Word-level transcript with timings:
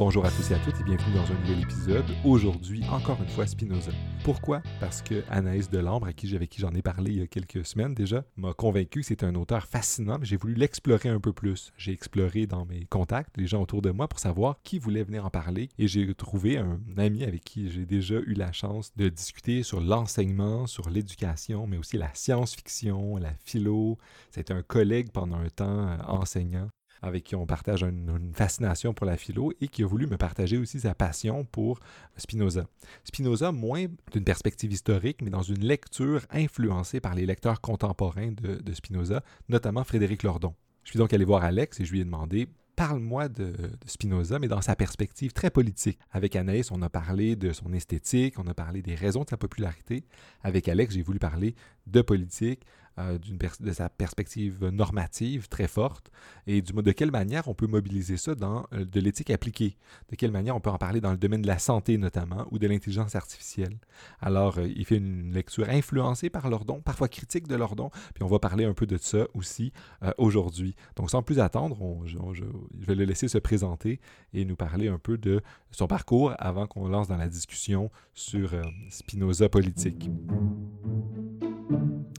Bonjour 0.00 0.24
à 0.24 0.30
tous 0.30 0.50
et 0.50 0.54
à 0.54 0.58
toutes 0.60 0.80
et 0.80 0.82
bienvenue 0.82 1.14
dans 1.14 1.30
un 1.30 1.38
nouvel 1.40 1.60
épisode. 1.60 2.06
Aujourd'hui, 2.24 2.82
encore 2.90 3.20
une 3.20 3.28
fois, 3.28 3.46
Spinoza. 3.46 3.92
Pourquoi? 4.24 4.62
Parce 4.80 5.02
que 5.02 5.22
Anaïs 5.28 5.68
Delambre, 5.68 6.06
à 6.06 6.14
qui, 6.14 6.34
avec 6.34 6.48
qui 6.48 6.62
j'en 6.62 6.72
ai 6.72 6.80
parlé 6.80 7.10
il 7.10 7.18
y 7.18 7.22
a 7.22 7.26
quelques 7.26 7.66
semaines 7.66 7.92
déjà, 7.92 8.24
m'a 8.38 8.54
convaincu 8.54 9.00
que 9.00 9.06
c'est 9.06 9.24
un 9.24 9.34
auteur 9.34 9.66
fascinant, 9.66 10.16
mais 10.18 10.24
j'ai 10.24 10.38
voulu 10.38 10.54
l'explorer 10.54 11.10
un 11.10 11.20
peu 11.20 11.34
plus. 11.34 11.70
J'ai 11.76 11.92
exploré 11.92 12.46
dans 12.46 12.64
mes 12.64 12.86
contacts 12.86 13.36
les 13.36 13.46
gens 13.46 13.60
autour 13.60 13.82
de 13.82 13.90
moi 13.90 14.08
pour 14.08 14.20
savoir 14.20 14.56
qui 14.62 14.78
voulait 14.78 15.04
venir 15.04 15.26
en 15.26 15.30
parler 15.30 15.68
et 15.78 15.86
j'ai 15.86 16.14
trouvé 16.14 16.56
un 16.56 16.80
ami 16.96 17.22
avec 17.22 17.44
qui 17.44 17.70
j'ai 17.70 17.84
déjà 17.84 18.14
eu 18.14 18.32
la 18.32 18.52
chance 18.52 18.96
de 18.96 19.10
discuter 19.10 19.62
sur 19.62 19.82
l'enseignement, 19.82 20.66
sur 20.66 20.88
l'éducation, 20.88 21.66
mais 21.66 21.76
aussi 21.76 21.98
la 21.98 22.08
science-fiction, 22.14 23.18
la 23.18 23.34
philo. 23.44 23.98
C'était 24.30 24.54
un 24.54 24.62
collègue 24.62 25.10
pendant 25.12 25.36
un 25.36 25.50
temps 25.50 25.88
euh, 25.88 25.98
enseignant 26.06 26.70
avec 27.02 27.24
qui 27.24 27.36
on 27.36 27.46
partage 27.46 27.82
une, 27.82 28.32
fascination 28.34 28.94
pour 28.94 29.06
la 29.06 29.16
philo 29.16 29.52
et 29.60 29.68
qui 29.68 29.82
a 29.82 29.86
voulu 29.86 30.06
me 30.06 30.16
partager 30.16 30.56
aussi 30.56 30.80
sa 30.80 30.94
passion 30.94 31.44
pour 31.44 31.80
Spinoza. 32.16 32.66
Spinoza, 33.04 33.52
moins 33.52 33.86
d'une 34.12 34.24
perspective 34.24 34.72
historique, 34.72 35.22
mais 35.22 35.30
dans 35.30 35.42
une 35.42 35.64
lecture 35.64 36.22
influencée 36.30 37.00
par 37.00 37.14
les 37.14 37.26
lecteurs 37.26 37.60
contemporains 37.60 38.32
de, 38.32 38.72
Spinoza, 38.72 39.22
notamment 39.48 39.84
Frédéric 39.84 40.22
Lordon. 40.22 40.54
Je 40.84 40.90
suis 40.90 40.98
donc 40.98 41.12
allé 41.12 41.24
voir 41.24 41.44
Alex 41.44 41.80
et 41.80 41.84
je 41.84 41.92
lui 41.92 42.00
ai 42.00 42.04
demandé 42.04 42.48
parle-moi 42.80 43.28
de, 43.28 43.52
Spinoza, 43.84 44.38
mais 44.38 44.48
dans 44.48 44.62
sa 44.62 44.74
perspective 44.74 45.32
très 45.32 45.50
politique. 45.50 45.98
Avec 46.12 46.34
Anaïs, 46.34 46.70
on 46.70 46.80
a 46.80 46.88
parlé 46.88 47.36
de 47.36 47.52
son 47.52 47.74
esthétique, 47.74 48.38
on 48.38 48.46
a 48.46 48.54
parlé 48.54 48.80
des 48.80 48.94
raisons 48.94 49.22
de 49.22 49.28
sa 49.28 49.36
popularité. 49.36 50.04
Avec 50.42 50.66
Alex, 50.66 50.94
j'ai 50.94 51.02
voulu 51.02 51.18
parler 51.18 51.54
de 51.86 52.00
politique, 52.00 52.64
euh, 53.00 53.18
de 53.60 53.72
sa 53.72 53.88
perspective 53.88 54.64
normative 54.66 55.48
très 55.48 55.68
forte 55.68 56.10
et 56.46 56.62
du, 56.62 56.72
de 56.72 56.92
quelle 56.92 57.10
manière 57.10 57.48
on 57.48 57.54
peut 57.54 57.66
mobiliser 57.66 58.16
ça 58.16 58.34
dans 58.34 58.66
euh, 58.72 58.84
de 58.84 59.00
l'éthique 59.00 59.30
appliquée, 59.30 59.76
de 60.10 60.16
quelle 60.16 60.30
manière 60.30 60.56
on 60.56 60.60
peut 60.60 60.70
en 60.70 60.78
parler 60.78 61.00
dans 61.00 61.10
le 61.10 61.16
domaine 61.16 61.42
de 61.42 61.46
la 61.46 61.58
santé 61.58 61.98
notamment 61.98 62.46
ou 62.50 62.58
de 62.58 62.66
l'intelligence 62.66 63.14
artificielle? 63.14 63.78
Alors, 64.20 64.58
euh, 64.58 64.66
il 64.66 64.84
fait 64.84 64.96
une 64.96 65.32
lecture 65.32 65.68
influencée 65.68 66.30
par 66.30 66.48
Lordon, 66.48 66.80
parfois 66.80 67.08
critique 67.08 67.48
de 67.48 67.56
Lordon, 67.56 67.90
puis 68.14 68.22
on 68.22 68.28
va 68.28 68.38
parler 68.38 68.64
un 68.64 68.74
peu 68.74 68.86
de 68.86 68.96
ça 68.96 69.26
aussi 69.34 69.72
aujourd'hui. 70.18 70.74
Donc, 70.96 71.10
sans 71.10 71.22
plus 71.22 71.40
attendre, 71.40 71.78
je, 72.04 72.44
vais 72.74 72.94
le 72.94 73.04
laisser 73.04 73.28
se 73.28 73.38
présenter 73.38 74.00
et 74.32 74.44
nous 74.44 74.56
parler 74.56 74.88
un 74.88 74.98
peu 74.98 75.18
de 75.18 75.42
son 75.70 75.86
parcours 75.86 76.34
avant 76.38 76.66
qu'on 76.66 76.88
lance 76.88 77.08
dans 77.08 77.16
la 77.16 77.28
discussion 77.28 77.90
sur 78.14 78.54
Spinoza 78.88 79.48
politique. 79.48 80.10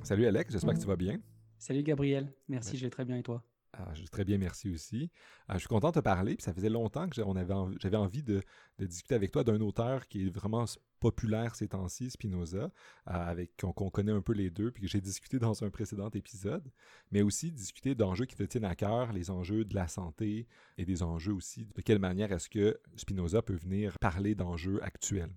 Salut 0.04 0.26
Alex, 0.26 0.52
j'espère 0.52 0.74
que 0.74 0.80
tu 0.80 0.88
vas 0.88 0.96
bien. 0.96 1.20
Salut 1.58 1.84
Gabriel, 1.84 2.34
merci, 2.48 2.78
je 2.78 2.86
vais 2.86 2.90
très 2.90 3.06
bien 3.06 3.18
et 3.18 3.24
toi? 3.24 3.44
Ah, 3.74 3.94
je 3.94 4.04
très 4.08 4.26
bien, 4.26 4.38
merci 4.38 4.70
aussi. 4.70 5.10
Ah, 5.48 5.54
je 5.54 5.60
suis 5.60 5.68
content 5.70 5.90
de 5.90 5.94
te 5.96 6.00
parler. 6.00 6.36
Puis 6.36 6.44
ça 6.44 6.54
faisait 6.54 6.70
longtemps 6.70 7.08
que 7.08 7.16
j'avais 7.16 7.96
envie 7.96 8.24
de, 8.24 8.42
discuter 8.80 9.16
avec 9.16 9.32
toi 9.32 9.44
d'un 9.46 9.62
auteur 9.62 10.08
qui 10.08 10.28
est 10.28 10.30
vraiment 10.30 10.66
populaire 11.00 11.56
ces 11.56 11.70
temps-ci, 11.70 12.10
Spinoza, 12.12 12.72
ah, 13.06 13.26
avec 13.28 13.56
qu'on 13.62 13.90
connaît 13.90 14.12
un 14.12 14.22
peu 14.22 14.34
les 14.34 14.50
deux, 14.50 14.72
puis 14.72 14.84
que 14.84 14.90
j'ai 14.90 15.00
discuté 15.00 15.40
dans 15.40 15.64
un 15.64 15.70
précédent 15.70 16.10
épisode, 16.10 16.70
mais 17.12 17.22
aussi 17.22 17.52
discuter 17.52 17.96
d'enjeux 17.96 18.26
qui 18.26 18.36
te 18.36 18.44
tiennent 18.44 18.66
à 18.66 18.76
cœur, 18.76 19.14
les 19.14 19.32
enjeux 19.32 19.64
de 19.64 19.74
la 19.74 19.88
santé 19.88 20.48
et 20.78 20.86
des 20.86 21.02
enjeux 21.02 21.34
aussi 21.34 21.70
de 21.74 21.82
quelle 21.82 22.00
manière 22.00 22.32
est-ce 22.34 22.50
que 22.50 22.78
Spinoza 22.98 23.42
peut 23.42 23.56
venir 23.56 23.98
parler 24.00 24.36
d'enjeux 24.36 24.84
actuels. 24.84 25.34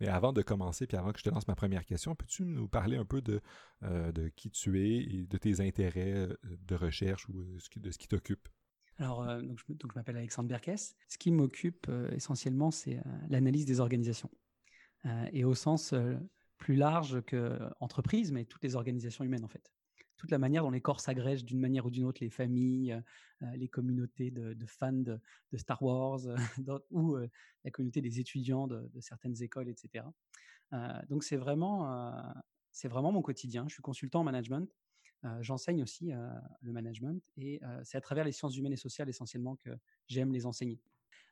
Mais 0.00 0.08
avant 0.08 0.32
de 0.32 0.42
commencer, 0.42 0.86
puis 0.86 0.96
avant 0.96 1.12
que 1.12 1.18
je 1.18 1.24
te 1.24 1.30
lance 1.30 1.48
ma 1.48 1.54
première 1.54 1.84
question, 1.84 2.14
peux-tu 2.14 2.44
nous 2.44 2.68
parler 2.68 2.96
un 2.96 3.04
peu 3.04 3.22
de, 3.22 3.40
euh, 3.82 4.12
de 4.12 4.28
qui 4.28 4.50
tu 4.50 4.80
es 4.80 4.96
et 4.98 5.26
de 5.26 5.38
tes 5.38 5.60
intérêts 5.60 6.12
euh, 6.12 6.36
de 6.44 6.74
recherche 6.74 7.28
ou 7.28 7.40
euh, 7.40 7.58
de 7.76 7.90
ce 7.90 7.98
qui 7.98 8.08
t'occupe? 8.08 8.48
Alors, 8.98 9.26
donc 9.42 9.58
je, 9.58 9.86
m'appelle 9.94 10.16
Alexandre 10.16 10.48
Berkes. 10.48 10.94
Ce 11.08 11.18
qui 11.18 11.30
m'occupe 11.30 11.86
essentiellement, 12.12 12.70
c'est 12.70 12.98
l'analyse 13.28 13.66
des 13.66 13.78
organisations. 13.80 14.30
et 15.32 15.44
au 15.44 15.54
sens 15.54 15.92
plus 16.56 16.76
large 16.76 17.20
que 17.26 17.58
entreprise, 17.80 18.32
mais 18.32 18.46
toutes 18.46 18.64
les 18.64 18.74
organisations 18.74 19.22
humaines 19.22 19.44
en 19.44 19.48
fait 19.48 19.70
toute 20.16 20.30
la 20.30 20.38
manière 20.38 20.62
dont 20.62 20.70
les 20.70 20.80
corps 20.80 21.00
s'agrègent 21.00 21.44
d'une 21.44 21.60
manière 21.60 21.86
ou 21.86 21.90
d'une 21.90 22.04
autre, 22.04 22.22
les 22.22 22.30
familles, 22.30 22.92
euh, 22.92 23.00
euh, 23.42 23.56
les 23.56 23.68
communautés 23.68 24.30
de, 24.30 24.66
fans 24.66 24.92
de, 24.92 25.20
Star 25.56 25.82
Wars 25.82 26.20
ou 26.90 27.16
euh, 27.16 27.28
la 27.64 27.70
communauté 27.70 28.00
des 28.00 28.20
étudiants 28.20 28.66
de, 28.66 28.90
certaines 29.00 29.42
écoles, 29.42 29.68
etc. 29.68 30.04
donc 31.08 31.22
c'est 31.22 31.36
vraiment, 31.36 32.34
c'est 32.72 32.88
vraiment 32.88 33.12
mon 33.12 33.22
quotidien. 33.22 33.66
Je 33.68 33.74
suis 33.74 33.82
consultant 33.82 34.20
en 34.20 34.24
management. 34.24 34.68
J'enseigne 35.40 35.82
aussi 35.82 36.12
le 36.62 36.72
management 36.72 37.22
et 37.36 37.60
c'est 37.84 37.96
à 37.96 38.00
travers 38.00 38.24
les 38.24 38.32
sciences 38.32 38.56
humaines 38.56 38.72
et 38.72 38.76
sociales 38.76 39.08
essentiellement 39.08 39.56
que 39.56 39.70
j'aime 40.06 40.32
les 40.32 40.46
enseigner. 40.46 40.80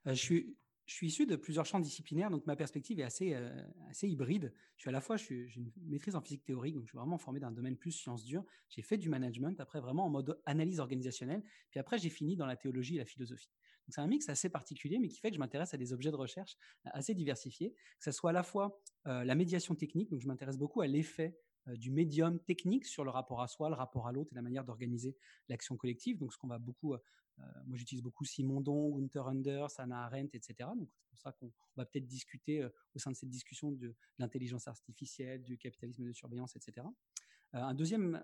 je 0.07 0.13
suis 0.15 0.57
je 0.87 0.95
suis 0.95 1.07
issu 1.07 1.27
de 1.27 1.37
plusieurs 1.37 1.65
champs 1.65 1.81
disciplinaires, 1.81 2.31
donc 2.31 2.47
ma 2.47 2.57
perspective 2.57 3.01
est 3.01 3.05
assez, 3.05 3.35
euh, 3.35 3.51
assez 3.89 4.09
hybride. 4.09 4.53
Je 4.77 4.83
suis 4.83 4.89
à 4.91 4.93
la 4.93 5.01
fois, 5.01 5.17
j'ai 5.17 5.49
une 5.57 5.73
maîtrise 5.87 6.15
en 6.15 6.21
physique 6.21 6.45
théorique, 6.45 6.75
donc 6.75 6.85
je 6.85 6.91
suis 6.91 6.99
vraiment 6.99 7.19
formé 7.19 7.41
d'un 7.41 7.53
domaine 7.53 7.77
plus 7.77 7.93
sciences 7.93 8.25
dures. 8.25 8.45
J'ai 8.69 8.83
fait 8.83 8.99
du 8.99 9.09
management, 9.09 9.59
après 9.61 9.81
vraiment 9.81 10.05
en 10.05 10.11
mode 10.11 10.41
analyse 10.45 10.81
organisationnelle, 10.81 11.43
puis 11.71 11.81
après 11.81 11.99
j'ai 11.99 12.11
fini 12.11 12.37
dans 12.37 12.47
la 12.47 12.57
théologie 12.57 12.97
et 12.97 12.99
la 12.99 13.07
philosophie. 13.07 13.51
Donc 13.87 13.95
c'est 13.95 14.01
un 14.01 14.07
mix 14.07 14.29
assez 14.29 14.49
particulier, 14.49 14.99
mais 14.99 15.09
qui 15.09 15.21
fait 15.21 15.31
que 15.31 15.37
je 15.37 15.41
m'intéresse 15.41 15.75
à 15.75 15.77
des 15.77 15.93
objets 15.93 16.11
de 16.11 16.17
recherche 16.17 16.57
euh, 16.87 16.91
assez 16.93 17.15
diversifiés, 17.15 17.73
que 17.73 18.05
ce 18.05 18.13
soit 18.13 18.31
à 18.31 18.35
la 18.35 18.43
fois 18.43 18.81
euh, 19.07 19.25
la 19.25 19.35
médiation 19.35 19.75
technique, 19.75 20.11
donc 20.11 20.21
je 20.21 20.27
m'intéresse 20.27 20.59
beaucoup 20.59 20.83
à 20.83 20.87
l'effet 20.87 21.39
du 21.67 21.91
médium 21.91 22.39
technique 22.41 22.85
sur 22.85 23.05
le 23.05 23.11
rapport 23.11 23.41
à 23.41 23.49
soi, 23.49 23.69
le 23.69 23.75
rapport 23.75 24.07
à 24.07 24.13
l'autre 24.13 24.33
et 24.33 24.35
la 24.35 24.43
manière 24.43 24.65
d'organiser 24.65 25.17
l'action 25.49 25.77
collective. 25.77 26.19
Donc, 26.19 26.33
ce 26.33 26.39
qu'on 26.39 26.49
va 26.49 26.59
beaucoup 26.59 26.95
euh, 27.41 27.43
moi, 27.67 27.77
j'utilise 27.77 28.03
beaucoup 28.03 28.25
Simondon, 28.25 28.97
Gunther 28.97 29.27
Anders, 29.27 29.71
Anna 29.79 30.05
Arendt, 30.05 30.37
etc. 30.37 30.71
Donc, 30.77 30.89
c'est 30.93 31.09
pour 31.09 31.19
ça 31.19 31.33
qu'on 31.33 31.53
va 31.77 31.85
peut-être 31.85 32.07
discuter 32.07 32.63
euh, 32.63 32.69
au 32.95 32.99
sein 32.99 33.11
de 33.11 33.17
cette 33.17 33.29
discussion 33.29 33.73
de, 33.73 33.95
l'intelligence 34.19 34.69
artificielle, 34.69 35.43
du 35.43 35.59
capitalisme 35.59 36.05
de 36.05 36.13
surveillance, 36.13 36.55
etc. 36.57 36.87
Euh, 37.55 37.59
un 37.59 37.75
deuxième 37.75 38.23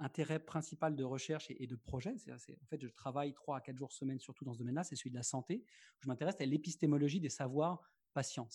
intérêt 0.00 0.40
principal 0.40 0.96
de 0.96 1.04
recherche 1.04 1.46
et, 1.50 1.66
de 1.66 1.76
projet, 1.76 2.16
c'est, 2.18 2.32
en 2.32 2.66
fait, 2.66 2.80
je 2.80 2.88
travaille 2.88 3.32
trois 3.32 3.58
à 3.58 3.60
quatre 3.60 3.76
jours 3.76 3.92
semaine, 3.92 4.18
surtout 4.18 4.44
dans 4.44 4.52
ce 4.52 4.58
domaine-là, 4.58 4.84
c'est 4.84 4.96
celui 4.96 5.10
de 5.10 5.16
la 5.16 5.22
santé. 5.22 5.64
Je 6.00 6.08
m'intéresse 6.08 6.36
à 6.40 6.46
l'épistémologie 6.46 7.20
des 7.20 7.30
savoirs 7.30 7.80
patients. 8.14 8.48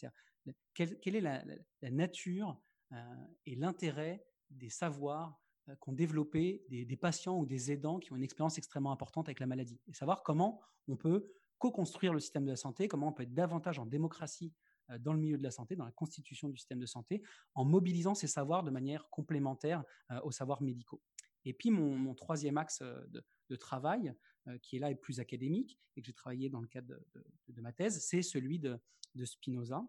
Quelle, 0.74 1.00
quelle, 1.00 1.16
est 1.16 1.22
la 1.22 1.92
nature 1.92 2.62
et 3.46 3.56
l'intérêt 3.56 4.26
des 4.50 4.70
savoirs 4.70 5.40
euh, 5.70 5.76
qu'ont 5.78 5.94
développé 5.94 6.62
des, 6.70 6.98
patients 6.98 7.38
ou 7.40 7.46
des 7.46 7.72
aidants 7.72 8.00
qui 8.00 8.12
ont 8.12 8.18
une 8.18 8.24
expérience 8.24 8.58
extrêmement 8.58 8.92
importante 8.92 9.28
avec 9.28 9.40
la 9.40 9.46
maladie. 9.46 9.80
Et 9.88 9.94
savoir 9.94 10.24
comment 10.24 10.60
on 10.90 10.98
peut 10.98 11.32
co-construire 11.58 12.14
le 12.14 12.20
système 12.20 12.44
de 12.44 12.50
la 12.50 12.58
santé, 12.58 12.90
comment 12.90 13.08
on 13.08 13.14
peut 13.14 13.24
être 13.24 13.34
davantage 13.34 13.80
en 13.80 13.86
démocratie 13.86 14.54
euh, 14.90 14.98
dans 14.98 15.14
le 15.14 15.20
milieu 15.20 15.38
de 15.38 15.44
la 15.44 15.52
santé, 15.52 15.78
dans 15.78 15.86
la 15.86 15.92
constitution 15.92 16.50
du 16.50 16.58
système 16.58 16.80
de 16.80 16.86
santé, 16.86 17.24
en 17.56 17.64
mobilisant 17.64 18.14
ces 18.14 18.28
savoirs 18.28 18.64
de 18.64 18.72
manière 18.72 19.10
complémentaire 19.10 19.84
euh, 20.12 20.20
aux 20.24 20.32
savoirs 20.32 20.62
médicaux. 20.62 21.02
Et 21.46 21.54
puis 21.54 21.72
mon, 21.72 22.14
troisième 22.16 22.58
axe 22.58 22.82
de, 22.82 23.56
travail, 23.56 24.14
qui 24.62 24.78
est 24.78 24.80
là 24.80 24.92
et 24.92 24.96
plus 24.96 25.20
académique, 25.20 25.80
et 25.96 26.02
que 26.02 26.08
j'ai 26.08 26.14
travaillé 26.14 26.50
dans 26.50 26.62
le 26.62 26.68
cadre 26.68 26.96
de, 27.48 27.62
ma 27.62 27.72
thèse, 27.72 28.00
c'est 28.04 28.22
celui 28.22 28.60
de, 28.60 28.80
Spinoza, 29.24 29.86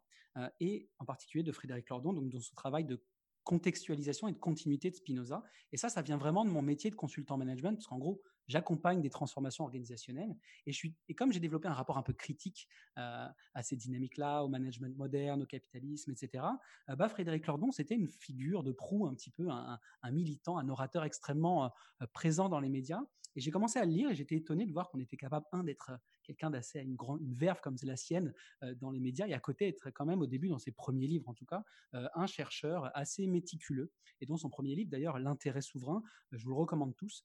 et 0.60 0.88
en 0.98 1.04
particulier 1.04 1.42
de 1.42 1.53
Frédéric 1.53 1.88
Lordon, 1.88 2.12
donc 2.12 2.28
dans 2.31 2.41
son 2.41 2.54
travail 2.54 2.84
de 2.84 3.03
contextualisation 3.44 4.28
et 4.28 4.32
de 4.32 4.38
continuité 4.38 4.91
de 4.91 4.97
Spinoza. 4.97 5.42
Et 5.72 5.76
ça, 5.76 5.88
ça 5.88 6.03
vient 6.03 6.16
vraiment 6.16 6.44
de 6.44 6.50
mon 6.50 6.62
métier 6.62 6.91
de 6.91 6.94
consultant 6.94 7.37
management, 7.37 7.75
parce 7.75 7.87
qu'en 7.87 7.98
gros, 7.98 8.22
j'accompagne 8.49 9.00
des 9.00 9.10
transformations 9.10 9.65
organisationnelles. 9.65 10.37
Et, 10.66 10.72
je 10.72 10.77
suis, 10.77 10.94
et 11.09 11.15
comme 11.15 11.32
j'ai 11.32 11.41
développé 11.41 11.69
un 11.69 11.72
rapport 11.72 11.99
un 11.99 12.03
peu 12.03 12.12
critique 12.12 12.69
euh, 12.99 13.27
à 13.55 13.62
ces 13.62 13.77
dynamiques-là, 13.77 14.43
au 14.43 14.49
management 14.49 14.97
moderne, 14.97 15.43
au 15.43 15.47
capitalisme, 15.47 16.10
etc., 16.12 16.44
euh, 16.91 16.97
bah, 16.97 17.09
Frédéric 17.09 17.47
Lordon, 17.47 17.71
c'était 17.71 17.94
une 17.94 18.09
figure 18.09 18.62
de 18.62 18.72
proue, 18.72 19.06
un 19.06 19.15
petit 19.15 19.31
peu, 19.31 19.49
un, 19.50 19.78
militant, 20.10 20.59
un 20.59 20.69
orateur 20.69 21.04
extrêmement 21.04 21.65
euh, 21.66 22.06
présent 22.12 22.49
dans 22.49 22.60
les 22.60 22.69
médias. 22.69 23.03
Et 23.37 23.41
j'ai 23.41 23.50
commencé 23.50 23.78
à 23.78 23.84
le 23.84 23.91
lire 23.91 24.10
et 24.10 24.15
j'étais 24.15 24.37
étonné 24.37 24.65
de 24.65 24.72
voir 24.72 24.91
qu'on 24.91 25.00
était 25.00 25.16
capable, 25.16 25.47
un, 25.53 25.65
d'être 25.65 25.91
quelqu'un 26.24 26.50
d'assez 26.50 26.80
une 26.80 27.34
verve 27.34 27.60
comme 27.60 27.76
c'est 27.76 27.86
la 27.86 27.96
sienne 27.96 28.32
dans 28.80 28.91
les 28.91 29.00
médias. 29.00 29.26
Et 29.26 29.34
à 29.34 29.41
côté 29.41 29.68
être 29.68 29.91
quand 29.91 30.04
même 30.06 30.21
au 30.21 30.26
début 30.26 30.48
dans 30.48 30.59
ses 30.59 30.72
premiers 30.72 31.06
livres 31.06 31.28
en 31.28 31.34
tout 31.34 31.44
cas 31.44 31.62
un 31.92 32.26
chercheur 32.26 32.91
assez 32.97 33.26
méticuleux. 33.26 33.92
Et 34.21 34.26
dont 34.26 34.36
son 34.36 34.48
premier 34.48 34.74
livre 34.74 34.91
d'ailleurs 34.91 35.18
l'intérêt 35.18 35.60
souverain 35.60 36.03
je 36.32 36.42
vous 36.44 36.50
le 36.50 36.56
recommande 36.56 36.97
tous 36.97 37.24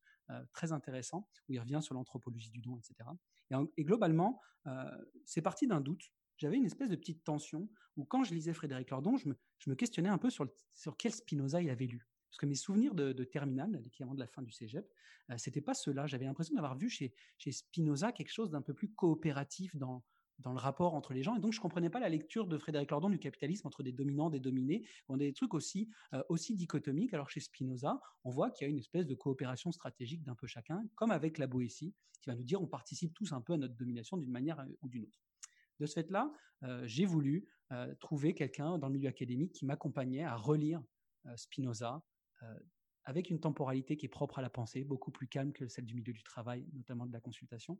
très 0.53 0.71
intéressant 0.71 1.27
où 1.47 1.53
il 1.53 1.59
revient 1.59 1.79
sur 1.81 1.95
l'anthropologie 1.95 2.51
du 2.51 2.61
don 2.61 2.77
etc 2.77 3.09
et, 3.77 3.83
globalement 3.83 4.39
c'est 5.25 5.41
parti 5.41 5.67
d'un 5.67 5.81
doute. 5.81 6.11
J'avais 6.37 6.57
une 6.57 6.65
espèce 6.65 6.89
de 6.89 6.95
petite 6.95 7.23
tension 7.23 7.69
où 7.97 8.05
quand 8.05 8.23
je 8.23 8.33
lisais 8.33 8.53
Frédéric 8.53 8.91
Lordon 8.91 9.17
je 9.17 9.29
me, 9.29 9.35
je 9.59 9.69
me 9.69 9.75
questionnais 9.75 10.09
un 10.09 10.17
peu 10.17 10.29
sur, 10.29 10.47
sur 10.73 10.95
quel 10.95 11.13
Spinoza 11.13 11.61
il 11.61 11.69
avait 11.69 11.87
lu 11.87 12.08
parce 12.29 12.37
que 12.37 12.45
mes 12.45 12.55
souvenirs 12.55 12.93
de, 12.93 13.11
de 13.11 13.23
terminale, 13.23 13.81
l'équivalent 13.83 14.13
de 14.13 14.19
la 14.19 14.27
fin 14.27 14.41
du 14.41 14.51
cégep, 14.51 14.87
euh, 15.31 15.35
c'était 15.37 15.61
pas 15.61 15.73
cela. 15.73 16.07
J'avais 16.07 16.25
l'impression 16.25 16.55
d'avoir 16.55 16.77
vu 16.77 16.89
chez, 16.89 17.13
Spinoza 17.51 18.11
quelque 18.11 18.31
chose 18.31 18.49
d'un 18.49 18.61
peu 18.61 18.73
plus 18.73 18.91
coopératif 18.91 19.75
dans, 19.75 20.03
dans 20.39 20.51
le 20.51 20.59
rapport 20.59 20.93
entre 20.93 21.13
les 21.13 21.23
gens. 21.23 21.35
Et 21.35 21.39
donc, 21.39 21.53
je 21.53 21.59
comprenais 21.59 21.89
pas 21.89 21.99
la 21.99 22.09
lecture 22.09 22.47
de 22.47 22.57
Frédéric 22.57 22.91
Lordon 22.91 23.09
du 23.09 23.19
capitalisme 23.19 23.67
entre 23.67 23.83
des 23.83 23.91
dominants, 23.91 24.29
des 24.29 24.39
dominés, 24.39 24.87
on 25.07 25.15
a 25.15 25.19
des 25.19 25.33
trucs 25.33 25.53
aussi, 25.53 25.89
euh, 26.13 26.23
aussi 26.29 26.55
dichotomiques. 26.55 27.13
Alors, 27.13 27.29
chez 27.29 27.39
Spinoza, 27.39 27.99
on 28.23 28.29
voit 28.29 28.51
qu'il 28.51 28.65
y 28.65 28.67
a 28.67 28.71
une 28.71 28.79
espèce 28.79 29.05
de 29.05 29.15
coopération 29.15 29.71
stratégique 29.71 30.23
d'un 30.23 30.35
peu 30.35 30.47
chacun, 30.47 30.83
comme 30.95 31.11
avec 31.11 31.37
la 31.37 31.47
Boétie, 31.47 31.93
qui 32.21 32.29
va 32.29 32.35
nous 32.35 32.43
dire 32.43 32.61
on 32.61 32.67
participe 32.67 33.13
tous 33.13 33.31
un 33.31 33.41
peu 33.41 33.53
à 33.53 33.57
notre 33.57 33.75
domination 33.75 34.17
d'une 34.17 34.31
manière 34.31 34.65
ou 34.81 34.89
d'une 34.89 35.03
autre. 35.03 35.19
De 35.79 35.85
ce 35.85 35.93
fait-là, 35.93 36.29
j'ai 36.83 37.05
voulu 37.05 37.47
trouver 38.01 38.33
quelqu'un 38.33 38.77
dans 38.77 38.87
le 38.87 38.93
milieu 38.95 39.07
académique 39.07 39.53
qui 39.53 39.65
m'accompagnait 39.65 40.25
à 40.25 40.35
relire 40.35 40.83
Spinoza 41.37 42.03
avec 43.05 43.29
une 43.29 43.39
temporalité 43.39 43.97
qui 43.97 44.05
est 44.05 44.09
propre 44.09 44.39
à 44.39 44.41
la 44.41 44.49
pensée, 44.49 44.83
beaucoup 44.83 45.11
plus 45.11 45.27
calme 45.27 45.51
que 45.51 45.67
celle 45.67 45.85
du 45.85 45.95
milieu 45.95 46.13
du 46.13 46.23
travail, 46.23 46.67
notamment 46.73 47.05
de 47.05 47.13
la 47.13 47.19
consultation, 47.19 47.79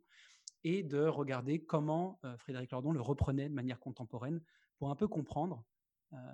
et 0.64 0.82
de 0.82 1.04
regarder 1.04 1.64
comment 1.64 2.20
Frédéric 2.36 2.72
Lordon 2.72 2.92
le 2.92 3.00
reprenait 3.00 3.48
de 3.48 3.54
manière 3.54 3.78
contemporaine 3.78 4.42
pour 4.76 4.90
un 4.90 4.96
peu 4.96 5.08
comprendre 5.08 5.64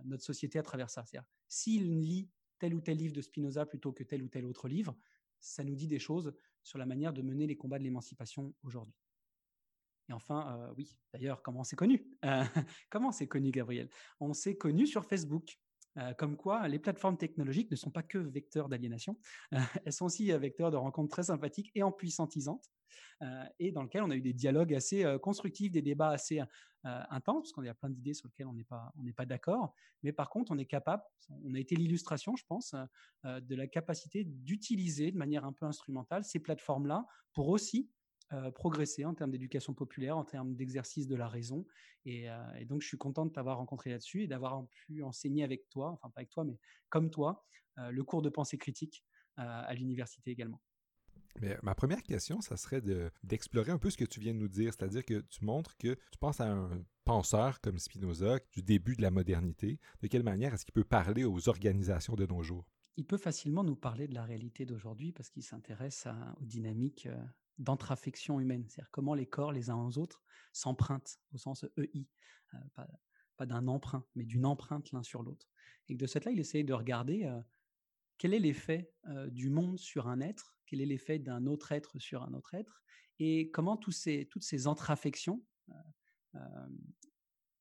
notre 0.04 0.24
société 0.24 0.58
à 0.58 0.62
travers 0.62 0.90
ça. 0.90 1.04
C'est-à-dire, 1.04 1.28
s'il 1.48 2.00
lit 2.00 2.30
tel 2.58 2.74
ou 2.74 2.80
tel 2.80 2.96
livre 2.96 3.14
de 3.14 3.20
Spinoza 3.20 3.66
plutôt 3.66 3.92
que 3.92 4.02
tel 4.02 4.22
ou 4.22 4.28
tel 4.28 4.46
autre 4.46 4.68
livre, 4.68 4.96
ça 5.40 5.62
nous 5.62 5.74
dit 5.74 5.86
des 5.86 5.98
choses 5.98 6.34
sur 6.62 6.78
la 6.78 6.86
manière 6.86 7.12
de 7.12 7.22
mener 7.22 7.46
les 7.46 7.56
combats 7.56 7.78
de 7.78 7.84
l'émancipation 7.84 8.54
aujourd'hui. 8.62 8.96
Et 10.08 10.12
enfin, 10.12 10.72
oui, 10.76 10.96
d'ailleurs, 11.12 11.42
comment 11.42 11.60
on 11.60 11.64
s'est 11.64 11.76
connu? 11.76 12.08
Comment 12.90 13.08
on 13.08 13.12
s'est 13.12 13.26
connu, 13.26 13.50
Gabriel? 13.50 13.88
On 14.20 14.32
s'est 14.32 14.56
connu 14.56 14.86
sur 14.86 15.04
Facebook. 15.04 15.58
Euh, 15.98 16.12
comme 16.14 16.36
quoi 16.36 16.68
les 16.68 16.78
plateformes 16.78 17.16
technologiques 17.16 17.70
ne 17.70 17.76
sont 17.76 17.90
pas 17.90 18.02
que 18.02 18.18
vecteurs 18.18 18.68
d'aliénation, 18.68 19.18
euh, 19.54 19.58
elles 19.84 19.92
sont 19.92 20.04
aussi 20.04 20.32
euh, 20.32 20.38
vecteurs 20.38 20.70
de 20.70 20.76
rencontres 20.76 21.10
très 21.10 21.24
sympathiques 21.24 21.70
et 21.74 21.82
empuissantisantes, 21.82 22.70
et 23.58 23.72
dans 23.72 23.82
lesquelles 23.82 24.02
on 24.02 24.10
a 24.10 24.16
eu 24.16 24.20
des 24.20 24.32
dialogues 24.34 24.74
assez 24.74 25.04
constructifs, 25.22 25.72
des 25.72 25.82
débats 25.82 26.10
assez 26.10 26.40
intenses, 26.84 27.44
parce 27.44 27.52
qu'on 27.52 27.66
a 27.66 27.74
plein 27.74 27.88
d'idées 27.90 28.12
sur 28.14 28.28
lesquelles 28.28 28.46
on 28.46 28.52
n'est 29.02 29.12
pas 29.12 29.26
d'accord, 29.26 29.74
mais 30.02 30.12
par 30.12 30.28
contre 30.30 30.52
on 30.52 30.58
est 30.58 30.66
capable, 30.66 31.02
on 31.44 31.54
a 31.54 31.58
été 31.58 31.76
l'illustration, 31.76 32.36
je 32.36 32.44
pense, 32.46 32.74
de 33.24 33.54
la 33.54 33.66
capacité 33.66 34.24
d'utiliser 34.24 35.12
de 35.12 35.16
manière 35.16 35.44
un 35.44 35.52
peu 35.52 35.64
instrumentale 35.66 36.24
ces 36.24 36.40
plateformes-là 36.40 37.06
pour 37.32 37.48
aussi 37.48 37.90
euh, 38.32 38.50
progresser 38.50 39.04
en 39.04 39.14
termes 39.14 39.30
d'éducation 39.30 39.72
populaire, 39.72 40.16
en 40.16 40.24
termes 40.24 40.56
d'exercice 40.56 41.06
de 41.06 41.14
la 41.14 41.28
raison. 41.28 41.64
Euh, 42.08 42.54
et, 42.58 42.64
donc, 42.64 42.82
je 42.82 42.88
suis 42.88 42.98
content 42.98 43.24
de 43.24 43.30
t'avoir 43.30 43.58
rencontré 43.58 43.90
là-dessus 43.90 44.24
et 44.24 44.26
d'avoir 44.26 44.66
pu 44.66 45.04
enseigner 45.04 45.44
avec 45.44 45.68
toi, 45.68 45.92
enfin 45.92 46.10
pas 46.10 46.22
avec 46.22 46.30
toi, 46.30 46.42
mais 46.42 46.58
comme 46.88 47.08
toi, 47.08 47.44
euh, 47.78 47.92
le 47.92 48.02
cours 48.02 48.22
de 48.22 48.28
pensée 48.28 48.58
critique 48.58 49.04
à 49.38 49.74
l'université 49.74 50.30
également. 50.30 50.62
Mais 51.42 51.58
ma 51.62 51.74
première 51.74 52.02
question, 52.02 52.40
ça 52.40 52.56
serait 52.56 52.82
d'explorer 53.22 53.70
un 53.70 53.76
peu 53.76 53.90
ce 53.90 53.98
que 53.98 54.06
tu 54.06 54.18
viens 54.18 54.32
de 54.32 54.38
nous 54.38 54.48
dire, 54.48 54.72
c'est-à-dire 54.72 55.04
que 55.04 55.20
tu 55.28 55.44
montres 55.44 55.76
que 55.76 55.94
tu 55.94 56.18
penses 56.18 56.40
à 56.40 56.50
un 56.50 56.82
penseur 57.04 57.60
comme 57.60 57.78
Spinoza 57.78 58.38
du 58.54 58.62
début 58.62 58.96
de 58.96 59.02
la 59.02 59.10
modernité. 59.10 59.78
De 60.00 60.08
quelle 60.08 60.22
manière 60.22 60.54
est-ce 60.54 60.64
qu'il 60.64 60.72
peut 60.72 60.84
parler 60.84 61.24
aux 61.24 61.50
organisations 61.50 62.14
de 62.14 62.24
nos 62.24 62.42
jours? 62.42 62.66
Il 62.96 63.04
peut 63.04 63.18
facilement 63.18 63.62
nous 63.62 63.76
parler 63.76 64.08
de 64.08 64.14
la 64.14 64.24
réalité 64.24 64.64
d'aujourd'hui 64.64 65.12
parce 65.12 65.28
qu'il 65.28 65.42
s'intéresse 65.42 66.08
aux 66.40 66.46
dynamiques 66.46 67.06
d'entrafection 67.58 68.40
humaine, 68.40 68.66
c'est-à-dire 68.68 68.90
comment 68.90 69.14
les 69.14 69.26
corps 69.26 69.52
les 69.52 69.70
uns 69.70 69.76
aux 69.76 69.98
autres 69.98 70.22
s'empruntent 70.52 71.18
au 71.32 71.38
sens 71.38 71.64
EI, 71.76 72.06
euh, 72.54 72.84
pas, 73.36 73.46
d'un 73.46 73.68
emprunt, 73.68 74.04
mais 74.14 74.24
d'une 74.24 74.46
empreinte 74.46 74.92
l'un 74.92 75.02
sur 75.02 75.22
l'autre. 75.22 75.46
Et 75.88 75.94
de 75.94 76.06
cette 76.06 76.24
là, 76.24 76.30
il 76.30 76.40
essaye 76.40 76.64
de 76.64 76.72
regarder 76.72 77.24
euh, 77.24 77.40
quel 78.18 78.34
est 78.34 78.38
l'effet 78.38 78.92
euh, 79.08 79.28
du 79.28 79.50
monde 79.50 79.78
sur 79.78 80.08
un 80.08 80.20
être, 80.20 80.56
quel 80.66 80.80
est 80.80 80.86
l'effet 80.86 81.18
d'un 81.18 81.46
autre 81.46 81.72
être 81.72 81.98
sur 81.98 82.22
un 82.22 82.32
autre 82.32 82.54
être, 82.54 82.82
et 83.18 83.50
comment 83.50 83.76
tous 83.76 83.92
ces, 83.92 84.26
toutes 84.26 84.44
ces 84.44 84.66
entreaffections 84.66 85.42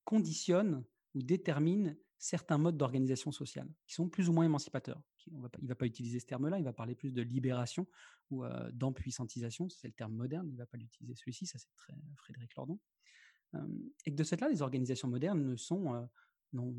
conditionnent 0.04 0.84
ou 1.14 1.24
déterminent 1.24 1.96
certains 2.18 2.58
modes 2.58 2.76
d'organisation 2.76 3.32
sociale 3.32 3.70
qui 3.88 3.94
sont 3.94 4.10
plus 4.10 4.28
ou 4.28 4.34
moins 4.34 4.44
émancipateurs. 4.44 5.02
Il 5.32 5.64
ne 5.64 5.68
va 5.68 5.76
pas 5.76 5.86
utiliser 5.86 6.20
ce 6.20 6.26
terme-là, 6.26 6.58
il 6.58 6.64
va 6.64 6.74
parler 6.74 6.96
plus 6.96 7.12
de 7.12 7.22
libération 7.22 7.88
ou 8.30 8.44
euh, 8.44 8.72
d'empuissantisation, 8.72 9.70
c'est 9.70 9.88
le 9.88 9.94
terme 9.94 10.14
moderne, 10.14 10.48
il 10.48 10.54
ne 10.54 10.58
va 10.58 10.66
pas 10.66 10.78
l'utiliser 10.78 11.16
celui-ci, 11.16 11.46
ça 11.46 11.58
c'est 11.60 11.74
très 11.76 11.94
Frédéric 12.16 12.56
Lordon. 12.56 12.80
et 14.06 14.12
que 14.12 14.16
de 14.16 14.24
cette 14.24 14.42
là, 14.42 14.50
les 14.50 14.62
organisations 14.62 15.08
modernes 15.08 15.44
ne 15.44 15.56
sont, 15.56 15.94
euh, 15.94 16.06
n'ont, 16.54 16.76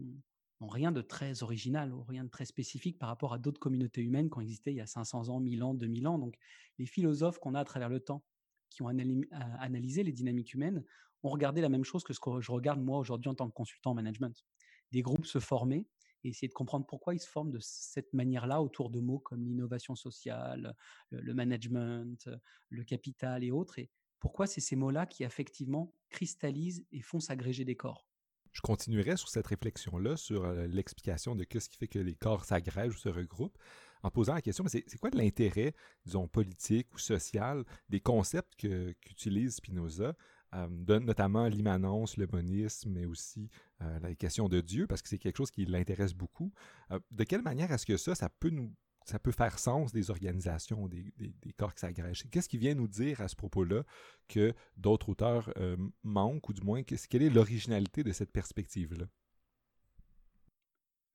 rien 0.60 0.90
de 0.90 1.02
très 1.02 1.42
original 1.42 1.92
rien 2.08 2.24
de 2.24 2.30
très 2.30 2.46
spécifique 2.46 2.98
par 2.98 3.10
rapport 3.10 3.34
à 3.34 3.38
d'autres 3.38 3.60
communautés 3.60 4.00
humaines 4.00 4.30
qui 4.30 4.38
ont 4.38 4.40
existé 4.40 4.70
il 4.70 4.76
y 4.76 4.80
a 4.80 4.86
500 4.86 5.28
ans, 5.28 5.38
1000 5.38 5.62
ans, 5.62 5.74
2000 5.74 6.08
ans. 6.08 6.18
Donc 6.18 6.34
les 6.78 6.86
philosophes 6.86 7.38
qu'on 7.38 7.54
a 7.54 7.60
à 7.60 7.64
travers 7.64 7.90
le 7.90 8.00
temps, 8.00 8.24
qui 8.70 8.82
ont 8.82 8.88
analysé 8.88 10.02
les 10.02 10.12
dynamiques 10.12 10.54
humaines, 10.54 10.82
ont 11.22 11.28
regardé 11.28 11.60
la 11.60 11.68
même 11.68 11.84
chose 11.84 12.04
que 12.04 12.14
ce 12.14 12.20
que 12.20 12.40
je 12.40 12.52
regarde 12.52 12.80
moi 12.80 12.98
aujourd'hui 12.98 13.28
en 13.28 13.34
tant 13.34 13.48
que 13.48 13.54
consultant 13.54 13.90
en 13.90 13.94
management 13.94 14.44
des 14.92 15.02
groupes 15.02 15.26
se 15.26 15.38
former 15.38 15.86
et 16.26 16.30
essayer 16.30 16.48
de 16.48 16.54
comprendre 16.54 16.86
pourquoi 16.86 17.14
ils 17.14 17.20
se 17.20 17.28
forment 17.28 17.52
de 17.52 17.60
cette 17.60 18.12
manière-là 18.12 18.60
autour 18.60 18.90
de 18.90 19.00
mots 19.00 19.20
comme 19.20 19.44
l'innovation 19.44 19.94
sociale, 19.94 20.74
le, 21.10 21.34
management, 21.34 22.28
le 22.68 22.84
capital 22.84 23.44
et 23.44 23.52
autres. 23.52 23.78
Et 23.78 23.90
pourquoi 24.18 24.46
c'est 24.46 24.60
ces 24.60 24.74
mots-là 24.74 25.06
qui 25.06 25.22
effectivement 25.22 25.94
cristallisent 26.10 26.84
et 26.90 27.00
font 27.00 27.20
s'agréger 27.20 27.64
des 27.64 27.76
corps? 27.76 28.08
Je 28.52 28.60
continuerai 28.60 29.16
sur 29.16 29.28
cette 29.28 29.46
réflexion-là, 29.46 30.16
sur 30.16 30.44
euh, 30.44 30.66
l'explication 30.66 31.36
de 31.36 31.46
ce 31.58 31.68
qui 31.68 31.76
fait 31.76 31.88
que 31.88 31.98
les 31.98 32.14
corps 32.16 32.44
s'agrègent 32.44 32.94
ou 32.94 32.98
se 32.98 33.10
regroupent, 33.10 33.58
en 34.02 34.10
posant 34.10 34.34
la 34.34 34.42
question, 34.42 34.64
c'est 34.68 34.98
quoi 34.98 35.10
l'intérêt, 35.12 35.74
disons, 36.04 36.28
politique 36.28 36.92
ou 36.94 36.98
social 36.98 37.64
des 37.88 38.00
concepts 38.00 38.54
qu'utilise 38.56 39.56
Spinoza 39.56 40.14
euh, 40.56 41.00
notamment 41.00 41.48
l'immanence, 41.48 42.16
le 42.16 42.26
monisme, 42.26 42.90
mais 42.90 43.04
aussi 43.04 43.50
euh, 43.82 43.98
la 44.00 44.14
question 44.14 44.48
de 44.48 44.60
Dieu, 44.60 44.86
parce 44.86 45.02
que 45.02 45.08
c'est 45.08 45.18
quelque 45.18 45.36
chose 45.36 45.50
qui 45.50 45.66
l'intéresse 45.66 46.14
beaucoup. 46.14 46.52
Euh, 46.92 46.98
de 47.10 47.24
quelle 47.24 47.42
manière 47.42 47.70
est-ce 47.72 47.84
que 47.84 47.96
ça, 47.96 48.14
ça 48.14 48.28
peut 48.28 48.50
nous 48.50 48.72
ça 49.04 49.20
peut 49.20 49.30
faire 49.30 49.60
sens 49.60 49.92
des 49.92 50.10
organisations, 50.10 50.88
des, 50.88 51.14
corps 51.56 51.72
qui 51.72 51.78
s'agrègent? 51.78 52.28
Qu'est-ce 52.28 52.48
qui 52.48 52.58
vient 52.58 52.74
nous 52.74 52.88
dire 52.88 53.20
à 53.20 53.28
ce 53.28 53.36
propos-là 53.36 53.84
que 54.26 54.52
d'autres 54.76 55.10
auteurs 55.10 55.54
manquent, 56.02 56.48
ou 56.48 56.52
du 56.52 56.62
moins, 56.62 56.82
quelle 56.82 57.22
est 57.22 57.30
l'originalité 57.30 58.02
de 58.02 58.10
cette 58.10 58.32
perspective-là? 58.32 59.06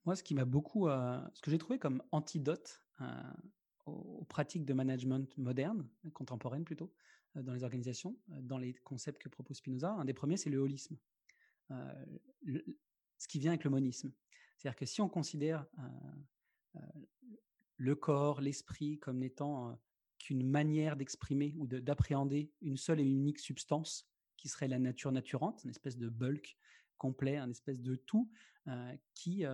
Moi, 0.05 0.15
ce 0.15 0.23
qui 0.23 0.35
m'a 0.35 0.45
beaucoup, 0.45 0.87
ce 0.87 1.41
que 1.41 1.51
j'ai 1.51 1.57
trouvé 1.57 1.79
comme 1.79 2.01
antidote 2.13 2.81
aux, 3.85 4.23
pratiques 4.29 4.63
de 4.63 4.73
management 4.73 5.37
modernes, 5.37 5.85
contemporaines 6.13 6.63
plutôt, 6.63 6.93
dans 7.35 7.53
les 7.53 7.63
organisations, 7.63 8.17
euh, 8.31 8.41
dans 8.41 8.57
les 8.57 8.73
concepts 8.73 9.21
que 9.21 9.29
propose 9.29 9.57
Spinoza. 9.57 9.91
Un 9.93 10.05
des 10.05 10.13
premiers, 10.13 10.37
c'est 10.37 10.49
le 10.49 10.59
holisme, 10.59 10.97
euh, 11.71 12.05
ce 13.17 13.27
qui 13.27 13.39
vient 13.39 13.51
avec 13.51 13.63
le 13.63 13.69
monisme. 13.69 14.11
C'est-à-dire 14.57 14.77
que 14.77 14.85
si 14.85 15.01
on 15.01 15.09
considère 15.09 15.65
le 17.77 17.95
corps, 17.95 18.41
l'esprit 18.41 18.99
comme 18.99 19.17
n'étant 19.17 19.79
qu'une 20.19 20.47
manière 20.47 20.95
d'exprimer 20.95 21.55
ou 21.57 21.65
d'appréhender 21.65 22.51
une 22.61 22.77
seule 22.77 22.99
et 22.99 23.03
unique 23.03 23.39
substance 23.39 24.07
qui 24.37 24.49
serait 24.49 24.67
la 24.67 24.77
nature 24.77 25.11
naturante, 25.11 25.63
une 25.63 25.71
espèce 25.71 25.97
de 25.97 26.09
bulk 26.09 26.57
complet, 26.99 27.37
un 27.37 27.49
espèce 27.49 27.81
de 27.81 27.95
tout 27.95 28.29
qui, 29.15 29.45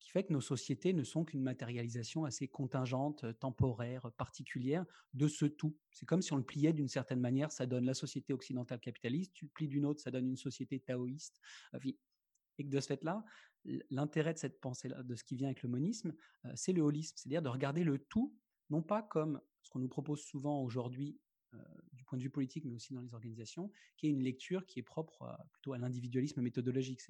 qui 0.00 0.10
fait 0.10 0.24
que 0.24 0.32
nos 0.32 0.40
sociétés 0.40 0.92
ne 0.92 1.02
sont 1.02 1.24
qu'une 1.24 1.42
matérialisation 1.42 2.24
assez 2.24 2.48
contingente, 2.48 3.24
euh, 3.24 3.32
temporaire, 3.32 4.10
particulière 4.16 4.84
de 5.14 5.28
ce 5.28 5.44
tout. 5.46 5.76
C'est 5.90 6.06
comme 6.06 6.22
si 6.22 6.32
on 6.32 6.36
le 6.36 6.44
pliait 6.44 6.72
d'une 6.72 6.88
certaine 6.88 7.20
manière, 7.20 7.52
ça 7.52 7.66
donne 7.66 7.84
la 7.84 7.94
société 7.94 8.32
occidentale 8.32 8.80
capitaliste, 8.80 9.32
tu 9.34 9.46
le 9.46 9.50
plies 9.50 9.68
d'une 9.68 9.84
autre, 9.84 10.00
ça 10.00 10.10
donne 10.10 10.28
une 10.28 10.36
société 10.36 10.80
taoïste. 10.80 11.40
Et 11.82 12.64
que 12.64 12.68
de 12.68 12.80
ce 12.80 12.86
fait-là, 12.86 13.24
l'intérêt 13.90 14.34
de 14.34 14.38
cette 14.38 14.60
pensée-là, 14.60 15.02
de 15.02 15.14
ce 15.14 15.24
qui 15.24 15.36
vient 15.36 15.48
avec 15.48 15.62
le 15.62 15.68
monisme, 15.68 16.14
euh, 16.44 16.52
c'est 16.54 16.72
le 16.72 16.82
holisme, 16.82 17.16
c'est-à-dire 17.16 17.42
de 17.42 17.48
regarder 17.48 17.84
le 17.84 17.98
tout, 17.98 18.34
non 18.70 18.82
pas 18.82 19.02
comme 19.02 19.40
ce 19.62 19.70
qu'on 19.70 19.80
nous 19.80 19.88
propose 19.88 20.20
souvent 20.22 20.62
aujourd'hui 20.62 21.18
euh, 21.18 21.37
du 21.92 22.04
point 22.04 22.18
de 22.18 22.22
vue 22.22 22.30
politique, 22.30 22.64
mais 22.64 22.74
aussi 22.74 22.92
dans 22.92 23.00
les 23.00 23.14
organisations, 23.14 23.70
qui 23.96 24.06
est 24.06 24.10
une 24.10 24.22
lecture 24.22 24.66
qui 24.66 24.78
est 24.78 24.82
propre 24.82 25.36
plutôt 25.52 25.72
à 25.72 25.78
l'individualisme 25.78 26.40
méthodologique. 26.42 27.00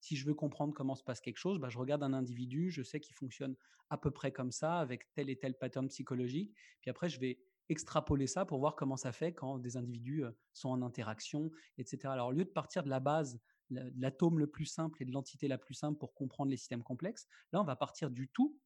Si 0.00 0.16
je 0.16 0.26
veux 0.26 0.34
comprendre 0.34 0.72
comment 0.74 0.94
se 0.94 1.02
passe 1.02 1.20
quelque 1.20 1.38
chose, 1.38 1.58
bah, 1.58 1.68
je 1.68 1.78
regarde 1.78 2.02
un 2.02 2.12
individu, 2.12 2.70
je 2.70 2.82
sais 2.82 3.00
qu'il 3.00 3.14
fonctionne 3.14 3.56
à 3.90 3.98
peu 3.98 4.10
près 4.10 4.32
comme 4.32 4.52
ça, 4.52 4.78
avec 4.78 5.12
tel 5.14 5.30
et 5.30 5.36
tel 5.36 5.56
pattern 5.56 5.88
psychologique, 5.88 6.54
puis 6.80 6.90
après 6.90 7.08
je 7.08 7.18
vais 7.18 7.38
extrapoler 7.68 8.26
ça 8.26 8.44
pour 8.44 8.58
voir 8.58 8.76
comment 8.76 8.96
ça 8.96 9.12
fait 9.12 9.32
quand 9.32 9.58
des 9.58 9.76
individus 9.76 10.24
euh, 10.24 10.30
sont 10.52 10.70
en 10.70 10.82
interaction, 10.82 11.50
etc. 11.76 12.00
Alors 12.04 12.28
au 12.28 12.32
lieu 12.32 12.44
de 12.44 12.50
partir 12.50 12.82
de 12.82 12.88
la 12.88 13.00
base, 13.00 13.40
de 13.70 13.92
l'atome 13.98 14.38
le 14.38 14.46
plus 14.46 14.64
simple 14.64 15.02
et 15.02 15.04
de 15.04 15.12
l'entité 15.12 15.48
la 15.48 15.58
plus 15.58 15.74
simple 15.74 15.98
pour 15.98 16.14
comprendre 16.14 16.50
les 16.50 16.56
systèmes 16.56 16.82
complexes, 16.82 17.26
là 17.52 17.60
on 17.60 17.64
va 17.64 17.76
partir 17.76 18.10
du 18.10 18.28
tout 18.28 18.58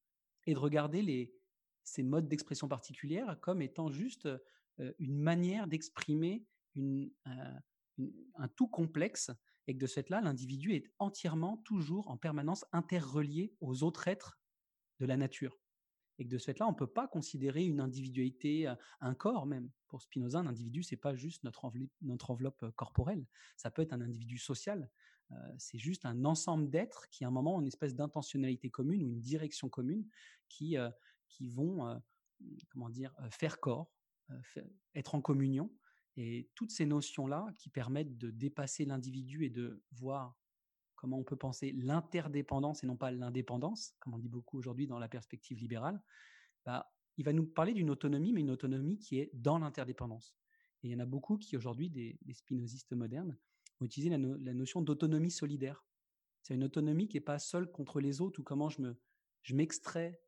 et 0.46 0.54
de 0.54 0.58
regarder 0.58 1.02
les, 1.02 1.34
ces 1.82 2.02
modes 2.02 2.28
d'expression 2.28 2.68
particulières 2.68 3.38
comme 3.40 3.62
étant 3.62 3.90
juste 3.90 4.26
euh, 4.26 4.38
une 4.98 5.18
manière 5.18 5.66
d'exprimer 5.66 6.44
un 6.76 8.48
tout 8.56 8.68
complexe 8.68 9.30
et 9.66 9.74
que 9.74 9.78
de 9.78 9.86
ce 9.86 9.94
fait-là, 9.94 10.20
l'individu 10.20 10.74
est 10.74 10.90
entièrement, 10.98 11.58
toujours, 11.58 12.08
en 12.08 12.16
permanence 12.16 12.64
interrelié 12.72 13.54
aux 13.60 13.82
autres 13.82 14.08
êtres 14.08 14.40
de 14.98 15.06
la 15.06 15.16
nature. 15.16 15.58
Et 16.18 16.24
que 16.24 16.30
de 16.30 16.38
ce 16.38 16.46
fait-là, 16.46 16.66
on 16.66 16.72
ne 16.72 16.76
peut 16.76 16.86
pas 16.86 17.08
considérer 17.08 17.64
une 17.64 17.80
individualité, 17.80 18.72
un 19.00 19.14
corps 19.14 19.46
même. 19.46 19.70
Pour 19.88 20.02
Spinoza, 20.02 20.38
un 20.38 20.46
individu, 20.46 20.82
c'est 20.82 20.96
pas 20.96 21.14
juste 21.14 21.44
notre 21.44 21.64
enveloppe, 21.64 21.90
notre 22.00 22.30
enveloppe 22.30 22.70
corporelle. 22.76 23.26
Ça 23.56 23.70
peut 23.70 23.82
être 23.82 23.92
un 23.92 24.00
individu 24.00 24.38
social. 24.38 24.90
c'est 25.58 25.78
juste 25.78 26.04
un 26.04 26.24
ensemble 26.24 26.68
d'êtres 26.70 27.08
qui, 27.10 27.24
à 27.24 27.28
un 27.28 27.30
moment, 27.30 27.56
ont 27.56 27.60
une 27.60 27.66
espèce 27.66 27.94
d'intentionnalité 27.94 28.70
commune 28.70 29.04
ou 29.04 29.08
une 29.08 29.20
direction 29.20 29.68
commune 29.68 30.06
qui, 30.48 30.76
qui 31.28 31.48
vont, 31.48 32.00
comment 32.70 32.90
dire, 32.90 33.14
faire 33.30 33.60
corps, 33.60 33.90
être 34.94 35.14
en 35.14 35.20
communion 35.20 35.70
Et 36.16 36.50
toutes 36.54 36.70
ces 36.70 36.86
notions-là 36.86 37.46
qui 37.58 37.70
permettent 37.70 38.18
de 38.18 38.30
dépasser 38.30 38.84
l'individu 38.84 39.44
et 39.44 39.50
de 39.50 39.82
voir 39.92 40.38
comment 40.94 41.18
on 41.18 41.24
peut 41.24 41.36
penser 41.36 41.72
l'interdépendance 41.72 42.84
et 42.84 42.86
non 42.86 42.96
pas 42.96 43.10
l'indépendance, 43.10 43.94
comme 43.98 44.14
on 44.14 44.18
dit 44.18 44.28
beaucoup 44.28 44.58
aujourd'hui 44.58 44.86
dans 44.86 44.98
la 44.98 45.08
perspective 45.08 45.58
libérale, 45.58 46.00
bah, 46.64 46.92
il 47.16 47.24
va 47.24 47.32
nous 47.32 47.44
parler 47.44 47.74
d'une 47.74 47.90
autonomie, 47.90 48.32
mais 48.32 48.40
une 48.40 48.50
autonomie 48.50 48.98
qui 48.98 49.18
est 49.18 49.30
dans 49.34 49.58
l'interdépendance. 49.58 50.36
Et 50.82 50.88
il 50.88 50.90
y 50.92 50.94
en 50.94 51.00
a 51.00 51.06
beaucoup 51.06 51.38
qui 51.38 51.56
aujourd'hui, 51.56 51.90
des, 51.90 52.18
des 52.22 52.34
spinozistes 52.34 52.92
modernes, 52.92 53.36
ont 53.80 53.84
utilisé 53.84 54.10
la, 54.10 54.18
la 54.18 54.54
notion 54.54 54.80
d'autonomie 54.80 55.30
solidaire. 55.30 55.84
C'est 56.42 56.54
une 56.54 56.64
autonomie 56.64 57.08
qui 57.08 57.16
n'est 57.16 57.22
pas 57.22 57.38
seule 57.38 57.70
contre 57.70 58.00
les 58.00 58.20
autres 58.20 58.40
ou 58.40 58.42
comment 58.42 58.68
je 58.68 58.82
me, 58.82 58.96
je 59.42 59.54
m'extrais 59.54 60.21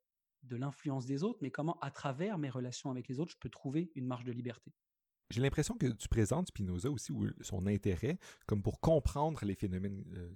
de 0.45 0.57
l'influence 0.57 1.07
des 1.07 1.23
autres, 1.23 1.39
mais 1.43 1.51
comment 1.51 1.79
à 1.81 1.91
travers 1.91 2.39
mes 2.39 2.51
relations 2.51 2.91
avec 2.91 3.09
les 3.09 3.19
autres, 3.21 3.33
je 3.33 3.39
peux 3.39 3.51
trouver 3.51 3.91
une 3.95 4.07
marge 4.07 4.25
de 4.25 4.33
liberté. 4.33 4.73
J'ai 5.31 5.41
l'impression 5.41 5.77
que 5.77 5.87
tu 5.87 6.09
présentes 6.09 6.49
Spinoza 6.49 6.91
aussi, 6.91 7.11
ou 7.13 7.27
son 7.41 7.67
intérêt, 7.67 8.19
comme 8.47 8.63
pour 8.63 8.81
comprendre 8.81 9.45
les 9.45 9.55
phénomènes 9.55 10.05
euh, 10.17 10.29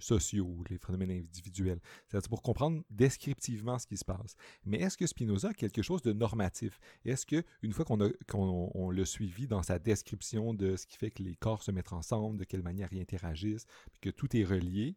sociaux, 0.00 0.62
les 0.70 0.78
phénomènes 0.78 1.10
individuels. 1.10 1.80
C'est-à-dire 2.06 2.28
pour 2.28 2.42
comprendre 2.42 2.82
descriptivement 2.90 3.78
ce 3.78 3.86
qui 3.86 3.96
se 3.96 4.04
passe. 4.04 4.36
Mais 4.64 4.78
est-ce 4.78 4.96
que 4.96 5.06
Spinoza 5.06 5.48
a 5.48 5.54
quelque 5.54 5.82
chose 5.82 6.02
de 6.02 6.12
normatif? 6.12 6.80
Est-ce 7.04 7.26
que 7.26 7.44
une 7.62 7.72
fois 7.72 7.84
qu'on 7.84 8.70
on, 8.74 8.90
l'a 8.90 9.04
suivi 9.04 9.46
dans 9.46 9.62
sa 9.62 9.78
description 9.78 10.54
de 10.54 10.76
ce 10.76 10.86
qui 10.86 10.96
fait 10.96 11.10
que 11.10 11.22
les 11.22 11.36
corps 11.36 11.62
se 11.62 11.70
mettent 11.70 11.92
ensemble, 11.92 12.38
de 12.38 12.44
quelle 12.44 12.62
manière 12.62 12.92
ils 12.92 13.00
interagissent, 13.00 13.66
que 14.00 14.10
tout 14.10 14.36
est 14.36 14.44
relié, 14.44 14.96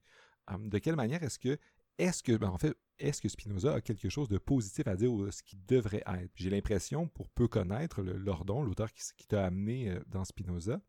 euh, 0.51 0.57
de 0.57 0.77
quelle 0.77 0.95
manière 0.95 1.23
est-ce 1.23 1.39
que 1.39 1.57
est-ce 1.97 2.23
que, 2.23 2.35
ben, 2.37 2.49
en 2.49 2.57
fait, 2.57 2.75
est-ce 2.99 3.21
que 3.21 3.29
Spinoza 3.29 3.75
a 3.75 3.81
quelque 3.81 4.09
chose 4.09 4.27
de 4.27 4.37
positif 4.37 4.87
à 4.87 4.95
dire 4.95 5.11
ou 5.11 5.29
ce 5.31 5.43
qui 5.43 5.57
devrait 5.67 6.03
être? 6.05 6.31
J'ai 6.35 6.49
l'impression, 6.49 7.07
pour 7.07 7.29
peu 7.29 7.47
connaître 7.47 8.01
Lordon, 8.01 8.63
l'auteur 8.63 8.91
qui, 8.91 9.27
t'a 9.27 9.45
amené 9.45 9.89
euh, 9.89 9.99
dans 10.07 10.25
Spinoza, 10.25 10.81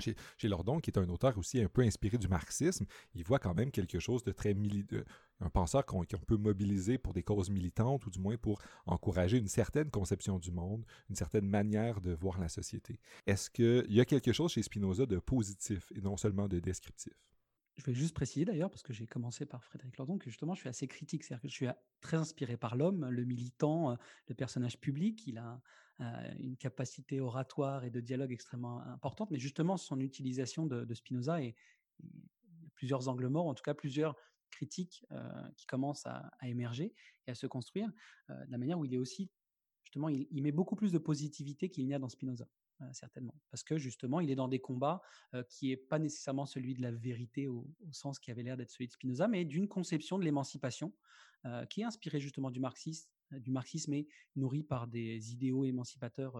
chez, 0.00 0.48
Lordon, 0.48 0.80
qui 0.80 0.90
est 0.90 0.98
un 0.98 1.08
auteur 1.10 1.36
aussi 1.36 1.60
un 1.60 1.68
peu 1.68 1.82
inspiré 1.82 2.16
du 2.16 2.26
marxisme, 2.26 2.86
il 3.14 3.24
voit 3.24 3.38
quand 3.38 3.54
même 3.54 3.70
quelque 3.70 3.98
chose 3.98 4.24
de 4.24 4.32
très 4.32 4.54
militant, 4.54 4.96
un 5.40 5.50
penseur 5.50 5.84
qu'on 5.84 6.04
peut 6.04 6.36
mobiliser 6.36 6.98
pour 6.98 7.12
des 7.12 7.22
causes 7.22 7.50
militantes 7.50 8.06
ou 8.06 8.10
du 8.10 8.18
moins 8.18 8.36
pour 8.36 8.60
encourager 8.86 9.36
une 9.36 9.48
certaine 9.48 9.90
conception 9.90 10.38
du 10.38 10.50
monde, 10.50 10.84
une 11.10 11.16
certaine 11.16 11.46
manière 11.46 12.00
de 12.00 12.12
voir 12.12 12.38
la 12.38 12.48
société. 12.48 12.98
Est-ce 13.26 13.50
qu'il 13.50 13.92
y 13.92 14.00
a 14.00 14.04
quelque 14.04 14.32
chose 14.32 14.52
chez 14.52 14.62
Spinoza 14.62 15.04
de 15.04 15.18
positif 15.18 15.92
et 15.94 16.00
non 16.00 16.16
seulement 16.16 16.48
de 16.48 16.58
descriptif? 16.58 17.12
Je 17.76 17.84
vais 17.84 17.94
juste 17.94 18.14
préciser 18.14 18.44
d'ailleurs, 18.44 18.70
parce 18.70 18.82
que 18.82 18.92
j'ai 18.92 19.06
commencé 19.06 19.46
par 19.46 19.64
Frédéric 19.64 19.96
Lordon, 19.96 20.18
que 20.18 20.28
justement 20.28 20.54
je 20.54 20.60
suis 20.60 20.68
assez 20.68 20.86
critique, 20.86 21.24
c'est-à-dire 21.24 21.42
que 21.42 21.48
je 21.48 21.54
suis 21.54 21.66
très 22.00 22.18
inspiré 22.18 22.56
par 22.56 22.76
l'homme, 22.76 23.08
le 23.08 23.24
militant, 23.24 23.96
le 24.26 24.34
personnage 24.34 24.78
public. 24.78 25.26
Il 25.26 25.38
a 25.38 25.60
euh, 26.00 26.34
une 26.38 26.56
capacité 26.56 27.20
oratoire 27.20 27.84
et 27.84 27.90
de 27.90 28.00
dialogue 28.00 28.32
extrêmement 28.32 28.82
importante, 28.82 29.30
mais 29.30 29.38
justement 29.38 29.76
son 29.76 30.00
utilisation 30.00 30.66
de, 30.66 30.94
Spinoza 30.94 31.42
est, 31.42 31.54
plusieurs 32.74 33.08
angles 33.08 33.28
morts, 33.28 33.46
en 33.46 33.54
tout 33.54 33.62
cas 33.62 33.74
plusieurs 33.74 34.16
critiques 34.50 35.06
euh, 35.12 35.48
qui 35.56 35.66
commencent 35.66 36.06
à, 36.06 36.30
émerger 36.42 36.92
et 37.26 37.30
à 37.30 37.34
se 37.34 37.46
construire, 37.46 37.90
euh, 38.30 38.44
de 38.46 38.50
la 38.50 38.58
manière 38.58 38.78
où 38.78 38.84
il 38.84 38.92
est 38.92 38.98
aussi, 38.98 39.30
justement, 39.84 40.08
il 40.08 40.42
met 40.42 40.52
beaucoup 40.52 40.76
plus 40.76 40.92
de 40.92 40.98
positivité 40.98 41.70
qu'il 41.70 41.86
n'y 41.86 41.94
a 41.94 41.98
dans 41.98 42.08
Spinoza. 42.08 42.48
Certainement. 42.92 43.34
Parce 43.50 43.62
que 43.62 43.78
justement, 43.78 44.20
il 44.20 44.30
est 44.30 44.34
dans 44.34 44.48
des 44.48 44.60
combats 44.60 45.00
qui 45.48 45.68
n'est 45.68 45.76
pas 45.76 45.98
nécessairement 45.98 46.46
celui 46.46 46.74
de 46.74 46.82
la 46.82 46.90
vérité 46.90 47.48
au, 47.48 47.66
sens 47.90 48.18
qui 48.18 48.30
avait 48.30 48.42
l'air 48.42 48.56
d'être 48.56 48.70
celui 48.70 48.86
de 48.86 48.92
Spinoza, 48.92 49.28
mais 49.28 49.44
d'une 49.44 49.68
conception 49.68 50.18
de 50.18 50.24
l'émancipation 50.24 50.92
qui 51.70 51.80
est 51.80 51.84
inspirée 51.84 52.20
justement 52.20 52.50
du 52.50 52.60
marxisme, 52.60 53.08
du 53.30 53.50
marxisme 53.50 53.94
par 54.68 54.86
des 54.86 55.32
idéaux 55.32 55.64
émancipateurs 55.64 56.36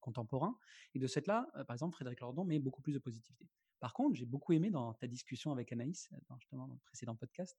contemporains. 0.00 0.56
Et 0.94 0.98
de 0.98 1.06
cette 1.06 1.26
là, 1.26 1.48
euh, 1.56 1.64
par 1.64 1.74
exemple, 1.74 1.94
Frédéric 1.94 2.20
Lordon 2.20 2.44
met 2.44 2.58
beaucoup 2.58 2.82
plus 2.82 2.92
de 2.92 2.98
positivité. 2.98 3.46
Par 3.82 3.94
contre, 3.94 4.14
j'ai 4.14 4.26
beaucoup 4.26 4.52
aimé 4.52 4.70
dans 4.70 4.94
ta 4.94 5.08
discussion 5.08 5.50
avec 5.50 5.72
Anaïs, 5.72 6.08
dans, 6.28 6.38
justement 6.38 6.68
dans 6.68 6.74
le 6.74 6.80
précédent 6.84 7.16
podcast, 7.16 7.58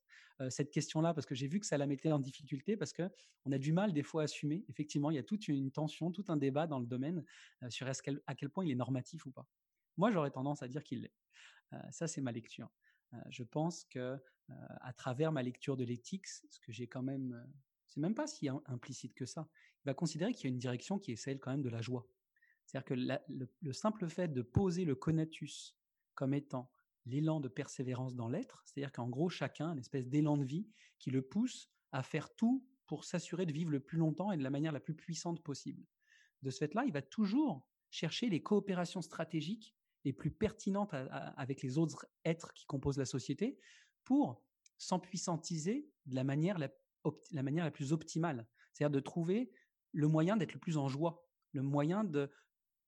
cette 0.50 0.72
question-là, 0.72 1.14
parce 1.14 1.28
que 1.28 1.36
j'ai 1.36 1.48
vu 1.48 1.60
que 1.60 1.66
ça 1.66 1.78
la 1.78 1.86
mettait 1.86 2.14
en 2.14 2.20
difficulté, 2.20 2.78
parce 2.78 2.94
que 2.94 3.12
on 3.44 3.52
a 3.52 3.58
du 3.58 3.74
mal 3.74 3.92
des 3.92 4.04
fois 4.04 4.22
à 4.22 4.24
assumer. 4.24 4.64
Effectivement, 4.70 5.12
il 5.12 5.16
y 5.16 5.20
a 5.20 5.24
toute 5.24 5.50
une 5.50 5.70
tension, 5.70 6.14
tout 6.14 6.24
un 6.30 6.38
débat 6.38 6.66
dans 6.66 6.80
le 6.80 6.86
domaine 6.86 7.26
sur 7.68 7.90
à 7.90 8.36
quel 8.36 8.50
point 8.50 8.64
il 8.64 8.72
est 8.72 8.76
normatif 8.76 9.26
ou 9.26 9.32
pas. 9.32 9.46
Moi, 9.98 10.12
j'aurais 10.12 10.32
tendance 10.32 10.64
à 10.64 10.70
dire 10.70 10.82
qu'il 10.82 11.02
l'est. 11.02 11.14
ça, 11.92 12.08
c'est 12.08 12.22
ma 12.22 12.32
lecture. 12.32 12.72
je 13.30 13.44
pense 13.44 13.84
que 13.84 14.18
à 14.48 14.94
travers 14.94 15.34
ma 15.34 15.44
lecture 15.44 15.76
de 15.76 15.84
l'éthique, 15.84 16.28
ce 16.28 16.60
que 16.62 16.72
j'ai 16.72 16.88
quand 16.88 17.04
même 17.04 17.46
c'est 17.94 18.00
même 18.00 18.16
pas 18.16 18.28
si 18.28 18.48
implicite 18.48 19.14
que 19.14 19.26
ça. 19.26 19.48
Il 19.84 19.90
va 19.90 19.94
considérer 19.94 20.34
qu'il 20.34 20.46
y 20.46 20.48
a 20.48 20.54
une 20.54 20.58
direction 20.58 20.98
qui 20.98 21.12
est 21.12 21.16
celle 21.16 21.40
quand 21.40 21.52
même 21.52 21.62
de 21.62 21.70
la 21.70 21.82
joie. 21.82 22.08
C'est-à-dire 22.66 22.86
que 22.86 22.94
le, 23.62 23.74
simple 23.74 24.10
fait 24.10 24.30
de 24.30 24.42
poser 24.42 24.84
le 24.84 24.96
conatus 24.96 25.78
comme 26.16 26.34
étant 26.34 26.70
l'élan 27.06 27.40
de 27.40 27.48
persévérance 27.48 28.16
dans 28.16 28.30
l'être, 28.30 28.64
c'est-à-dire 28.66 28.92
qu'en 28.92 29.10
gros, 29.10 29.30
chacun, 29.30 29.74
une 29.74 29.80
espèce 29.80 30.08
d'élan 30.08 30.38
de 30.38 30.46
vie 30.46 30.68
qui 31.00 31.12
le 31.12 31.22
pousse 31.22 31.70
à 31.92 32.02
faire 32.02 32.34
tout 32.36 32.66
pour 32.86 33.04
s'assurer 33.04 33.46
de 33.46 33.52
vivre 33.52 33.72
le 33.72 33.80
plus 33.80 33.98
longtemps 33.98 34.32
et 34.32 34.38
de 34.38 34.44
la 34.44 34.50
manière 34.50 34.72
la 34.72 34.80
plus 34.80 34.96
puissante 34.96 35.44
possible. 35.44 35.86
De 36.42 36.50
ce 36.50 36.60
fait-là, 36.60 36.84
il 36.86 36.94
va 36.94 37.02
toujours 37.02 37.68
chercher 37.90 38.30
les 38.30 38.42
coopérations 38.42 39.02
stratégiques 39.02 39.76
les 40.06 40.14
plus 40.14 40.32
pertinentes 40.32 40.94
avec 40.94 41.62
les 41.62 41.78
autres 41.78 42.06
êtres 42.26 42.54
qui 42.54 42.66
composent 42.66 42.98
la 42.98 43.06
société 43.06 43.58
pour 44.04 44.44
s'empuissantiser 44.78 45.90
de 46.06 46.16
la 46.16 46.24
manière 46.24 46.58
la 46.58 46.70
la 47.32 47.44
manière 47.44 47.66
la 47.66 47.72
plus 47.72 47.94
optimale. 47.94 48.48
C'est-à-dire 48.74 48.92
de 48.92 49.00
trouver 49.00 49.52
le 49.92 50.08
moyen 50.08 50.38
d'être 50.38 50.54
le 50.54 50.60
plus 50.60 50.78
en 50.78 50.88
joie, 50.88 51.26
le 51.52 51.62
moyen 51.62 52.04
de 52.04 52.32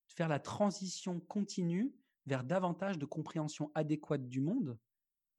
faire 0.07 0.27
la 0.27 0.39
transition 0.39 1.19
continue 1.19 1.93
vers 2.25 2.43
davantage 2.43 2.97
de 2.97 3.05
compréhension 3.05 3.71
adéquate 3.75 4.27
du 4.27 4.41
monde, 4.41 4.77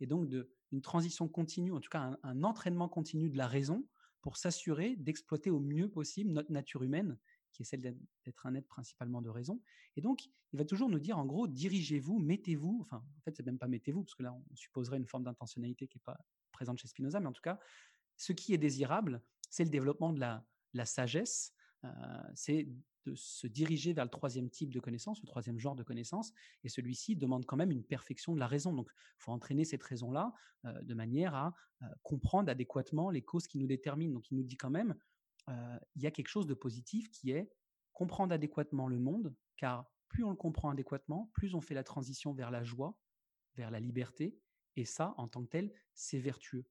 et 0.00 0.06
donc 0.06 0.28
de, 0.28 0.50
une 0.72 0.82
transition 0.82 1.28
continue, 1.28 1.72
en 1.72 1.80
tout 1.80 1.90
cas 1.90 2.18
un, 2.22 2.42
entraînement 2.42 2.88
continu 2.88 3.30
de 3.30 3.36
la 3.36 3.46
raison, 3.46 3.86
pour 4.20 4.36
s'assurer 4.36 4.96
d'exploiter 4.96 5.50
au 5.50 5.60
mieux 5.60 5.88
possible 5.88 6.32
notre 6.32 6.50
nature 6.50 6.82
humaine, 6.82 7.18
qui 7.52 7.62
est 7.62 7.64
celle 7.64 7.80
d'être 7.80 8.46
un 8.46 8.54
être 8.54 8.66
principalement 8.66 9.22
de 9.22 9.30
raison. 9.30 9.62
Et 9.96 10.00
donc, 10.00 10.26
il 10.52 10.58
va 10.58 10.64
toujours 10.64 10.90
nous 10.90 10.98
dire, 10.98 11.16
en 11.16 11.24
gros, 11.24 11.46
dirigez-vous, 11.46 12.18
mettez-vous, 12.18 12.80
enfin, 12.82 12.98
en 12.98 13.20
fait, 13.20 13.36
c'est 13.36 13.46
même 13.46 13.58
pas 13.58 13.68
mettez-vous, 13.68 14.02
parce 14.02 14.14
que 14.14 14.24
là, 14.24 14.34
on 14.34 14.56
supposerait 14.56 14.96
une 14.96 15.06
forme 15.06 15.24
d'intentionnalité 15.24 15.86
qui 15.86 15.98
n'est 15.98 16.02
pas 16.04 16.18
présente 16.50 16.78
chez 16.78 16.88
Spinoza, 16.88 17.20
mais 17.20 17.28
en 17.28 17.32
tout 17.32 17.42
cas, 17.42 17.58
ce 18.16 18.32
qui 18.32 18.52
est 18.52 18.58
désirable, 18.58 19.22
c'est 19.48 19.64
le 19.64 19.70
développement 19.70 20.12
de 20.12 20.20
la, 20.20 20.84
sagesse, 20.84 21.54
euh, 21.84 21.88
c'est 22.34 22.68
de 23.06 23.14
se 23.14 23.46
diriger 23.46 23.92
vers 23.92 24.04
le 24.04 24.10
troisième 24.10 24.50
type 24.50 24.72
de 24.72 24.80
connaissance, 24.80 25.20
le 25.22 25.26
troisième 25.26 25.58
genre 25.58 25.74
de 25.74 25.82
connaissance, 25.82 26.32
et 26.64 26.68
celui-ci 26.68 27.16
demande 27.16 27.46
quand 27.46 27.56
même 27.56 27.70
une 27.70 27.84
perfection 27.84 28.34
de 28.34 28.40
la 28.40 28.46
raison. 28.46 28.72
Donc, 28.72 28.90
il 28.94 29.22
faut 29.22 29.32
entraîner 29.32 29.64
cette 29.64 29.82
raison-là 29.82 30.32
euh, 30.64 30.82
de 30.82 30.94
manière 30.94 31.34
à 31.34 31.54
euh, 31.82 31.86
comprendre 32.02 32.50
adéquatement 32.50 33.10
les 33.10 33.22
causes 33.22 33.46
qui 33.46 33.58
nous 33.58 33.66
déterminent. 33.66 34.14
Donc, 34.14 34.30
il 34.30 34.36
nous 34.36 34.44
dit 34.44 34.56
quand 34.56 34.70
même, 34.70 34.94
il 35.94 36.02
y 36.02 36.08
a 36.08 36.10
quelque 36.10 36.26
chose 36.26 36.48
de 36.48 36.54
positif 36.54 37.08
qui 37.12 37.30
est 37.30 37.48
comprendre 37.92 38.34
adéquatement 38.34 38.88
le 38.88 38.98
monde, 38.98 39.32
car 39.56 39.88
plus 40.08 40.24
on 40.24 40.30
le 40.30 40.36
comprend 40.36 40.70
adéquatement, 40.70 41.30
plus 41.34 41.54
on 41.54 41.60
fait 41.60 41.74
la 41.74 41.84
transition 41.84 42.34
vers 42.34 42.50
la 42.50 42.64
joie, 42.64 42.98
vers 43.54 43.70
la 43.70 43.80
liberté, 43.80 44.38
et 44.76 44.84
ça, 44.84 45.14
en 45.16 45.28
tant 45.28 45.42
que 45.42 45.48
tel, 45.48 45.72
c'est 45.94 46.18
vertueux. 46.18 46.66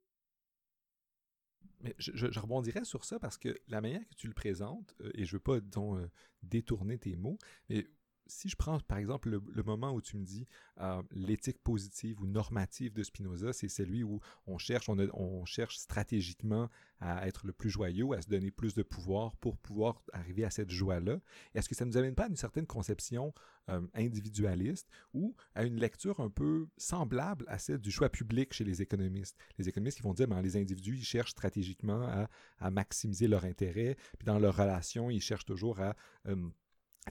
Mais 1.81 1.95
je, 1.97 2.39
rebondirais 2.39 2.85
sur 2.85 3.05
ça 3.05 3.19
parce 3.19 3.37
que 3.37 3.57
la 3.67 3.81
manière 3.81 4.07
que 4.07 4.15
tu 4.15 4.27
le 4.27 4.33
présentes, 4.33 4.95
euh, 5.01 5.11
et 5.13 5.25
je 5.25 5.33
veux 5.33 5.39
pas 5.39 5.57
euh, 5.57 6.07
détourner 6.43 6.97
tes 6.97 7.15
mots, 7.15 7.37
mais 7.69 7.87
si 8.27 8.49
je 8.49 8.55
prends 8.55 8.79
par 8.79 8.97
exemple 8.97 9.29
le, 9.29 9.63
moment 9.63 9.93
où 9.93 10.01
tu 10.01 10.17
me 10.17 10.23
dis 10.23 10.47
euh, 10.79 11.01
l'éthique 11.11 11.61
positive 11.63 12.21
ou 12.21 12.27
normative 12.27 12.93
de 12.93 13.03
Spinoza, 13.03 13.53
c'est 13.53 13.67
celui 13.67 14.03
où 14.03 14.19
on 14.47 14.57
cherche, 14.57 14.89
on, 14.89 15.45
cherche 15.45 15.77
stratégiquement 15.77 16.69
à 16.99 17.27
être 17.27 17.45
le 17.45 17.53
plus 17.53 17.69
joyeux, 17.69 18.11
à 18.13 18.21
se 18.21 18.29
donner 18.29 18.51
plus 18.51 18.73
de 18.73 18.83
pouvoir 18.83 19.35
pour 19.37 19.57
pouvoir 19.57 20.01
arriver 20.13 20.43
à 20.43 20.49
cette 20.49 20.69
joie-là. 20.69 21.19
Est-ce 21.53 21.69
que 21.69 21.75
ça 21.75 21.85
ne 21.85 21.91
nous 21.91 21.97
amène 21.97 22.15
pas 22.15 22.25
à 22.25 22.27
une 22.27 22.35
certaine 22.35 22.65
conception 22.65 23.33
euh, 23.69 23.81
individualiste 23.93 24.87
ou 25.13 25.35
à 25.55 25.63
une 25.63 25.79
lecture 25.79 26.19
un 26.19 26.29
peu 26.29 26.67
semblable 26.77 27.45
à 27.47 27.57
celle 27.57 27.79
du 27.79 27.91
choix 27.91 28.09
public 28.09 28.53
chez 28.53 28.63
les 28.63 28.81
économistes? 28.81 29.37
Les 29.57 29.69
économistes 29.69 29.97
qui 29.97 30.03
vont 30.03 30.13
dire, 30.13 30.27
ben, 30.27 30.41
les 30.41 30.57
individus, 30.57 30.95
ils 30.95 31.03
cherchent 31.03 31.31
stratégiquement 31.31 32.27
à, 32.59 32.71
maximiser 32.71 33.27
leur 33.27 33.45
intérêt, 33.45 33.95
puis 34.17 34.25
dans 34.25 34.39
leurs 34.39 34.55
relations, 34.55 35.09
ils 35.09 35.21
cherchent 35.21 35.45
toujours 35.45 35.79
à... 35.79 35.95
Euh, 36.27 36.35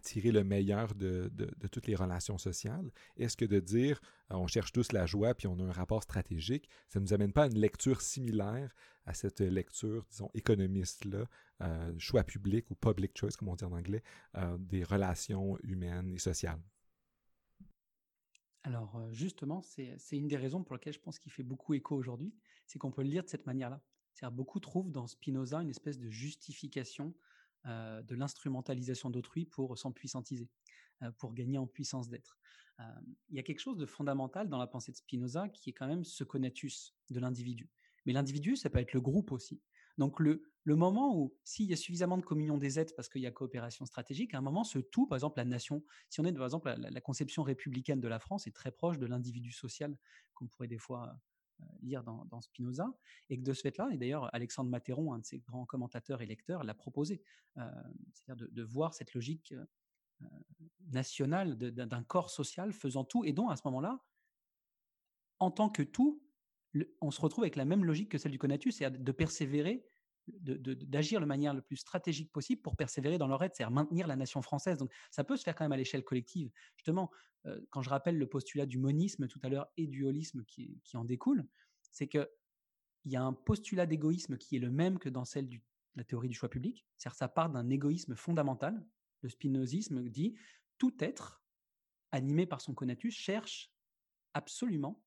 tirer 0.00 0.32
le 0.32 0.44
meilleur 0.44 0.94
de, 0.94 1.30
toutes 1.70 1.86
les 1.86 1.94
relations 1.94 2.38
sociales? 2.38 2.90
Est-ce 3.16 3.36
que 3.36 3.44
de 3.44 3.60
dire 3.60 4.00
euh, 4.30 4.36
on 4.36 4.46
cherche 4.46 4.72
tous 4.72 4.92
la 4.92 5.06
joie 5.06 5.34
puis 5.34 5.46
on 5.46 5.58
a 5.58 5.62
un 5.62 5.72
rapport 5.72 6.02
stratégique, 6.02 6.68
ça 6.88 6.98
ne 7.00 7.04
nous 7.04 7.12
amène 7.12 7.32
pas 7.32 7.44
à 7.44 7.46
une 7.46 7.58
lecture 7.58 8.00
similaire 8.00 8.74
à 9.06 9.14
cette 9.14 9.40
lecture, 9.40 10.04
disons, 10.10 10.30
économiste-là, 10.34 11.26
euh, 11.60 11.92
choix 11.98 12.24
public 12.24 12.70
ou 12.70 12.74
public 12.74 13.12
choice, 13.16 13.36
comme 13.38 13.48
on 13.48 13.54
dit 13.54 13.64
en 13.64 13.72
anglais, 13.72 14.02
euh, 14.36 14.56
des 14.58 14.82
relations 14.82 15.58
humaines 15.62 16.12
et 16.14 16.18
sociales? 16.18 16.60
Alors 18.62 18.98
justement, 19.12 19.60
c'est 19.60 20.16
une 20.16 20.28
des 20.28 20.38
raisons 20.38 20.64
pour 20.64 20.74
lesquelles 20.74 20.94
je 20.94 21.00
pense 21.00 21.18
qu'il 21.18 21.30
fait 21.30 21.42
beaucoup 21.42 21.74
écho 21.74 21.94
aujourd'hui, 21.94 22.34
c'est 22.66 22.78
qu'on 22.78 22.90
peut 22.90 23.02
le 23.02 23.10
lire 23.10 23.22
de 23.22 23.28
cette 23.28 23.46
manière-là. 23.46 23.82
C'est-à-dire 24.14 24.34
beaucoup 24.34 24.60
trouvent 24.60 24.90
dans 24.90 25.06
Spinoza 25.06 25.60
une 25.60 25.70
espèce 25.70 25.98
de 25.98 26.08
justification 26.08 27.14
euh, 27.66 28.02
de 28.02 28.14
l'instrumentalisation 28.14 29.10
d'autrui 29.10 29.46
pour 29.46 29.76
s'empuissantiser. 29.78 30.48
pour 31.18 31.34
gagner 31.34 31.58
en 31.58 31.66
puissance 31.66 32.08
d'être. 32.08 32.38
il 33.28 33.36
y 33.36 33.38
a 33.38 33.42
quelque 33.42 33.60
chose 33.60 33.76
de 33.76 33.86
fondamental 33.86 34.48
dans 34.48 34.58
la 34.58 34.66
pensée 34.66 34.92
de 34.92 34.96
Spinoza 34.96 35.48
qui 35.48 35.70
est 35.70 35.72
quand 35.72 35.88
même 35.88 36.04
ce 36.04 36.24
conatus 36.24 36.94
de 37.10 37.20
l'individu. 37.20 37.70
Mais 38.06 38.12
l'individu, 38.12 38.56
ça 38.56 38.70
peut 38.70 38.78
être 38.78 38.92
le 38.92 39.00
groupe 39.00 39.32
aussi. 39.32 39.60
Donc 39.98 40.20
le, 40.20 40.42
le 40.64 40.76
moment 40.76 41.16
où, 41.16 41.36
s'il 41.44 41.66
y 41.66 41.72
a 41.72 41.76
suffisamment 41.76 42.18
de 42.18 42.24
communion 42.24 42.58
des 42.58 42.78
êtres 42.78 42.94
parce 42.96 43.08
qu'il 43.08 43.22
y 43.22 43.26
a 43.26 43.30
coopération 43.30 43.86
stratégique, 43.86 44.34
à 44.34 44.38
un 44.38 44.40
moment, 44.40 44.64
ce 44.64 44.78
tout, 44.78 45.06
par 45.06 45.16
exemple 45.16 45.38
la 45.38 45.44
nation, 45.44 45.84
si 46.10 46.20
on 46.20 46.24
est 46.24 46.32
par 46.32 46.44
exemple 46.44 46.68
la, 46.68 46.90
la 46.90 47.00
conception 47.00 47.42
républicaine 47.42 48.00
de 48.00 48.08
la 48.08 48.18
France 48.18 48.46
est 48.46 48.54
très 48.54 48.72
proche 48.72 48.98
de 48.98 49.06
l'individu 49.06 49.52
social 49.52 49.96
qu'on 50.34 50.48
pourrait 50.48 50.68
des 50.68 50.78
fois 50.78 51.08
euh, 51.08 51.12
lire 51.82 52.02
dans, 52.02 52.40
Spinoza, 52.40 52.92
et 53.30 53.38
que 53.38 53.42
de 53.42 53.52
ce 53.52 53.62
fait-là, 53.62 53.88
et 53.92 53.96
d'ailleurs 53.96 54.34
Alexandre 54.34 54.70
Matéron, 54.70 55.12
un 55.12 55.18
de 55.18 55.24
ses 55.24 55.38
grands 55.38 55.66
commentateurs 55.66 56.22
et 56.22 56.26
lecteurs, 56.26 56.64
l'a 56.64 56.74
proposé, 56.74 57.22
euh, 57.58 57.70
c'est-à-dire 58.12 58.46
de, 58.46 58.52
de, 58.52 58.62
voir 58.62 58.94
cette 58.94 59.14
logique 59.14 59.52
euh, 59.52 60.26
nationale 60.92 61.56
d'un 61.56 62.02
corps 62.04 62.30
social 62.30 62.72
faisant 62.72 63.04
tout, 63.04 63.24
et 63.24 63.32
dont 63.32 63.48
à 63.48 63.56
ce 63.56 63.62
moment-là, 63.66 64.04
en 65.38 65.50
tant 65.50 65.68
que 65.68 65.82
tout, 65.82 66.22
on 67.00 67.10
se 67.10 67.20
retrouve 67.20 67.44
avec 67.44 67.56
la 67.56 67.64
même 67.64 67.84
logique 67.84 68.10
que 68.10 68.18
celle 68.18 68.32
du 68.32 68.38
conatus, 68.38 68.76
c'est 68.76 68.90
de 68.90 69.12
persévérer, 69.12 69.86
d'agir 70.26 71.20
de, 71.20 71.26
manière 71.26 71.54
la 71.54 71.62
plus 71.62 71.76
stratégique 71.76 72.32
possible 72.32 72.62
pour 72.62 72.76
persévérer 72.76 73.18
dans 73.18 73.26
leur 73.26 73.42
aide, 73.42 73.52
c'est-à-dire 73.54 73.74
maintenir 73.74 74.06
la 74.06 74.16
nation 74.16 74.42
française. 74.42 74.78
Donc 74.78 74.92
ça 75.10 75.24
peut 75.24 75.36
se 75.36 75.42
faire 75.42 75.54
quand 75.54 75.64
même 75.64 75.72
à 75.72 75.76
l'échelle 75.76 76.04
collective. 76.04 76.50
Justement, 76.76 77.10
euh, 77.46 77.60
quand 77.70 77.82
je 77.82 77.90
rappelle 77.90 78.18
le 78.18 78.26
postulat 78.26 78.66
du 78.66 78.78
monisme 78.78 79.28
tout 79.28 79.40
à 79.42 79.48
l'heure 79.48 79.66
et 79.76 79.86
du 79.86 80.04
holisme 80.04 80.44
qui, 80.44 80.80
en 80.94 81.04
découle, 81.04 81.46
c'est 81.90 82.08
qu'il 82.08 82.26
y 83.06 83.16
a 83.16 83.22
un 83.22 83.32
postulat 83.32 83.86
d'égoïsme 83.86 84.38
qui 84.38 84.56
est 84.56 84.60
le 84.60 84.70
même 84.70 84.98
que 84.98 85.08
dans 85.08 85.24
celle 85.24 85.48
de 85.48 85.58
la 85.96 86.04
théorie 86.04 86.28
du 86.28 86.34
choix 86.34 86.48
public, 86.48 86.86
c'est-à-dire 86.96 87.16
ça 87.16 87.28
part 87.28 87.50
d'un 87.50 87.68
égoïsme 87.70 88.16
fondamental. 88.16 88.84
Le 89.20 89.28
spinozisme 89.28 90.08
dit 90.08 90.34
tout 90.78 90.94
être 91.00 91.44
animé 92.10 92.46
par 92.46 92.60
son 92.60 92.74
conatus 92.74 93.14
cherche 93.14 93.72
absolument 94.32 95.04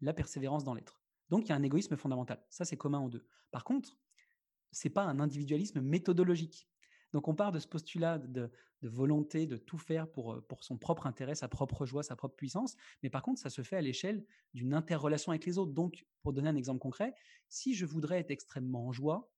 la 0.00 0.12
persévérance 0.12 0.64
dans 0.64 0.74
l'être. 0.74 1.02
Donc 1.30 1.46
il 1.46 1.48
y 1.50 1.52
a 1.52 1.56
un 1.56 1.62
égoïsme 1.62 1.96
fondamental. 1.96 2.44
Ça, 2.50 2.64
c'est 2.64 2.76
commun 2.76 3.00
aux 3.00 3.08
deux. 3.08 3.26
Par 3.50 3.64
contre, 3.64 3.96
c'est 4.72 4.90
pas 4.90 5.04
un 5.04 5.20
individualisme 5.20 5.80
méthodologique. 5.80 6.68
Donc 7.12 7.28
on 7.28 7.34
part 7.34 7.52
de 7.52 7.58
ce 7.58 7.66
postulat 7.66 8.18
de, 8.18 8.50
volonté 8.82 9.46
de 9.46 9.56
tout 9.56 9.78
faire 9.78 10.10
pour, 10.10 10.32
euh, 10.32 10.40
pour 10.40 10.64
son 10.64 10.78
propre 10.78 11.06
intérêt, 11.06 11.34
sa 11.34 11.48
propre 11.48 11.84
joie, 11.84 12.02
sa 12.02 12.16
propre 12.16 12.36
puissance, 12.36 12.76
mais 13.02 13.10
par 13.10 13.22
contre 13.22 13.40
ça 13.40 13.50
se 13.50 13.62
fait 13.62 13.76
à 13.76 13.82
l'échelle 13.82 14.24
d'une 14.54 14.74
interrelation 14.74 15.32
avec 15.32 15.44
les 15.44 15.58
autres. 15.58 15.72
Donc 15.72 16.06
pour 16.22 16.32
donner 16.32 16.48
un 16.48 16.56
exemple 16.56 16.80
concret, 16.80 17.14
si 17.48 17.74
je 17.74 17.84
voudrais 17.84 18.20
être 18.20 18.30
extrêmement 18.30 18.86
en 18.86 18.92
joie, 18.92 19.30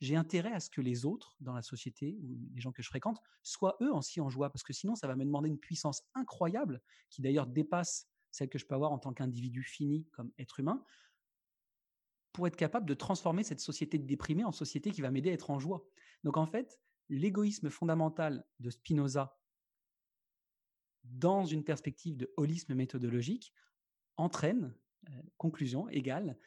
j'ai 0.00 0.16
intérêt 0.16 0.52
à 0.52 0.60
ce 0.60 0.70
que 0.70 0.80
les 0.80 1.04
autres 1.04 1.36
dans 1.40 1.52
la 1.52 1.62
société 1.62 2.16
ou 2.22 2.38
les 2.54 2.60
gens 2.60 2.72
que 2.72 2.82
je 2.82 2.88
fréquente 2.88 3.20
soient 3.42 3.76
eux 3.82 3.92
aussi 3.92 4.20
en 4.20 4.30
joie, 4.30 4.50
parce 4.50 4.62
que 4.62 4.72
sinon 4.72 4.94
ça 4.94 5.06
va 5.06 5.16
me 5.16 5.24
demander 5.24 5.48
une 5.48 5.58
puissance 5.58 6.02
incroyable 6.14 6.80
qui 7.10 7.20
d'ailleurs 7.20 7.46
dépasse 7.46 8.08
celle 8.30 8.48
que 8.48 8.58
je 8.58 8.66
peux 8.66 8.74
avoir 8.74 8.92
en 8.92 8.98
tant 8.98 9.12
qu'individu 9.12 9.62
fini 9.62 10.06
comme 10.12 10.30
être 10.38 10.60
humain, 10.60 10.84
pour 12.32 12.46
être 12.46 12.56
capable 12.56 12.86
de 12.86 12.94
transformer 12.94 13.42
cette 13.42 13.60
société 13.60 13.98
de 13.98 14.06
déprimés 14.06 14.44
en 14.44 14.52
société 14.52 14.90
qui 14.90 15.00
va 15.00 15.10
m'aider 15.10 15.30
à 15.30 15.34
être 15.34 15.50
en 15.50 15.58
joie. 15.58 15.84
Donc 16.24 16.36
en 16.36 16.46
fait, 16.46 16.78
l'égoïsme 17.08 17.70
fondamental 17.70 18.44
de 18.60 18.70
Spinoza, 18.70 19.38
dans 21.04 21.44
une 21.44 21.64
perspective 21.64 22.16
de 22.16 22.32
holisme 22.36 22.74
méthodologique, 22.74 23.52
entraîne, 24.16 24.74
euh, 25.08 25.22
conclusion 25.36 25.88
égale, 25.88 26.38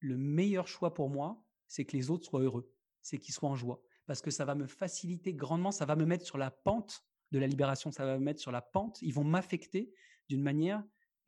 le 0.00 0.16
meilleur 0.16 0.68
choix 0.68 0.94
pour 0.94 1.10
moi, 1.10 1.44
c'est 1.66 1.84
que 1.84 1.96
les 1.96 2.10
autres 2.10 2.26
soient 2.26 2.42
heureux, 2.42 2.72
c'est 3.02 3.18
qu'ils 3.18 3.34
soient 3.34 3.48
en 3.48 3.56
joie, 3.56 3.82
parce 4.06 4.22
que 4.22 4.30
ça 4.30 4.44
va 4.44 4.54
me 4.54 4.66
faciliter 4.66 5.34
grandement, 5.34 5.72
ça 5.72 5.86
va 5.86 5.96
me 5.96 6.04
mettre 6.04 6.24
sur 6.24 6.38
la 6.38 6.50
pente 6.50 7.04
de 7.32 7.38
la 7.38 7.46
libération, 7.46 7.90
ça 7.90 8.06
va 8.06 8.18
me 8.18 8.24
mettre 8.24 8.40
sur 8.40 8.52
la 8.52 8.62
pente, 8.62 9.00
ils 9.02 9.12
vont 9.12 9.24
m'affecter 9.24 9.92
d'une 10.28 10.42
manière 10.42 10.82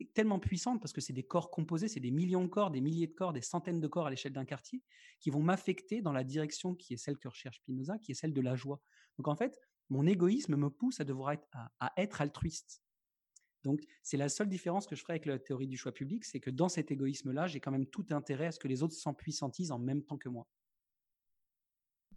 tellement 0.05 0.39
puissante 0.39 0.79
parce 0.79 0.93
que 0.93 1.01
c'est 1.01 1.13
des 1.13 1.23
corps 1.23 1.49
composés, 1.49 1.87
c'est 1.87 1.99
des 1.99 2.11
millions 2.11 2.43
de 2.43 2.47
corps, 2.47 2.71
des 2.71 2.81
milliers 2.81 3.07
de 3.07 3.13
corps, 3.13 3.33
des 3.33 3.41
centaines 3.41 3.79
de 3.79 3.87
corps 3.87 4.07
à 4.07 4.09
l'échelle 4.09 4.33
d'un 4.33 4.45
quartier 4.45 4.83
qui 5.19 5.29
vont 5.29 5.41
m'affecter 5.41 6.01
dans 6.01 6.11
la 6.11 6.23
direction 6.23 6.75
qui 6.75 6.93
est 6.93 6.97
celle 6.97 7.17
que 7.17 7.27
recherche 7.27 7.57
Spinoza, 7.57 7.97
qui 7.97 8.11
est 8.11 8.15
celle 8.15 8.33
de 8.33 8.41
la 8.41 8.55
joie. 8.55 8.79
Donc 9.17 9.27
en 9.27 9.35
fait, 9.35 9.57
mon 9.89 10.05
égoïsme 10.05 10.55
me 10.55 10.69
pousse 10.69 10.99
à 10.99 11.03
devoir 11.03 11.31
être, 11.31 11.47
à, 11.79 11.93
être 11.97 12.21
altruiste. 12.21 12.83
Donc 13.63 13.81
c'est 14.03 14.17
la 14.17 14.29
seule 14.29 14.49
différence 14.49 14.85
que 14.85 14.95
je 14.95 15.01
ferai 15.01 15.13
avec 15.13 15.25
la 15.25 15.39
théorie 15.39 15.67
du 15.67 15.77
choix 15.77 15.91
public, 15.91 16.25
c'est 16.25 16.39
que 16.39 16.51
dans 16.51 16.69
cet 16.69 16.91
égoïsme-là, 16.91 17.47
j'ai 17.47 17.59
quand 17.59 17.71
même 17.71 17.87
tout 17.87 18.05
intérêt 18.11 18.47
à 18.47 18.51
ce 18.51 18.59
que 18.59 18.67
les 18.67 18.83
autres 18.83 18.93
s'empuissantisent 18.93 19.71
en 19.71 19.79
même 19.79 20.03
temps 20.03 20.17
que 20.17 20.29
moi. 20.29 20.47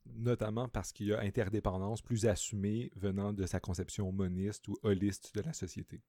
Notamment 0.07 0.69
parce 0.69 0.93
qu'il 0.93 1.07
y 1.07 1.15
a 1.15 1.21
interdépendance 1.21 2.03
plus 2.03 2.27
assumée 2.27 2.91
venant 2.97 3.33
de 3.33 3.47
sa 3.47 3.61
conception 3.61 4.13
moniste 4.13 4.69
ou 4.69 4.77
holiste 4.83 5.35
de 5.35 5.41
la 5.41 5.53
société. 5.53 6.03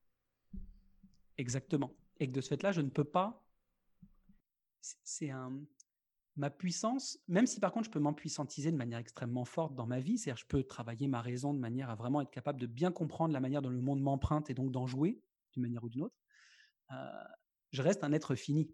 Exactement. 1.38 1.94
Et 2.20 2.28
que 2.28 2.34
de 2.34 2.42
ce 2.42 2.50
fait-là, 2.50 2.72
je 2.72 2.82
ne 2.82 2.90
peux 2.90 3.04
pas. 3.04 3.44
C'est 4.82 5.30
un. 5.30 5.60
Ma 6.38 6.50
puissance, 6.50 7.20
même 7.28 7.46
si 7.46 7.60
par 7.60 7.74
contre 7.74 7.88
je 7.88 7.92
peux 7.92 8.00
m'empuissantiser 8.00 8.72
de 8.72 8.78
manière 8.78 9.00
extrêmement 9.00 9.44
forte 9.44 9.76
dans 9.76 9.86
ma 9.86 10.00
vie, 10.00 10.18
c'est-à-dire 10.18 10.42
je 10.42 10.48
peux 10.48 10.64
travailler 10.64 11.10
ma 11.10 11.22
raison 11.22 11.54
de 11.54 11.60
manière 11.60 11.90
à 11.90 11.96
vraiment 11.96 12.22
être 12.22 12.32
capable 12.32 12.60
de 12.60 12.68
bien 12.68 12.90
comprendre 12.90 13.34
la 13.34 13.42
manière 13.42 13.62
dont 13.62 13.70
le 13.70 13.82
monde 13.82 14.02
m'emprunte 14.02 14.50
et 14.50 14.54
donc 14.54 14.72
d'en 14.72 14.88
jouer 14.88 15.20
d'une 15.52 15.64
manière 15.64 15.84
ou 15.84 15.90
d'une 15.90 16.04
autre, 16.04 16.16
euh, 16.92 16.96
je 17.72 17.82
reste 17.82 18.06
un 18.06 18.14
être 18.14 18.36
fini. 18.36 18.72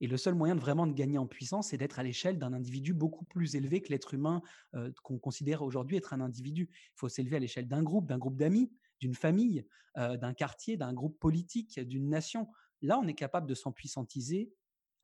Et 0.00 0.08
le 0.08 0.16
seul 0.16 0.34
moyen 0.34 0.54
de 0.54 0.60
vraiment 0.60 0.86
de 0.86 0.92
gagner 0.92 1.16
en 1.16 1.26
puissance, 1.26 1.68
c'est 1.68 1.78
d'être 1.78 1.98
à 1.98 2.02
l'échelle 2.02 2.38
d'un 2.38 2.52
individu 2.52 2.92
beaucoup 2.92 3.24
plus 3.24 3.54
élevé 3.54 3.80
que 3.80 3.88
l'être 3.90 4.12
humain 4.12 4.42
euh, 4.74 4.90
qu'on 5.02 5.18
considère 5.18 5.62
aujourd'hui 5.62 5.96
être 5.96 6.12
un 6.12 6.20
individu. 6.20 6.68
Il 6.72 6.96
faut 6.96 7.08
s'élever 7.08 7.36
à 7.36 7.38
l'échelle 7.38 7.68
d'un 7.68 7.82
groupe, 7.82 8.06
d'un 8.06 8.18
groupe 8.18 8.36
d'amis, 8.36 8.70
d'une 9.00 9.14
famille, 9.14 9.66
d'un 9.96 10.34
quartier, 10.34 10.76
d'un 10.76 10.92
groupe 10.92 11.18
politique, 11.18 11.80
d'une 11.80 12.08
nation. 12.08 12.48
Là, 12.82 12.98
on 12.98 13.06
est 13.06 13.14
capable 13.14 13.48
de 13.48 13.54
s'empuissantiser 13.54 14.52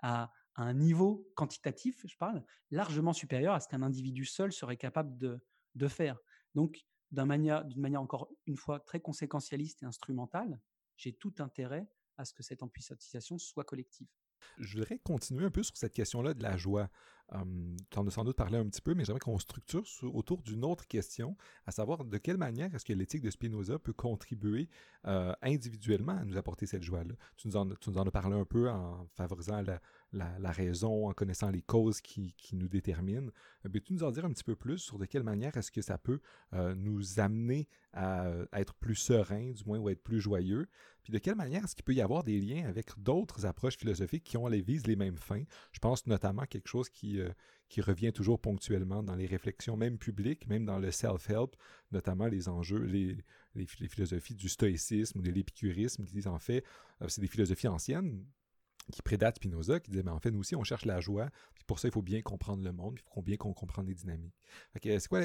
à, 0.02 0.30
un 0.56 0.74
niveau 0.74 1.26
quantitatif, 1.34 2.04
je 2.06 2.16
parle, 2.18 2.44
largement 2.70 3.14
supérieur 3.14 3.54
à 3.54 3.60
ce 3.60 3.68
qu'un 3.68 3.80
individu 3.80 4.26
seul 4.26 4.52
serait 4.52 4.76
capable 4.76 5.16
de, 5.16 5.42
de 5.76 5.88
faire. 5.88 6.18
Donc, 6.54 6.84
d'une 7.10 7.24
manière, 7.24 7.64
manière 7.76 8.02
encore 8.02 8.28
une 8.46 8.56
fois 8.56 8.80
très 8.80 9.00
conséquentialiste 9.00 9.82
et 9.82 9.86
instrumentale, 9.86 10.60
j'ai 10.96 11.14
tout 11.14 11.34
intérêt 11.38 11.88
à 12.16 12.24
ce 12.24 12.34
que 12.34 12.42
cette 12.42 12.62
empuissantisation 12.62 13.38
soit 13.38 13.64
collective. 13.64 14.08
Je 14.58 14.78
voudrais 14.78 14.98
continuer 14.98 15.44
un 15.44 15.50
peu 15.50 15.62
sur 15.62 15.76
cette 15.76 15.92
question-là 15.92 16.34
de 16.34 16.42
la 16.42 16.56
joie. 16.56 16.90
Um, 17.30 17.76
tu 17.90 17.98
en 17.98 18.06
as 18.06 18.10
sans 18.10 18.24
doute 18.24 18.36
parlé 18.36 18.58
un 18.58 18.66
petit 18.66 18.82
peu, 18.82 18.94
mais 18.94 19.04
j'aimerais 19.04 19.20
qu'on 19.20 19.38
structure 19.38 19.84
autour 20.02 20.42
d'une 20.42 20.64
autre 20.64 20.86
question, 20.86 21.36
à 21.66 21.70
savoir 21.70 22.04
de 22.04 22.18
quelle 22.18 22.36
manière 22.36 22.74
est-ce 22.74 22.84
que 22.84 22.92
l'éthique 22.92 23.22
de 23.22 23.30
Spinoza 23.30 23.78
peut 23.78 23.94
contribuer 23.94 24.68
euh, 25.06 25.32
individuellement 25.40 26.18
à 26.18 26.24
nous 26.24 26.36
apporter 26.36 26.66
cette 26.66 26.82
joie-là? 26.82 27.14
Tu, 27.36 27.48
nous 27.48 27.56
en, 27.56 27.66
tu 27.66 27.90
as 27.96 28.10
parlé 28.10 28.36
un 28.36 28.44
peu 28.44 28.68
en 28.68 29.06
favorisant 29.14 29.62
la, 30.12 30.50
raison, 30.52 31.08
en 31.08 31.12
connaissant 31.12 31.50
les 31.50 31.62
causes 31.62 32.00
qui, 32.00 32.34
nous 32.52 32.68
déterminent. 32.68 33.30
Euh, 33.64 33.70
peux-tu 33.70 33.94
nous 33.94 34.04
en 34.04 34.10
dire 34.10 34.26
un 34.26 34.30
petit 34.30 34.44
peu 34.44 34.56
plus 34.56 34.78
sur 34.78 34.98
de 34.98 35.06
quelle 35.06 35.22
manière 35.22 35.56
est-ce 35.56 35.70
que 35.70 35.80
ça 35.80 35.96
peut 35.96 36.20
euh, 36.52 36.74
nous 36.74 37.18
amener 37.18 37.66
à, 37.94 38.30
à, 38.52 38.60
être 38.60 38.74
plus 38.74 38.94
serein, 38.94 39.52
du 39.52 39.64
moins, 39.64 39.78
ou 39.78 39.88
être 39.88 40.02
plus 40.02 40.20
joyeux? 40.20 40.68
Puis 41.02 41.12
de 41.12 41.18
quelle 41.18 41.34
manière 41.34 41.64
est-ce 41.64 41.74
qu'il 41.74 41.84
peut 41.84 41.94
y 41.94 42.00
avoir 42.00 42.22
des 42.22 42.40
liens 42.40 42.68
avec 42.68 42.90
d'autres 42.96 43.44
approches 43.46 43.76
philosophiques 43.76 44.22
qui 44.22 44.36
ont 44.36 44.46
les 44.46 44.60
visent 44.60 44.86
les 44.86 44.96
mêmes 44.96 45.16
fins? 45.16 45.42
Je 45.72 45.80
pense 45.80 46.06
notamment 46.06 46.42
à 46.42 46.46
quelque 46.46 46.68
chose 46.68 46.88
qui, 46.88 47.11
euh, 47.20 47.30
qui 47.68 47.80
revient 47.80 48.12
toujours 48.12 48.38
ponctuellement 48.38 49.02
dans 49.02 49.14
les 49.14 49.26
réflexions, 49.26 49.76
même 49.76 49.96
publiques, 49.96 50.46
même 50.46 50.66
dans 50.66 50.78
le 50.78 50.90
self-help, 50.90 51.56
notamment 51.90 52.26
les 52.26 52.48
enjeux, 52.48 52.82
les, 52.84 53.16
philosophies 53.66 54.34
du 54.34 54.48
stoïcisme 54.48 55.20
ou 55.20 55.22
de 55.22 55.30
l'épicurisme, 55.30 56.04
qui 56.04 56.12
disent 56.12 56.26
en 56.26 56.38
fait, 56.38 56.64
euh, 57.00 57.08
c'est 57.08 57.20
des 57.20 57.26
philosophies 57.26 57.68
anciennes, 57.68 58.26
qui 58.92 59.00
prédatent 59.00 59.36
Spinoza, 59.36 59.80
qui 59.80 59.90
disait, 59.90 60.02
mais 60.02 60.10
en 60.10 60.18
fait, 60.18 60.30
nous 60.30 60.40
aussi, 60.40 60.56
on 60.56 60.64
cherche 60.64 60.84
la 60.84 61.00
joie, 61.00 61.30
puis 61.54 61.64
pour 61.64 61.78
ça, 61.78 61.88
il 61.88 61.92
faut 61.92 62.02
bien 62.02 62.20
comprendre 62.20 62.62
le 62.62 62.72
monde, 62.72 62.98
il 62.98 63.14
faut 63.14 63.22
bien 63.22 63.36
qu'on 63.36 63.54
comprenne 63.54 63.86
les 63.86 63.94
dynamiques. 63.94 64.34
c'est 64.82 65.08
quoi, 65.08 65.22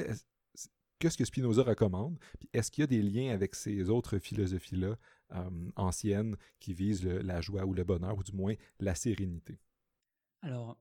qu'est-ce 0.98 1.16
que 1.16 1.24
Spinoza 1.24 1.62
recommande? 1.62 2.18
Puis 2.38 2.48
est-ce 2.52 2.70
qu'il 2.70 2.82
y 2.82 2.84
a 2.84 2.86
des 2.86 3.02
liens 3.02 3.32
avec 3.32 3.54
ces 3.54 3.90
autres 3.90 4.18
philosophies-là 4.18 4.96
euh, 5.32 5.70
anciennes 5.76 6.36
qui 6.60 6.72
visent 6.72 7.04
la 7.04 7.40
joie 7.40 7.64
ou 7.64 7.74
le 7.74 7.84
bonheur, 7.84 8.16
ou 8.16 8.22
du 8.22 8.32
moins 8.32 8.54
la 8.80 8.94
sérénité? 8.94 9.58
Alors, 10.40 10.78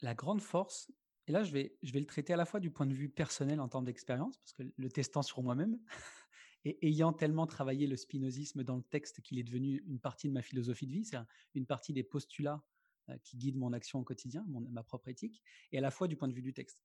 la 0.00 0.14
grande 0.14 0.40
force, 0.40 0.90
et 1.26 1.32
là 1.32 1.42
je 1.42 1.52
vais, 1.52 1.76
je 1.82 1.92
vais 1.92 2.00
le 2.00 2.06
traiter 2.06 2.32
à 2.32 2.36
la 2.36 2.44
fois 2.44 2.60
du 2.60 2.70
point 2.70 2.86
de 2.86 2.94
vue 2.94 3.08
personnel 3.08 3.60
en 3.60 3.68
termes 3.68 3.84
d'expérience, 3.84 4.38
parce 4.38 4.52
que 4.52 4.62
le 4.76 4.90
testant 4.90 5.22
sur 5.22 5.42
moi-même, 5.42 5.78
et 6.64 6.88
ayant 6.88 7.12
tellement 7.12 7.46
travaillé 7.46 7.86
le 7.86 7.96
spinozisme 7.96 8.64
dans 8.64 8.76
le 8.76 8.82
texte 8.82 9.20
qu'il 9.22 9.38
est 9.38 9.44
devenu 9.44 9.82
une 9.86 10.00
partie 10.00 10.28
de 10.28 10.32
ma 10.32 10.42
philosophie 10.42 10.86
de 10.86 10.92
vie, 10.92 11.04
c'est 11.04 11.18
une 11.54 11.66
partie 11.66 11.92
des 11.92 12.02
postulats 12.02 12.64
euh, 13.08 13.16
qui 13.22 13.36
guident 13.36 13.58
mon 13.58 13.72
action 13.72 14.00
au 14.00 14.04
quotidien, 14.04 14.44
ma 14.48 14.82
propre 14.82 15.08
éthique, 15.08 15.42
et 15.72 15.78
à 15.78 15.80
la 15.80 15.90
fois 15.90 16.08
du 16.08 16.16
point 16.16 16.28
de 16.28 16.34
vue 16.34 16.42
du 16.42 16.52
texte. 16.52 16.84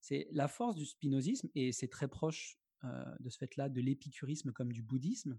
C'est 0.00 0.28
la 0.32 0.48
force 0.48 0.76
du 0.76 0.84
spinozisme, 0.84 1.48
et 1.54 1.72
c'est 1.72 1.88
très 1.88 2.08
proche 2.08 2.58
euh, 2.84 3.04
de 3.20 3.30
ce 3.30 3.38
fait-là 3.38 3.68
de 3.68 3.80
l'épicurisme 3.80 4.52
comme 4.52 4.72
du 4.72 4.82
bouddhisme, 4.82 5.38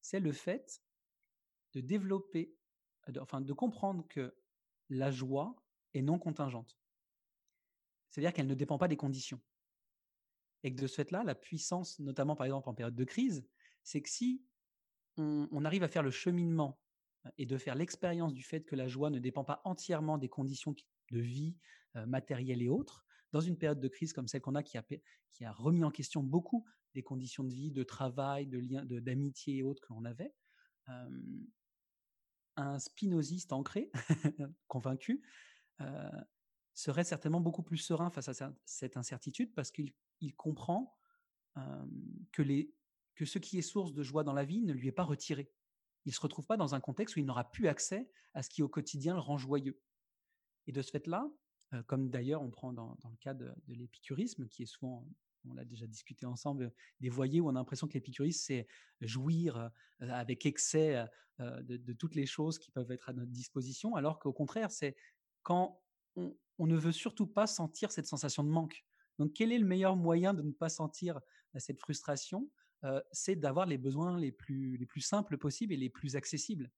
c'est 0.00 0.20
le 0.20 0.32
fait 0.32 0.80
de 1.72 1.80
développer, 1.80 2.54
enfin 3.20 3.40
de 3.40 3.52
comprendre 3.52 4.06
que 4.08 4.34
la 4.90 5.10
joie 5.10 5.63
et 5.94 6.02
non 6.02 6.18
contingente. 6.18 6.78
C'est-à-dire 8.10 8.32
qu'elle 8.32 8.46
ne 8.46 8.54
dépend 8.54 8.78
pas 8.78 8.88
des 8.88 8.96
conditions. 8.96 9.40
Et 10.62 10.74
que 10.74 10.80
de 10.80 10.86
ce 10.86 10.94
fait-là, 10.94 11.24
la 11.24 11.34
puissance, 11.34 11.98
notamment 11.98 12.36
par 12.36 12.46
exemple 12.46 12.68
en 12.68 12.74
période 12.74 12.94
de 12.94 13.04
crise, 13.04 13.46
c'est 13.82 14.00
que 14.00 14.08
si 14.08 14.44
on, 15.16 15.64
arrive 15.64 15.82
à 15.82 15.88
faire 15.88 16.02
le 16.02 16.10
cheminement 16.10 16.80
et 17.38 17.46
de 17.46 17.56
faire 17.58 17.74
l'expérience 17.74 18.34
du 18.34 18.42
fait 18.42 18.64
que 18.64 18.74
la 18.76 18.88
joie 18.88 19.10
ne 19.10 19.18
dépend 19.18 19.44
pas 19.44 19.60
entièrement 19.64 20.18
des 20.18 20.28
conditions 20.28 20.74
de 21.10 21.20
vie 21.20 21.56
matérielles 22.06 22.62
et 22.62 22.68
autres, 22.68 23.04
dans 23.32 23.40
une 23.40 23.58
période 23.58 23.80
de 23.80 23.88
crise 23.88 24.12
comme 24.12 24.28
celle 24.28 24.40
qu'on 24.40 24.54
a 24.54 24.62
qui, 24.62 24.78
a, 24.78 24.84
qui 25.30 25.44
a 25.44 25.52
remis 25.52 25.84
en 25.84 25.90
question 25.90 26.22
beaucoup 26.22 26.64
des 26.94 27.02
conditions 27.02 27.44
de 27.44 27.52
vie, 27.52 27.72
de 27.72 27.82
travail, 27.82 28.46
de 28.46 28.58
liens, 28.58 28.84
d'amitié 28.84 29.58
et 29.58 29.62
autres 29.62 29.82
que 29.82 29.92
l'on 29.92 30.04
avait, 30.04 30.32
un 32.56 32.78
spinoziste 32.78 33.52
ancré, 33.52 33.90
convaincu, 34.68 35.22
serait 36.74 37.04
certainement 37.04 37.40
beaucoup 37.40 37.62
plus 37.62 37.78
serein 37.78 38.10
face 38.10 38.28
à 38.28 38.52
cette 38.64 38.96
incertitude 38.96 39.54
parce 39.54 39.70
qu'il 39.70 39.92
comprend 40.36 40.96
que, 42.32 42.42
les, 42.42 42.72
que 43.14 43.24
ce 43.24 43.38
qui 43.38 43.58
est 43.58 43.62
source 43.62 43.92
de 43.92 44.02
joie 44.02 44.24
dans 44.24 44.32
la 44.32 44.44
vie 44.44 44.62
ne 44.62 44.72
lui 44.72 44.88
est 44.88 44.92
pas 44.92 45.04
retiré. 45.04 45.50
Il 46.04 46.10
ne 46.10 46.14
se 46.14 46.20
retrouve 46.20 46.46
pas 46.46 46.56
dans 46.56 46.74
un 46.74 46.80
contexte 46.80 47.16
où 47.16 47.20
il 47.20 47.24
n'aura 47.24 47.50
plus 47.50 47.68
accès 47.68 48.10
à 48.34 48.42
ce 48.42 48.50
qui 48.50 48.62
au 48.62 48.68
quotidien 48.68 49.14
le 49.14 49.20
rend 49.20 49.38
joyeux. 49.38 49.80
Et 50.66 50.72
de 50.72 50.82
ce 50.82 50.90
fait-là, 50.90 51.30
comme 51.86 52.10
d'ailleurs 52.10 52.42
on 52.42 52.50
prend 52.50 52.72
dans, 52.72 52.96
le 53.04 53.16
cas 53.16 53.34
de, 53.34 53.52
l'épicurisme, 53.68 54.48
qui 54.48 54.64
est 54.64 54.66
souvent, 54.66 55.06
on 55.48 55.54
l'a 55.54 55.64
déjà 55.64 55.86
discuté 55.86 56.26
ensemble, 56.26 56.72
des 57.00 57.08
voyés 57.08 57.40
où 57.40 57.46
on 57.46 57.50
a 57.50 57.54
l'impression 57.54 57.86
que 57.86 57.94
l'épicurisme, 57.94 58.42
c'est 58.44 58.66
jouir 59.00 59.70
avec 60.00 60.46
excès 60.46 61.04
de, 61.38 61.92
toutes 61.92 62.14
les 62.14 62.26
choses 62.26 62.58
qui 62.58 62.70
peuvent 62.70 62.90
être 62.90 63.08
à 63.08 63.12
notre 63.12 63.30
disposition, 63.30 63.94
alors 63.94 64.18
qu'au 64.18 64.32
contraire, 64.32 64.70
c'est 64.70 64.96
quand 65.44 65.80
on, 66.16 66.34
ne 66.58 66.76
veut 66.76 66.92
surtout 66.92 67.26
pas 67.26 67.46
sentir 67.46 67.92
cette 67.92 68.06
sensation 68.06 68.42
de 68.42 68.48
manque. 68.48 68.84
Donc, 69.18 69.32
quel 69.32 69.52
est 69.52 69.58
le 69.58 69.66
meilleur 69.66 69.94
moyen 69.94 70.34
de 70.34 70.42
ne 70.42 70.50
pas 70.50 70.68
sentir 70.68 71.20
euh, 71.54 71.58
cette 71.58 71.78
frustration? 71.78 72.50
Euh, 72.82 73.00
C'est 73.12 73.36
d'avoir 73.36 73.66
les 73.66 73.78
besoins 73.78 74.18
les 74.18 74.32
plus, 74.32 74.76
les 74.76 74.86
plus 74.86 75.00
simples 75.00 75.38
possibles 75.38 75.72
et 75.72 75.76
les 75.76 75.90
plus 75.90 76.16
accessibles. 76.16 76.70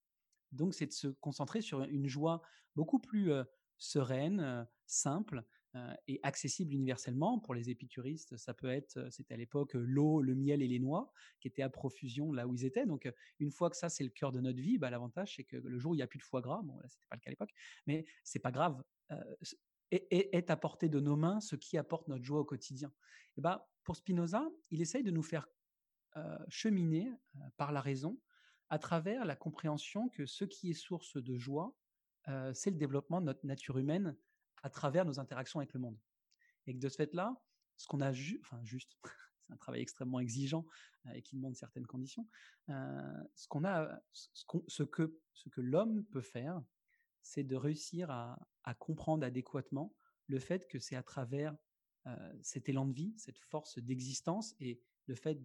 Donc, 0.53 0.75
c'est 0.75 0.87
de 0.87 0.93
se 0.93 1.09
concentrer 1.09 1.63
sur 1.63 1.83
une 1.83 2.07
joie 2.07 2.43
beaucoup 2.75 2.99
plus 2.99 3.33
euh, 3.33 3.45
sereine, 3.79 4.67
simple 4.87 5.45
et 6.07 6.21
accessible 6.23 6.75
universellement. 6.75 7.39
Pour 7.39 7.55
les 7.55 7.71
épicuristes, 7.71 8.37
ça 8.37 8.55
peut 8.55 8.69
être, 8.69 9.09
c'était 9.11 9.35
à 9.35 9.37
l'époque 9.37 9.75
l'eau, 9.75 10.23
le 10.23 10.35
miel 10.35 10.63
et 10.63 10.69
les 10.69 10.79
noix 10.79 11.13
qui 11.41 11.49
étaient 11.49 11.63
à 11.63 11.71
profusion 11.71 12.33
là 12.33 12.47
où 12.47 12.55
ils 12.55 12.65
étaient. 12.65 12.87
Donc, 12.87 13.11
une 13.39 13.51
fois 13.51 13.71
que 13.71 13.77
ça, 13.77 13.89
c'est 13.89 14.05
le 14.05 14.11
cœur 14.11 14.33
de 14.33 14.41
notre 14.41 14.61
vie, 14.61 14.79
bah, 14.79 14.91
l'avantage, 14.91 15.37
c'est 15.37 15.45
que 15.45 15.57
le 15.57 15.79
jour 15.79 15.93
où 15.93 15.95
il 15.95 15.99
n'y 15.99 16.03
a 16.03 16.07
plus 16.07 16.19
de 16.19 16.25
foie 16.25 16.41
gras, 16.41 16.63
bon, 16.63 16.77
là, 16.79 16.89
c'était 16.89 17.07
pas 17.09 17.17
le 17.17 17.21
cas 17.21 17.29
à 17.29 17.33
l'époque, 17.33 17.53
mais 17.87 18.05
c'est 18.25 18.39
pas 18.39 18.53
grave 18.53 18.83
est, 19.91 20.51
à 20.51 20.57
portée 20.57 20.89
de 20.89 21.01
nos 21.01 21.17
mains 21.17 21.41
ce 21.41 21.57
qui 21.57 21.79
apporte 21.79 22.09
notre 22.09 22.25
joie 22.25 22.41
au 22.41 22.45
quotidien. 22.45 22.93
Et 23.37 23.41
bah, 23.41 23.69
pour 23.85 23.97
Spinoza, 23.97 24.49
il 24.71 24.81
essaye 24.81 25.03
de 25.03 25.11
nous 25.11 25.23
faire 25.23 25.49
cheminer 26.49 27.13
par 27.59 27.73
la 27.73 27.81
raison 27.83 28.19
à 28.71 28.79
travers 28.79 29.27
la 29.27 29.37
compréhension 29.37 30.09
que 30.09 30.25
ce 30.25 30.45
qui 30.45 30.71
est 30.71 30.75
source 30.75 31.19
de 31.19 31.37
joie, 31.37 31.75
c'est 32.55 32.71
le 32.71 32.77
développement 32.77 33.21
de 33.21 33.27
notre 33.27 33.47
nature 33.47 33.79
humaine 33.79 34.17
à 34.63 34.71
travers 34.71 35.05
nos 35.05 35.19
interactions 35.21 35.61
avec 35.61 35.73
le 35.75 35.81
monde. 35.81 35.99
Et 36.67 36.75
que 36.75 36.79
de 36.79 36.89
ce 36.89 36.97
fait-là, 36.97 37.35
ce 37.77 37.87
qu'on 37.87 38.01
a 38.01 38.11
enfin 38.11 38.63
juste, 38.65 38.97
c'est 39.47 39.53
un 39.53 39.57
travail 39.57 39.83
extrêmement 39.83 40.21
exigeant 40.21 40.67
et 41.15 41.23
qui 41.23 41.37
demande 41.37 41.55
certaines 41.55 41.87
conditions. 41.87 42.27
ce 42.69 43.49
qu'on 43.49 43.65
a, 43.65 44.01
ce, 44.13 44.83
que 44.83 45.17
ce 45.33 45.49
que 45.49 45.61
l'homme 45.61 46.05
peut 46.07 46.23
faire, 46.23 46.61
c'est 47.23 47.45
de 47.45 47.57
réussir 47.57 48.11
à, 48.11 48.39
comprendre 48.79 49.25
adéquatement 49.25 49.95
le 50.27 50.41
fait 50.41 50.67
que 50.67 50.81
c'est 50.81 50.97
à 50.97 51.03
travers 51.03 51.57
cet 52.43 52.69
élan 52.69 52.87
de 52.87 52.93
vie, 52.93 53.15
cette 53.17 53.39
force 53.39 53.79
d'existence 53.79 54.55
et 54.59 54.81
le 55.07 55.15
fait 55.15 55.41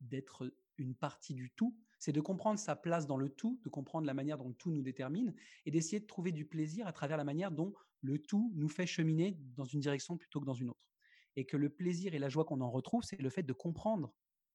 d'être 0.00 0.52
une 0.76 0.94
partie 0.94 1.34
du 1.34 1.50
tout, 1.52 1.76
c'est 1.98 2.12
de 2.12 2.20
comprendre 2.20 2.58
sa 2.58 2.76
place 2.76 3.06
dans 3.06 3.16
le 3.16 3.28
tout, 3.28 3.60
de 3.64 3.68
comprendre 3.68 4.06
la 4.06 4.14
manière 4.14 4.38
dont 4.38 4.48
le 4.48 4.54
tout 4.54 4.70
nous 4.70 4.82
détermine 4.82 5.34
et 5.66 5.70
d'essayer 5.70 6.00
de 6.00 6.06
trouver 6.06 6.32
du 6.32 6.44
plaisir 6.44 6.86
à 6.86 6.92
travers 6.92 7.16
la 7.16 7.24
manière 7.24 7.50
dont 7.50 7.72
le 8.02 8.18
tout 8.18 8.52
nous 8.54 8.68
fait 8.68 8.86
cheminer 8.86 9.36
dans 9.56 9.64
une 9.64 9.80
direction 9.80 10.16
plutôt 10.16 10.40
que 10.40 10.46
dans 10.46 10.54
une 10.54 10.70
autre. 10.70 10.86
Et 11.36 11.44
que 11.44 11.56
le 11.56 11.70
plaisir 11.70 12.14
et 12.14 12.18
la 12.18 12.28
joie 12.28 12.44
qu'on 12.44 12.60
en 12.60 12.70
retrouve, 12.70 13.02
c'est 13.02 13.20
le 13.20 13.30
fait 13.30 13.42
de 13.42 13.52
comprendre 13.52 14.12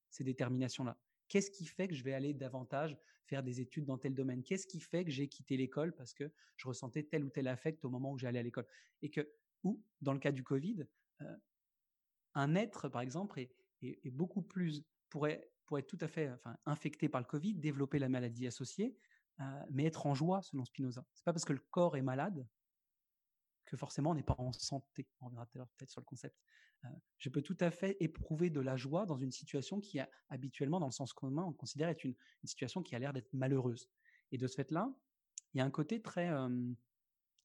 ces 0.10 0.24
déterminations-là. 0.24 0.98
Qu'est-ce 1.28 1.52
qui 1.52 1.66
fait 1.66 1.88
que 1.88 1.96
je 1.96 2.04
vais 2.04 2.14
aller 2.14 2.34
davantage 2.34 2.98
faire 3.26 3.44
des 3.44 3.62
études 3.62 3.86
dans 3.86 3.98
tel 3.98 4.14
domaine? 4.14 4.44
Qu'est-ce 4.44 4.68
qui 4.68 4.80
fait 4.80 5.04
que 5.06 5.12
j'ai 5.12 5.28
quitté 5.28 5.58
l'école 5.58 5.94
parce 5.94 6.14
que 6.14 6.32
je 6.58 6.68
ressentais 6.68 7.04
tel 7.04 7.24
ou 7.24 7.30
tel 7.30 7.48
affect 7.48 7.84
au 7.86 7.90
moment 7.90 8.12
où 8.12 8.18
j'allais 8.18 8.40
à 8.40 8.44
l'école? 8.44 8.68
Et 9.02 9.10
que, 9.10 9.34
ou 9.64 9.82
dans 10.02 10.14
le 10.14 10.20
cas 10.20 10.32
du 10.32 10.44
Covid, 10.44 10.86
euh, 11.22 11.38
un 12.36 12.56
être, 12.56 12.90
par 12.90 13.02
exemple, 13.02 13.40
est, 13.40 13.52
beaucoup 14.12 14.42
plus 14.42 14.84
pourrait, 15.10 15.52
pourrait 15.66 15.82
être 15.82 15.88
tout 15.88 15.98
à 16.02 16.08
fait 16.08 16.30
enfin, 16.32 16.58
infecté 16.66 17.10
par 17.10 17.22
le 17.22 17.28
Covid, 17.28 17.56
développer 17.56 18.00
la 18.00 18.10
maladie 18.10 18.48
associée, 18.48 18.98
euh, 19.40 19.64
mais 19.72 19.86
être 19.86 20.06
en 20.06 20.14
joie, 20.14 20.42
selon 20.42 20.66
Spinoza. 20.66 21.06
C'est 21.14 21.24
pas 21.24 21.34
parce 21.34 21.46
que 21.46 21.54
le 21.54 21.64
corps 21.72 21.98
est 21.98 22.02
malade 22.02 22.48
que 23.66 23.78
forcément 23.78 24.12
on 24.12 24.16
n'est 24.16 24.24
pas 24.24 24.36
en 24.38 24.52
santé. 24.52 25.08
On 25.22 25.26
reviendra 25.26 25.48
peut-être 25.48 25.90
sur 25.90 26.02
le 26.02 26.06
concept. 26.06 26.38
Euh, 26.86 26.90
je 27.18 27.30
peux 27.30 27.42
tout 27.42 27.58
à 27.60 27.72
fait 27.72 27.98
éprouver 28.00 28.50
de 28.50 28.60
la 28.60 28.76
joie 28.76 29.06
dans 29.06 29.18
une 29.18 29.32
situation 29.32 29.80
qui, 29.80 30.00
habituellement, 30.30 30.80
dans 30.80 30.88
le 30.88 30.92
sens 30.92 31.14
commun, 31.14 31.44
on 31.44 31.54
considère 31.54 31.90
être 31.90 32.04
une, 32.04 32.16
situation 32.44 32.84
qui 32.84 32.96
a 32.96 33.00
l'air 33.00 33.14
d'être 33.14 33.32
malheureuse. 33.34 33.90
Et 34.32 34.38
de 34.38 34.48
ce 34.48 34.56
fait-là, 34.56 34.94
il 35.54 35.60
y 35.60 35.62
a 35.62 35.66
un 35.66 35.72
côté 35.72 36.02
très, 36.02 36.30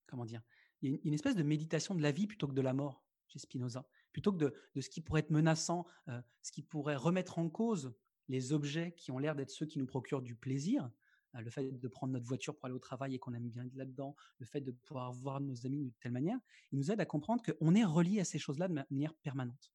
comment 0.06 0.24
dire, 0.24 0.42
il 0.82 0.90
y 0.90 0.94
a 0.94 0.98
une, 1.04 1.14
espèce 1.14 1.36
de 1.36 1.42
méditation 1.42 1.94
de 1.94 2.02
la 2.02 2.12
vie 2.12 2.26
plutôt 2.26 2.48
que 2.48 2.54
de 2.54 2.60
la 2.60 2.72
mort 2.72 3.04
chez 3.28 3.38
Spinoza, 3.38 3.86
plutôt 4.12 4.32
que 4.32 4.38
de, 4.38 4.54
de 4.74 4.80
ce 4.80 4.88
qui 4.88 5.00
pourrait 5.00 5.20
être 5.20 5.30
menaçant, 5.30 5.86
euh, 6.08 6.20
ce 6.42 6.50
qui 6.52 6.62
pourrait 6.62 6.96
remettre 6.96 7.38
en 7.38 7.48
cause 7.50 7.94
les 8.28 8.52
objets 8.52 8.92
qui 8.92 9.10
ont 9.10 9.18
l'air 9.18 9.34
d'être 9.34 9.50
ceux 9.50 9.66
qui 9.66 9.78
nous 9.78 9.86
procurent 9.86 10.22
du 10.22 10.34
plaisir, 10.34 10.90
euh, 11.34 11.40
le 11.40 11.50
fait 11.50 11.70
de 11.70 11.88
prendre 11.88 12.12
notre 12.12 12.26
voiture 12.26 12.56
pour 12.56 12.66
aller 12.66 12.74
au 12.74 12.78
travail 12.78 13.14
et 13.14 13.18
qu'on 13.18 13.34
aime 13.34 13.48
bien 13.48 13.64
être 13.64 13.74
là-dedans, 13.74 14.16
le 14.38 14.46
fait 14.46 14.60
de 14.60 14.70
pouvoir 14.70 15.12
voir 15.12 15.40
nos 15.40 15.66
amis 15.66 15.86
de 15.86 15.94
telle 16.00 16.12
manière, 16.12 16.38
il 16.72 16.78
nous 16.78 16.90
aide 16.90 17.00
à 17.00 17.06
comprendre 17.06 17.42
qu'on 17.42 17.74
est 17.74 17.84
relié 17.84 18.20
à 18.20 18.24
ces 18.24 18.38
choses-là 18.38 18.68
de 18.68 18.74
manière 18.74 19.14
permanente. 19.14 19.72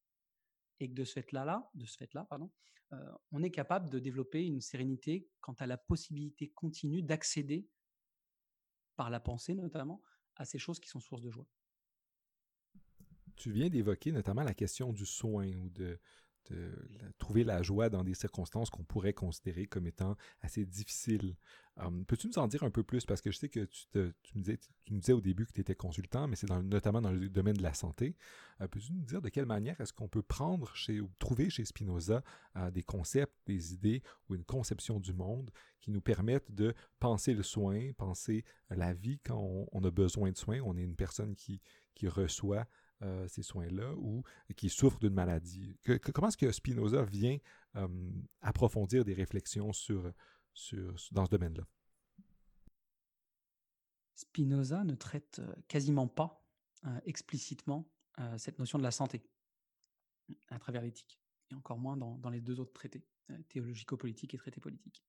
Et 0.80 0.88
que 0.88 0.94
de 0.94 1.04
ce 1.04 1.12
fait-là, 1.12 1.44
là, 1.44 1.70
de 1.74 1.86
ce 1.86 1.96
fait-là, 1.96 2.26
pardon, 2.28 2.50
euh, 2.92 3.12
on 3.32 3.42
est 3.42 3.50
capable 3.50 3.90
de 3.90 3.98
développer 3.98 4.44
une 4.44 4.60
sérénité 4.60 5.28
quant 5.40 5.54
à 5.54 5.66
la 5.66 5.76
possibilité 5.76 6.50
continue 6.50 7.02
d'accéder, 7.02 7.68
par 8.96 9.10
la 9.10 9.20
pensée 9.20 9.54
notamment, 9.54 10.02
à 10.36 10.44
ces 10.44 10.58
choses 10.58 10.78
qui 10.80 10.88
sont 10.88 11.00
source 11.00 11.22
de 11.22 11.30
joie. 11.30 11.46
Tu 13.36 13.50
viens 13.50 13.68
d'évoquer 13.68 14.12
notamment 14.12 14.42
la 14.42 14.54
question 14.54 14.92
du 14.92 15.06
soin 15.06 15.48
ou 15.56 15.68
de, 15.70 15.98
trouver 17.18 17.44
la 17.44 17.62
joie 17.62 17.88
dans 17.88 18.04
des 18.04 18.14
circonstances 18.14 18.70
qu'on 18.70 18.84
pourrait 18.84 19.12
considérer 19.12 19.66
comme 19.66 19.86
étant 19.86 20.16
assez 20.42 20.64
difficiles. 20.64 21.36
Hum, 21.76 22.04
peux-tu 22.06 22.28
nous 22.28 22.38
en 22.38 22.46
dire 22.46 22.62
un 22.62 22.70
peu 22.70 22.84
plus? 22.84 23.04
Parce 23.04 23.20
que 23.20 23.32
je 23.32 23.38
sais 23.38 23.48
que 23.48 23.64
tu, 23.64 23.86
te, 23.88 24.12
tu, 24.22 24.38
me, 24.38 24.42
disais, 24.42 25.12
au 25.12 25.20
début 25.20 25.44
que 25.44 25.52
tu 25.52 25.60
étais 25.60 25.74
consultant, 25.74 26.28
mais 26.28 26.36
c'est 26.36 26.48
notamment 26.48 27.00
dans 27.00 27.10
le 27.10 27.28
domaine 27.28 27.56
de 27.56 27.62
la 27.62 27.74
santé. 27.74 28.16
Euh, 28.60 28.68
peux-tu 28.68 28.92
nous 28.92 29.02
dire 29.02 29.20
de 29.20 29.28
quelle 29.28 29.46
manière 29.46 29.80
est-ce 29.80 29.92
qu'on 29.92 30.08
peut 30.08 30.22
prendre 30.22 30.72
ou 30.88 31.10
trouver 31.18 31.50
chez 31.50 31.64
Spinoza 31.64 32.22
euh, 32.56 32.70
des 32.70 32.84
concepts, 32.84 33.34
des 33.46 33.74
idées 33.74 34.02
ou 34.28 34.36
une 34.36 34.44
conception 34.44 35.00
du 35.00 35.12
monde 35.12 35.50
qui 35.80 35.90
nous 35.90 36.00
permettent 36.00 36.54
de 36.54 36.74
penser 37.00 37.34
le 37.34 37.42
soin, 37.42 37.92
penser 37.96 38.44
la 38.70 38.94
vie 38.94 39.18
quand 39.18 39.38
on, 39.38 39.66
on 39.72 39.82
a 39.82 39.90
besoin 39.90 40.30
de 40.30 40.36
soins, 40.36 40.60
on 40.64 40.76
est 40.76 40.82
une 40.82 40.96
personne 40.96 41.34
qui, 41.34 41.60
qui 41.94 42.06
reçoit 42.06 42.66
euh, 43.04 43.28
ces 43.28 43.42
soins-là 43.42 43.94
ou 43.96 44.22
qui 44.56 44.70
souffrent 44.70 44.98
d'une 44.98 45.12
maladie. 45.12 45.76
comment 46.14 46.28
est-ce 46.28 46.36
que 46.38 46.50
Spinoza 46.50 47.04
vient 47.04 47.38
euh, 47.76 47.88
approfondir 48.40 49.04
des 49.04 49.12
réflexions 49.12 49.72
sur, 49.72 50.10
dans 51.12 51.26
ce 51.26 51.30
domaine-là? 51.30 51.66
Spinoza 54.14 54.84
ne 54.84 54.94
traite 54.94 55.40
euh, 55.40 55.54
quasiment 55.68 56.08
pas 56.08 56.40
explicitement 57.06 57.90
cette 58.36 58.58
notion 58.58 58.76
de 58.76 58.82
la 58.82 58.90
santé 58.90 59.24
à 60.48 60.58
travers 60.58 60.82
l'éthique, 60.82 61.18
et 61.50 61.54
encore 61.54 61.78
moins 61.78 61.96
dans, 61.96 62.18
dans 62.18 62.28
les 62.28 62.42
deux 62.42 62.60
autres 62.60 62.74
traités, 62.74 63.06
théologico-politique 63.48 64.34
et 64.34 64.36
traité 64.36 64.60
politique. 64.60 65.02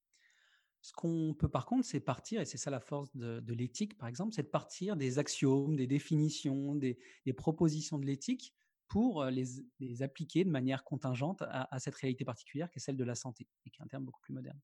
Ce 0.85 0.93
qu'on 0.93 1.33
peut 1.33 1.49
par 1.49 1.65
contre, 1.65 1.83
c'est 1.83 1.99
partir, 1.99 2.41
et 2.41 2.45
c'est 2.45 2.59
ça 2.59 2.69
la 2.69 2.79
force 2.79 3.09
de, 3.15 3.53
l'éthique 3.53 3.97
par 3.97 4.07
exemple, 4.07 4.35
c'est 4.35 4.43
de 4.43 4.47
partir 4.47 4.95
des 4.95 5.17
axiomes, 5.17 5.75
des 5.75 5.87
définitions, 5.87 6.75
des, 6.75 6.99
propositions 7.35 7.97
de 7.97 8.05
l'éthique 8.05 8.53
pour 8.87 9.23
euh, 9.23 9.31
les, 9.31 10.03
appliquer 10.03 10.45
de 10.45 10.51
manière 10.51 10.83
contingente 10.83 11.41
à, 11.41 11.79
cette 11.79 11.95
réalité 11.95 12.23
particulière 12.23 12.69
qui 12.69 12.77
est 12.77 12.81
celle 12.81 12.97
de 12.97 13.03
la 13.03 13.15
santé, 13.15 13.47
et 13.65 13.71
qui 13.71 13.81
est 13.81 13.83
un 13.83 13.87
terme 13.87 14.05
beaucoup 14.05 14.21
plus 14.21 14.35
moderne. 14.35 14.59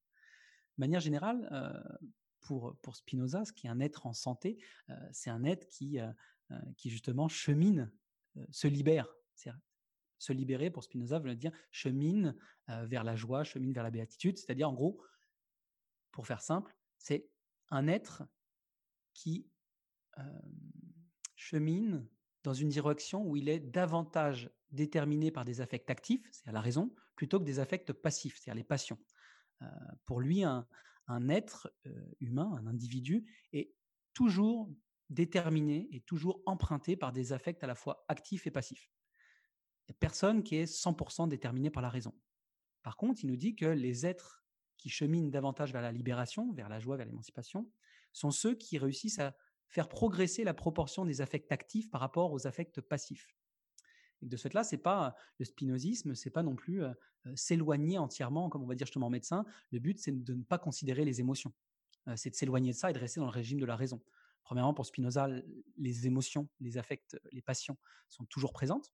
De 0.77 0.81
manière 0.81 0.99
générale, 0.99 1.49
euh, 1.51 1.97
pour, 2.41 2.77
Spinoza, 2.93 3.43
ce 3.43 3.51
qui 3.51 3.65
est 3.65 3.71
un 3.71 3.79
être 3.79 4.05
en 4.05 4.13
santé, 4.13 4.63
euh, 4.91 4.93
c'est 5.11 5.31
un 5.31 5.43
être 5.43 5.67
qui, 5.69 5.97
qui 6.77 6.91
justement 6.91 7.29
chemine, 7.29 7.91
se 8.51 8.67
libère. 8.67 9.07
Se 10.19 10.33
libérer, 10.33 10.69
pour 10.69 10.83
Spinoza, 10.83 11.17
veut 11.17 11.35
dire 11.35 11.51
chemine 11.71 12.35
vers 12.67 13.03
la 13.03 13.15
joie, 13.15 13.43
chemine 13.43 13.73
vers 13.73 13.83
la 13.83 13.89
béatitude, 13.89 14.37
c'est-à-dire 14.37 14.69
en 14.69 14.73
gros 14.73 15.01
pour 16.11 16.27
faire 16.27 16.41
simple, 16.41 16.75
c'est 16.97 17.29
un 17.69 17.87
être 17.87 18.23
qui 19.13 19.47
chemine 21.35 22.07
dans 22.43 22.53
une 22.53 22.69
direction 22.69 23.25
où 23.25 23.35
il 23.35 23.49
est 23.49 23.59
davantage 23.59 24.49
déterminés 24.71 25.31
par 25.31 25.45
des 25.45 25.61
affects 25.61 25.89
actifs, 25.89 26.21
c'est-à-dire 26.31 26.53
la 26.53 26.61
raison, 26.61 26.93
plutôt 27.15 27.39
que 27.39 27.43
des 27.43 27.59
affects 27.59 27.93
passifs, 27.93 28.37
c'est-à-dire 28.37 28.55
les 28.55 28.63
passions. 28.63 28.99
Euh, 29.61 29.67
pour 30.05 30.21
lui, 30.21 30.43
un, 30.43 30.65
être 31.29 31.71
euh, 31.85 32.15
humain, 32.19 32.51
un 32.57 32.67
individu, 32.67 33.25
est 33.53 33.73
toujours 34.13 34.71
déterminé 35.09 35.89
et 35.91 36.01
toujours 36.01 36.41
emprunté 36.45 36.95
par 36.95 37.11
des 37.11 37.33
affects 37.33 37.63
à 37.63 37.67
la 37.67 37.75
fois 37.75 38.05
actifs 38.07 38.47
et 38.47 38.51
passifs. 38.51 38.89
Il 39.87 39.91
n'y 39.91 39.95
a 39.95 39.99
personne 39.99 40.41
qui 40.41 40.55
est 40.55 40.71
100% 40.71 41.27
déterminé 41.27 41.69
par 41.69 41.83
la 41.83 41.89
raison. 41.89 42.13
Par 42.81 42.95
contre, 42.95 43.23
il 43.23 43.27
nous 43.27 43.35
dit 43.35 43.55
que 43.55 43.65
les 43.65 44.05
êtres 44.05 44.40
qui 44.81 44.89
cheminent 44.89 45.29
davantage 45.29 45.71
vers 45.71 45.81
la 45.81 45.91
libération, 45.91 46.51
vers 46.53 46.67
la 46.67 46.79
joie, 46.79 46.97
vers 46.97 47.05
l'émancipation, 47.05 47.69
sont 48.11 48.31
ceux 48.31 48.55
qui 48.55 48.77
réussissent 48.77 49.19
à 49.19 49.35
faire 49.67 49.87
progresser 49.87 50.43
la 50.43 50.53
proportion 50.53 51.05
des 51.05 51.21
affects 51.21 51.51
actifs 51.51 51.89
par 51.89 52.01
rapport 52.01 52.33
aux 52.33 52.47
affects 52.47 52.81
passifs. 52.81 53.33
Et 54.21 54.25
de 54.25 54.35
ce 54.35 54.43
fait-là, 54.43 54.63
c'est 54.63 54.77
pas 54.77 55.15
le 55.37 55.45
spinozisme, 55.45 56.15
c'est 56.15 56.31
pas 56.31 56.43
non 56.43 56.55
plus 56.55 56.83
euh, 56.83 56.91
euh, 57.27 57.35
s'éloigner 57.35 57.97
entièrement, 57.97 58.49
comme 58.49 58.63
on 58.63 58.67
va 58.67 58.75
dire 58.75 58.87
justement 58.87 59.09
médecin. 59.09 59.45
Le 59.71 59.79
but, 59.79 59.99
c'est 59.99 60.11
de 60.11 60.33
ne 60.33 60.43
pas 60.43 60.57
considérer 60.57 61.05
les 61.05 61.19
émotions. 61.19 61.53
Euh, 62.07 62.15
c'est 62.15 62.31
de 62.31 62.35
s'éloigner 62.35 62.71
de 62.71 62.77
ça 62.77 62.89
et 62.89 62.93
de 62.93 62.99
rester 62.99 63.19
dans 63.19 63.27
le 63.27 63.31
régime 63.31 63.59
de 63.59 63.65
la 63.65 63.75
raison. 63.75 64.01
Premièrement, 64.43 64.73
pour 64.73 64.85
Spinoza, 64.85 65.29
les 65.77 66.07
émotions, 66.07 66.49
les 66.59 66.77
affects, 66.77 67.15
les 67.31 67.43
passions 67.43 67.77
sont 68.09 68.25
toujours 68.25 68.51
présentes. 68.51 68.91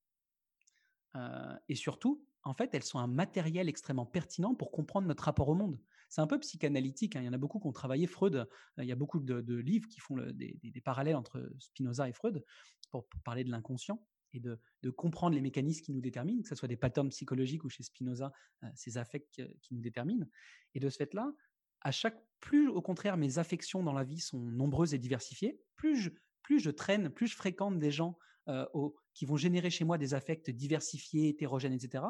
et 1.69 1.75
surtout, 1.75 2.27
en 2.47 2.53
fait, 2.53 2.73
elles 2.73 2.83
sont 2.83 2.99
un 2.99 3.07
matériel 3.07 3.67
extrêmement 3.67 4.05
pertinent 4.05 4.55
pour 4.55 4.71
comprendre 4.71 5.07
notre 5.07 5.25
rapport 5.25 5.49
au 5.49 5.55
monde. 5.55 5.79
C'est 6.09 6.21
un 6.21 6.27
peu 6.27 6.39
psychanalytique. 6.39 7.15
Hein. 7.15 7.21
Il 7.21 7.25
y 7.25 7.29
en 7.29 7.33
a 7.33 7.37
beaucoup 7.37 7.59
qui 7.59 7.67
ont 7.67 7.73
travaillé 7.73 8.07
Freud. 8.07 8.47
Il 8.77 8.85
y 8.85 8.91
a 8.93 8.95
beaucoup 8.95 9.19
de, 9.19 9.55
livres 9.55 9.87
qui 9.89 9.99
font 9.99 10.15
des, 10.15 10.81
parallèles 10.83 11.17
entre 11.17 11.51
Spinoza 11.59 12.07
et 12.07 12.13
Freud 12.13 12.43
pour 12.89 13.05
parler 13.25 13.43
de 13.43 13.51
l'inconscient 13.51 14.01
et 14.33 14.39
de, 14.39 14.59
comprendre 14.91 15.35
les 15.35 15.41
mécanismes 15.41 15.83
qui 15.83 15.91
nous 15.91 15.99
déterminent, 15.99 16.41
que 16.41 16.47
ce 16.47 16.55
soit 16.55 16.69
des 16.69 16.77
patterns 16.77 17.09
psychologiques 17.09 17.65
ou 17.65 17.69
chez 17.69 17.83
Spinoza, 17.83 18.31
euh, 18.63 18.67
ces 18.75 18.97
affects 18.97 19.41
qui 19.61 19.73
nous 19.73 19.81
déterminent. 19.81 20.25
Et 20.73 20.79
de 20.79 20.89
ce 20.89 20.95
fait-là, 20.95 21.33
à 21.81 21.91
chaque 21.91 22.17
plus 22.39 22.69
au 22.69 22.81
contraire 22.81 23.17
mes 23.17 23.39
affections 23.39 23.83
dans 23.83 23.93
la 23.93 24.05
vie 24.05 24.19
sont 24.19 24.39
nombreuses 24.39 24.93
et 24.93 24.99
diversifiées, 24.99 25.59
plus 25.75 25.97
je, 25.99 26.09
plus 26.43 26.59
je 26.59 26.69
traîne, 26.69 27.09
plus 27.09 27.27
je 27.27 27.35
fréquente 27.35 27.77
des 27.77 27.91
gens 27.91 28.17
euh, 28.47 28.65
qui 29.13 29.25
vont 29.25 29.35
générer 29.35 29.69
chez 29.69 29.83
moi 29.83 29.97
des 29.97 30.13
affects 30.13 30.49
diversifiés, 30.49 31.27
hétérogènes, 31.27 31.73
etc., 31.73 32.05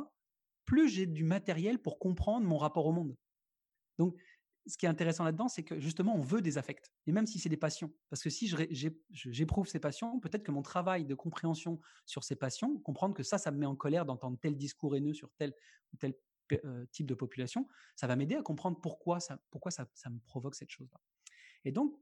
plus 0.67 0.89
j'ai 0.89 1.07
du 1.07 1.23
matériel 1.23 1.79
pour 1.79 1.97
comprendre 1.97 2.45
mon 2.45 2.57
rapport 2.57 2.85
au 2.85 2.91
monde. 2.91 3.15
Donc, 3.97 4.15
ce 4.67 4.77
qui 4.77 4.85
est 4.85 4.89
intéressant 4.89 5.23
là-dedans, 5.23 5.47
c'est 5.47 5.63
que 5.63 5.79
justement, 5.79 6.13
on 6.13 6.21
veut 6.21 6.41
des 6.41 6.57
affects, 6.57 6.91
et 7.07 7.11
même 7.11 7.25
si 7.25 7.39
c'est 7.39 7.49
des 7.49 7.57
passions. 7.57 7.91
Parce 8.09 8.21
que 8.21 8.29
si 8.29 8.53
j'éprouve 9.09 9.67
ces 9.67 9.79
passions, 9.79 10.19
peut-être 10.19 10.43
que 10.43 10.51
mon 10.51 10.61
travail 10.61 11.05
de 11.05 11.15
compréhension 11.15 11.79
sur 12.05 12.23
ces 12.23 12.35
passions, 12.35 12.77
comprendre 12.79 13.15
que 13.15 13.23
ça, 13.23 13.37
ça 13.37 13.49
me 13.49 13.57
met 13.57 13.65
en 13.65 13.75
colère 13.75 14.05
d'entendre 14.05 14.37
tel 14.39 14.57
discours 14.57 14.95
haineux 14.95 15.13
sur 15.13 15.31
tel 15.37 15.53
ou 15.93 15.97
tel 15.97 16.13
euh, 16.65 16.85
type 16.91 17.07
de 17.07 17.13
population, 17.13 17.67
ça 17.95 18.07
va 18.07 18.15
m'aider 18.15 18.35
à 18.35 18.41
comprendre 18.41 18.79
pourquoi 18.79 19.19
ça, 19.19 19.39
pourquoi 19.51 19.71
ça, 19.71 19.87
me 20.09 20.19
provoque 20.19 20.55
cette 20.55 20.69
chose-là. 20.69 20.99
Et 21.63 21.71
donc, 21.71 21.97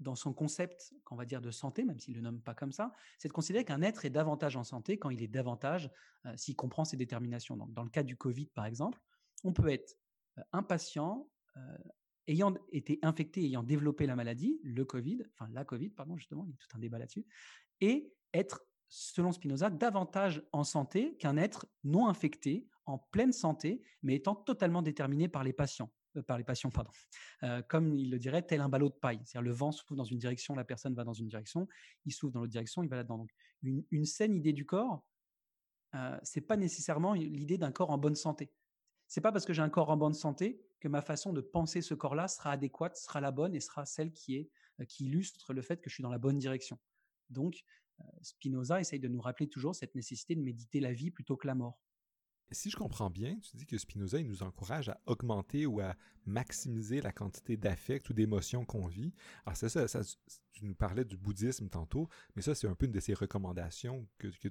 dans 0.00 0.14
son 0.14 0.32
concept, 0.32 0.94
qu'on 1.04 1.16
va 1.16 1.24
dire 1.24 1.40
de 1.40 1.50
santé, 1.50 1.84
même 1.84 2.00
s'il 2.00 2.14
ne 2.14 2.18
le 2.18 2.24
nomme 2.24 2.40
pas 2.40 2.54
comme 2.54 2.72
ça, 2.72 2.92
c'est 3.18 3.28
de 3.28 3.32
considérer 3.32 3.64
qu'un 3.64 3.82
être 3.82 4.04
est 4.04 4.10
davantage 4.10 4.56
en 4.56 4.64
santé 4.64 4.98
quand 4.98 5.10
il 5.10 5.22
est 5.22 5.28
davantage, 5.28 5.90
euh, 6.26 6.36
s'il 6.36 6.56
comprend 6.56 6.84
ses 6.84 6.96
déterminations. 6.96 7.56
Donc, 7.56 7.72
dans 7.72 7.84
le 7.84 7.90
cas 7.90 8.02
du 8.02 8.16
Covid, 8.16 8.46
par 8.46 8.64
exemple, 8.64 8.98
on 9.44 9.52
peut 9.52 9.68
être 9.68 9.98
euh, 10.38 10.42
impatient, 10.52 11.28
euh, 11.56 11.60
ayant 12.26 12.54
été 12.72 12.98
infecté, 13.02 13.44
ayant 13.44 13.62
développé 13.62 14.06
la 14.06 14.16
maladie, 14.16 14.58
le 14.62 14.84
Covid, 14.84 15.22
enfin 15.34 15.50
la 15.52 15.64
Covid, 15.64 15.90
pardon, 15.90 16.16
justement, 16.16 16.44
il 16.44 16.50
y 16.50 16.54
a 16.54 16.56
tout 16.56 16.76
un 16.76 16.80
débat 16.80 16.98
là-dessus, 16.98 17.26
et 17.80 18.14
être, 18.32 18.64
selon 18.88 19.32
Spinoza, 19.32 19.68
davantage 19.70 20.42
en 20.52 20.64
santé 20.64 21.16
qu'un 21.18 21.36
être 21.36 21.66
non 21.84 22.08
infecté, 22.08 22.66
en 22.86 22.98
pleine 22.98 23.32
santé, 23.32 23.82
mais 24.02 24.16
étant 24.16 24.34
totalement 24.34 24.82
déterminé 24.82 25.28
par 25.28 25.44
les 25.44 25.52
patients. 25.52 25.92
Euh, 26.16 26.22
par 26.22 26.38
les 26.38 26.44
patients, 26.44 26.70
pardon. 26.74 26.90
Euh, 27.42 27.62
comme 27.62 27.94
il 27.94 28.10
le 28.10 28.18
dirait, 28.18 28.42
tel 28.42 28.60
un 28.60 28.68
ballot 28.68 28.88
de 28.88 28.94
paille. 28.94 29.20
C'est-à-dire 29.24 29.48
le 29.48 29.54
vent 29.54 29.72
souffle 29.72 29.94
dans 29.94 30.04
une 30.04 30.18
direction, 30.18 30.54
la 30.54 30.64
personne 30.64 30.94
va 30.94 31.04
dans 31.04 31.12
une 31.12 31.28
direction, 31.28 31.68
il 32.04 32.12
souffle 32.12 32.34
dans 32.34 32.40
l'autre 32.40 32.52
direction, 32.52 32.82
il 32.82 32.88
va 32.88 32.96
là-dedans. 32.96 33.18
Donc 33.18 33.30
une, 33.62 33.84
une, 33.90 34.04
saine 34.04 34.34
idée 34.34 34.52
du 34.52 34.66
corps, 34.66 35.04
euh, 35.94 36.18
c'est 36.22 36.40
pas 36.40 36.56
nécessairement 36.56 37.14
l'idée 37.14 37.58
d'un 37.58 37.72
corps 37.72 37.90
en 37.90 37.98
bonne 37.98 38.14
santé. 38.14 38.52
C'est 39.06 39.20
pas 39.20 39.32
parce 39.32 39.44
que 39.44 39.52
j'ai 39.52 39.62
un 39.62 39.70
corps 39.70 39.90
en 39.90 39.96
bonne 39.96 40.14
santé 40.14 40.62
que 40.78 40.88
ma 40.88 41.02
façon 41.02 41.32
de 41.32 41.40
penser 41.40 41.82
ce 41.82 41.94
corps-là 41.94 42.28
sera 42.28 42.52
adéquate, 42.52 42.96
sera 42.96 43.20
la 43.20 43.32
bonne 43.32 43.54
et 43.54 43.60
sera 43.60 43.84
celle 43.84 44.12
qui 44.12 44.36
est 44.36 44.50
euh, 44.80 44.84
qui 44.84 45.06
illustre 45.06 45.52
le 45.52 45.62
fait 45.62 45.80
que 45.80 45.90
je 45.90 45.94
suis 45.94 46.02
dans 46.02 46.10
la 46.10 46.18
bonne 46.18 46.38
direction. 46.38 46.78
Donc 47.28 47.62
Spinoza 48.22 48.80
essaye 48.80 48.98
de 48.98 49.08
nous 49.08 49.20
rappeler 49.20 49.46
toujours 49.46 49.74
cette 49.74 49.94
nécessité 49.94 50.34
de 50.34 50.40
méditer 50.40 50.80
la 50.80 50.92
vie 50.94 51.10
plutôt 51.10 51.36
que 51.36 51.46
la 51.46 51.54
mort. 51.54 51.78
Si 52.52 52.70
je 52.70 52.76
comprends 52.76 53.10
bien, 53.10 53.38
tu 53.38 53.56
dis 53.56 53.66
que 53.66 53.78
Spinoza 53.78 54.18
il 54.18 54.26
nous 54.26 54.42
encourage 54.42 54.88
à 54.88 55.00
augmenter 55.06 55.66
ou 55.66 55.80
à 55.80 55.94
maximiser 56.26 57.00
la 57.00 57.12
quantité 57.12 57.56
d'affect 57.56 58.10
ou 58.10 58.12
d'émotions 58.12 58.64
qu'on 58.64 58.86
vit. 58.86 59.14
Alors 59.46 59.56
c'est 59.56 59.68
ça, 59.68 59.86
tu 60.52 60.64
nous 60.64 60.74
parlais 60.74 61.04
du 61.04 61.16
bouddhisme 61.16 61.68
tantôt, 61.68 62.08
mais 62.34 62.42
ça 62.42 62.54
c'est 62.54 62.66
un 62.66 62.74
peu 62.74 62.86
une 62.86 62.92
de 62.92 63.00
ses 63.00 63.14
recommandations 63.14 64.08
que, 64.18 64.28
que 64.28 64.48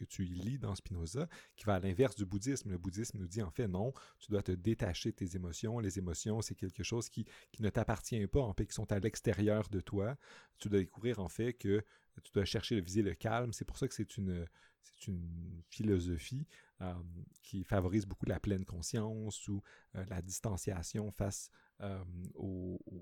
que 0.00 0.04
tu 0.06 0.24
lis 0.24 0.58
dans 0.58 0.74
Spinoza, 0.74 1.28
qui 1.56 1.64
va 1.66 1.74
à 1.74 1.80
l'inverse 1.80 2.16
du 2.16 2.24
bouddhisme. 2.24 2.70
Le 2.70 2.78
bouddhisme 2.78 3.18
nous 3.18 3.26
dit 3.26 3.42
en 3.42 3.50
fait 3.50 3.68
non, 3.68 3.92
tu 4.18 4.30
dois 4.30 4.42
te 4.42 4.52
détacher 4.52 5.10
de 5.10 5.16
tes 5.16 5.36
émotions. 5.36 5.78
Les 5.78 5.98
émotions, 5.98 6.40
c'est 6.40 6.54
quelque 6.54 6.82
chose 6.82 7.10
qui, 7.10 7.26
qui 7.52 7.62
ne 7.62 7.68
t'appartient 7.68 8.26
pas, 8.26 8.40
en 8.40 8.54
fait, 8.54 8.66
qui 8.66 8.72
sont 8.74 8.90
à 8.90 8.98
l'extérieur 8.98 9.68
de 9.68 9.80
toi. 9.80 10.16
Tu 10.58 10.70
dois 10.70 10.78
découvrir 10.78 11.18
en 11.20 11.28
fait 11.28 11.52
que 11.52 11.84
tu 12.22 12.32
dois 12.32 12.44
chercher 12.44 12.76
le 12.76 12.82
viser 12.82 13.02
le 13.02 13.14
calme. 13.14 13.52
C'est 13.52 13.64
pour 13.64 13.78
ça 13.78 13.88
que 13.88 13.94
c'est 13.94 14.16
une, 14.16 14.46
c'est 14.82 15.06
une 15.06 15.62
philosophie 15.68 16.46
euh, 16.80 16.94
qui 17.42 17.64
favorise 17.64 18.06
beaucoup 18.06 18.26
la 18.26 18.40
pleine 18.40 18.64
conscience 18.64 19.48
ou 19.48 19.62
euh, 19.94 20.04
la 20.08 20.22
distanciation 20.22 21.10
face 21.10 21.50
euh, 21.80 22.02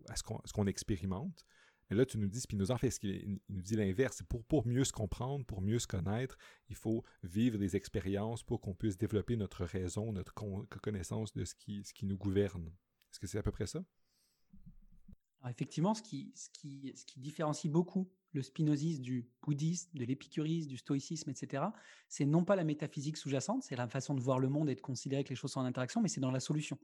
à 0.09 0.17
ce 0.17 0.53
qu'on 0.53 0.67
expérimente. 0.67 1.45
Mais 1.91 1.97
là, 1.97 2.05
tu 2.05 2.19
nous 2.19 2.29
dis, 2.29 2.41
Spinoza, 2.41 2.75
en 2.75 2.79
fait, 2.79 2.91
ce 2.91 2.99
il 3.03 3.41
nous 3.49 3.63
dit 3.63 3.75
l'inverse. 3.75 4.23
Pour, 4.29 4.45
pour 4.45 4.67
mieux 4.67 4.85
se 4.85 4.93
comprendre, 4.93 5.47
pour 5.47 5.63
mieux 5.63 5.79
se 5.79 5.87
connaître, 5.87 6.37
il 6.69 6.77
faut 6.77 7.03
vivre 7.23 7.57
des 7.57 7.77
expériences 7.77 8.43
pour 8.43 8.61
qu'on 8.61 8.75
puisse 8.75 8.99
développer 8.99 9.37
notre 9.37 9.65
raison, 9.65 10.13
notre 10.13 10.35
connaissance 10.35 11.33
de 11.33 11.45
ce 11.47 11.55
qui, 11.55 11.83
ce 11.85 11.95
qui 11.95 12.05
nous 12.05 12.19
gouverne. 12.19 12.67
Est-ce 13.11 13.19
que 13.19 13.27
c'est 13.27 13.39
à 13.39 13.43
peu 13.43 13.53
près 13.53 13.67
ça? 13.67 13.83
effectivement, 15.49 15.95
ce 15.95 16.03
qui, 16.03 16.33
ce, 16.35 16.51
qui, 16.51 16.93
ce 16.95 17.05
qui 17.07 17.21
différencie 17.21 17.73
beaucoup 17.73 18.11
le 18.33 18.43
spinozisme 18.43 19.03
du 19.03 19.29
bouddhisme, 19.43 19.91
de 19.95 20.05
l'épicurisme, 20.05 20.69
du 20.69 20.77
stoïcisme, 20.77 21.31
etc., 21.31 21.64
c'est 22.09 22.27
non 22.27 22.45
pas 22.45 22.57
la 22.57 22.64
métaphysique 22.64 23.17
sous-jacente, 23.17 23.62
c'est 23.62 23.77
la 23.77 23.88
façon 23.88 24.14
de 24.14 24.21
voir 24.21 24.38
le 24.38 24.49
monde 24.49 24.69
et 24.69 24.75
de 24.75 24.81
considérer 24.81 25.25
que 25.25 25.31
les 25.31 25.37
choses 25.37 25.53
sont 25.53 25.61
en 25.61 25.64
interaction, 25.64 26.01
mais 26.01 26.09
c'est 26.09 26.21
dans 26.21 26.31
la 26.31 26.41
solution. 26.41 26.79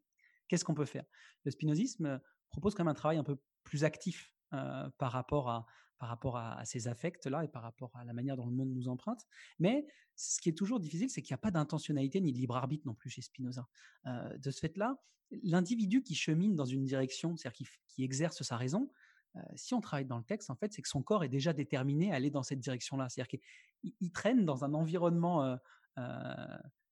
Qu'est-ce 0.49 0.65
qu'on 0.65 0.75
peut 0.75 0.85
faire? 0.85 1.05
Le 1.45 1.51
spinozisme 1.51 2.21
propose 2.49 2.75
quand 2.75 2.85
même 2.85 2.93
un 2.93 2.95
travail 2.95 3.19
un 3.19 3.25
peu 3.25 3.37
plus 3.63 3.85
actif 3.85 4.33
euh, 4.53 4.89
par 4.99 5.13
rapport 5.13 5.49
à 5.51 5.67
par 5.99 6.09
rapport 6.09 6.37
à, 6.37 6.63
ces 6.65 6.89
affects-là 6.89 7.45
et 7.45 7.49
par 7.49 7.63
rapport 7.63 7.91
à 7.97 8.05
la 8.05 8.13
manière 8.13 8.37
dont 8.37 8.47
le 8.47 8.53
monde 8.53 8.71
nous 8.75 8.89
emprunte. 8.89 9.23
Mais 9.59 9.87
ce 10.17 10.41
qui 10.41 10.49
est 10.49 10.53
toujours 10.53 10.81
difficile, 10.81 11.09
c'est 11.09 11.23
qu'il 11.23 11.33
n'y 11.33 11.39
a 11.39 11.39
pas 11.39 11.51
d'intentionnalité 11.51 12.21
ni 12.21 12.33
de 12.33 12.39
libre 12.39 12.57
arbitre 12.57 12.87
non 12.87 12.95
plus 12.95 13.11
chez 13.11 13.23
Spinoza. 13.23 13.67
Euh, 14.07 14.37
de 14.37 14.51
ce 14.51 14.61
fait-là, 14.61 14.97
l'individu 15.43 16.03
qui 16.03 16.15
chemine 16.15 16.57
dans 16.57 16.67
une 16.67 16.85
direction, 16.85 17.37
c'est-à-dire 17.37 17.69
qui, 17.89 18.05
exerce 18.05 18.43
sa 18.43 18.57
raison, 18.57 18.91
euh, 18.91 19.14
si 19.55 19.75
on 19.75 19.81
travaille 19.81 20.05
dans 20.05 20.19
le 20.19 20.25
texte, 20.25 20.51
en 20.51 20.57
fait, 20.57 20.73
c'est 20.73 20.83
que 20.83 20.89
son 20.89 21.03
corps 21.03 21.25
est 21.25 21.29
déjà 21.29 21.53
déterminé 21.53 22.13
à 22.13 22.17
aller 22.17 22.31
dans 22.31 22.43
cette 22.43 22.61
direction-là. 22.61 23.09
C'est-à-dire 23.09 23.41
qu'il 23.83 24.13
traîne 24.13 24.45
dans 24.45 24.65
un 24.65 24.75
environnement 24.75 25.59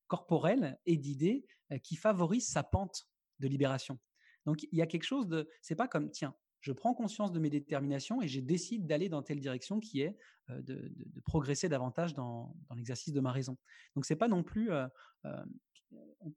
corporel 0.09 0.79
et 0.87 0.97
d'idées 0.97 1.47
qui 1.83 1.97
favorise 1.97 2.49
sa 2.49 2.63
pente 2.63 3.07
de 3.39 3.49
libération. 3.49 3.99
Donc 4.47 4.63
il 4.63 4.79
y 4.79 4.83
a 4.83 4.87
quelque 4.87 5.05
chose 5.05 5.29
de, 5.29 5.49
c'est 5.61 5.77
pas 5.77 5.89
comme 5.89 6.11
tiens, 6.11 6.35
je 6.63 6.73
prends 6.73 6.95
conscience 6.95 7.33
de 7.33 7.41
mes 7.41 7.51
déterminations 7.51 8.23
et 8.23 8.29
je 8.29 8.41
décide 8.41 8.87
d'aller 8.87 9.09
dans 9.09 9.23
telle 9.23 9.41
direction 9.41 9.81
qui 9.81 10.01
est 10.01 10.17
euh, 10.51 10.63
de, 10.63 10.93
progresser 11.25 11.69
davantage 11.69 12.15
dans, 12.15 12.55
l'exercice 12.75 13.13
de 13.13 13.21
ma 13.21 13.33
raison. 13.33 13.59
Donc 13.97 14.07
c'est 14.07 14.17
pas 14.17 14.29
non 14.29 14.43
plus, 14.43 14.73
euh, 14.73 14.87
euh, 15.27 15.45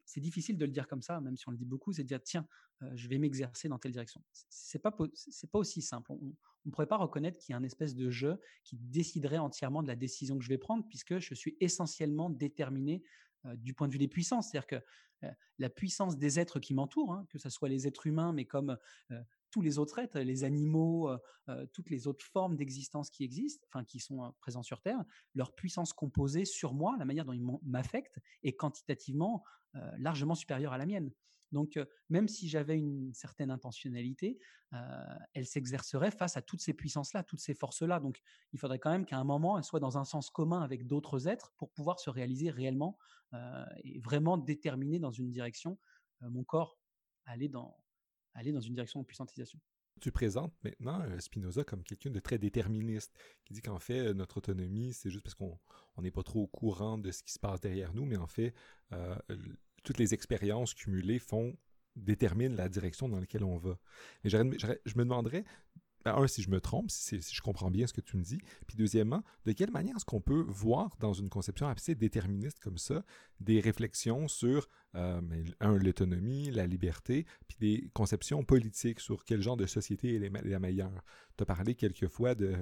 c'est 0.06 0.22
difficile 0.22 0.58
de 0.58 0.66
le 0.66 0.72
dire 0.72 0.88
comme 0.88 1.02
ça, 1.02 1.20
même 1.22 1.38
si 1.38 1.48
on 1.48 1.52
le 1.52 1.58
dit 1.58 1.66
beaucoup, 1.66 1.94
c'est 1.94 2.04
de 2.04 2.08
dire 2.08 2.22
tiens, 2.24 2.48
je 2.94 3.08
vais 3.08 3.18
m'exercer 3.18 3.70
dans 3.70 3.80
telle 3.80 3.92
direction. 3.92 4.22
C'est 4.32 4.80
pas 4.80 4.96
c'est 5.14 5.50
pas 5.50 5.60
aussi 5.60 5.82
simple. 5.82 6.12
On 6.12 6.34
ne 6.66 6.72
pourrait 6.72 6.88
pas 6.88 6.98
reconnaître 6.98 7.38
qu'il 7.38 7.54
y 7.54 7.56
a 7.56 7.58
un 7.58 7.64
espèce 7.64 7.96
de 7.96 8.10
jeu 8.10 8.40
qui 8.64 8.78
déciderait 8.78 9.38
entièrement 9.38 9.84
de 9.84 9.88
la 9.88 9.96
décision 9.96 10.38
que 10.38 10.44
je 10.44 10.50
vais 10.50 10.58
prendre, 10.58 10.86
puisque 10.88 11.20
je 11.20 11.34
suis 11.34 11.56
essentiellement 11.60 12.30
déterminé 12.30 13.04
du 13.58 13.74
point 13.74 13.88
de 13.88 13.94
vue 13.94 14.00
des 14.00 14.08
puissances. 14.08 14.50
C'est-à-dire 14.50 14.68
que 14.68 15.30
la 15.60 15.70
puissance 15.70 16.18
des 16.18 16.40
êtres 16.40 16.60
qui 16.60 16.74
m'entourent, 16.74 17.14
hein, 17.14 17.26
que 17.30 17.38
ce 17.38 17.50
soit 17.50 17.70
les 17.70 17.88
êtres 17.88 18.08
humains, 18.08 18.34
mais 18.34 18.46
comme 18.46 18.78
tous 19.56 19.62
les 19.62 19.80
autres 19.80 20.00
êtres, 20.00 20.20
les 20.20 20.44
animaux, 20.44 21.10
euh, 21.10 21.18
euh, 21.48 21.66
toutes 21.72 21.90
les 21.90 22.08
autres 22.08 22.26
formes 22.26 22.58
d'existence 22.58 23.10
qui 23.10 23.24
existent, 23.24 23.66
enfin 23.70 23.86
qui 23.86 24.02
sont 24.02 24.26
euh, 24.26 24.30
présents 24.42 24.64
sur 24.64 24.82
Terre, 24.82 25.02
leur 25.34 25.56
puissance 25.56 25.94
composée 25.94 26.44
sur 26.44 26.74
moi, 26.74 26.98
la 27.00 27.06
manière 27.06 27.24
dont 27.24 27.32
ils 27.32 27.46
m'affectent, 27.64 28.20
est 28.44 28.52
quantitativement 28.52 29.44
largement 29.98 30.36
supérieure 30.36 30.74
à 30.74 30.78
la 30.78 30.86
mienne. 30.86 31.12
Donc, 31.52 31.78
même 32.10 32.30
si 32.30 32.48
j'avais 32.48 32.78
une 32.78 33.14
certaine 33.14 33.52
intentionnalité, 33.52 34.40
elle 35.34 35.46
s'exercerait 35.46 36.12
face 36.12 36.38
à 36.38 36.42
toutes 36.42 36.62
ces 36.62 36.74
puissances-là, 36.74 37.24
toutes 37.24 37.42
ces 37.42 37.54
forces-là. 37.54 38.00
Donc, 38.00 38.22
il 38.54 38.60
faudrait 38.60 38.80
quand 38.80 38.92
même 38.92 39.06
qu'à 39.06 39.18
un 39.18 39.26
moment, 39.26 39.58
elle 39.58 39.66
soit 39.66 39.82
dans 39.82 39.98
un 39.98 40.06
sens 40.06 40.30
commun 40.30 40.62
avec 40.62 40.88
d'autres 40.88 41.28
êtres 41.28 41.52
pour 41.58 41.72
pouvoir 41.72 42.00
se 42.00 42.10
réaliser 42.10 42.52
réellement 42.52 42.98
et 43.84 44.00
vraiment 44.00 44.38
déterminer 44.38 45.00
dans 45.00 45.12
une 45.12 45.30
direction 45.30 45.78
mon 46.22 46.46
corps 46.46 46.78
aller 47.26 47.50
dans, 47.50 47.76
aller 48.36 48.52
dans 48.52 48.62
une 48.62 48.74
direction 48.74 49.02
de 49.02 49.06
puissantisation. 49.06 49.60
Tu 50.02 50.12
présentes 50.12 50.54
maintenant 50.64 51.04
Spinoza 51.20 51.64
comme 51.64 51.82
quelqu'un 51.84 52.12
de 52.12 52.20
très 52.20 52.38
déterministe, 52.38 53.18
qui 53.46 53.54
dit 53.54 53.62
qu'en 53.62 53.80
fait, 53.80 54.14
notre 54.14 54.38
autonomie, 54.38 54.94
c'est 54.94 55.10
juste 55.10 55.24
parce 55.24 55.36
qu'on 55.36 55.58
n'est 56.02 56.12
pas 56.12 56.22
trop 56.22 56.44
au 56.44 56.48
courant 56.48 56.98
de 56.98 57.12
ce 57.12 57.24
qui 57.24 57.32
se 57.32 57.40
passe 57.40 57.62
derrière 57.62 57.94
nous, 57.94 58.06
mais 58.06 58.18
en 58.18 58.28
fait, 58.28 58.54
toutes 59.84 59.98
les 59.98 60.14
expériences 60.14 60.74
cumulées 60.74 61.18
font 61.18 61.56
déterminent 61.96 62.56
la 62.56 62.68
direction 62.68 63.08
dans 63.08 63.22
laquelle 63.22 63.46
on 63.46 63.58
va. 63.58 63.80
Mais 64.24 64.30
je 64.30 64.38
me 64.38 65.04
demanderais, 65.04 65.46
ben, 66.06 66.16
un, 66.16 66.28
si 66.28 66.44
je 66.44 66.52
me 66.52 66.62
trompe, 66.62 66.92
si, 66.92 67.20
je 67.20 67.42
comprends 67.42 67.72
bien 67.72 67.88
ce 67.88 67.94
que 67.94 68.02
tu 68.02 68.16
me 68.16 68.22
dis, 68.22 68.38
puis 68.68 68.78
deuxièmement, 68.78 69.24
de 69.46 69.52
quelle 69.54 69.72
manière 69.72 69.96
est-ce 69.96 70.06
qu'on 70.06 70.22
peut 70.22 70.46
voir 70.48 70.96
dans 71.00 71.14
une 71.14 71.30
conception 71.30 71.68
assez 71.68 71.96
déterministe 71.96 72.60
comme 72.60 72.78
ça 72.78 73.04
des 73.40 73.60
réflexions 73.60 74.28
sur, 74.28 74.70
euh, 74.94 75.20
un, 75.60 75.78
l'autonomie, 75.78 76.52
la 76.52 76.68
liberté, 76.68 77.26
puis 77.48 77.58
des 77.60 77.90
conceptions 77.94 78.44
politiques 78.44 79.00
sur 79.00 79.26
quel 79.26 79.42
genre 79.42 79.58
de 79.58 79.66
société 79.66 80.16
est 80.16 80.30
la 80.30 80.60
meilleure? 80.60 81.04
Tu 81.38 81.42
as 81.42 81.46
parlé 81.46 81.74
quelquefois 81.74 82.36
de 82.36 82.56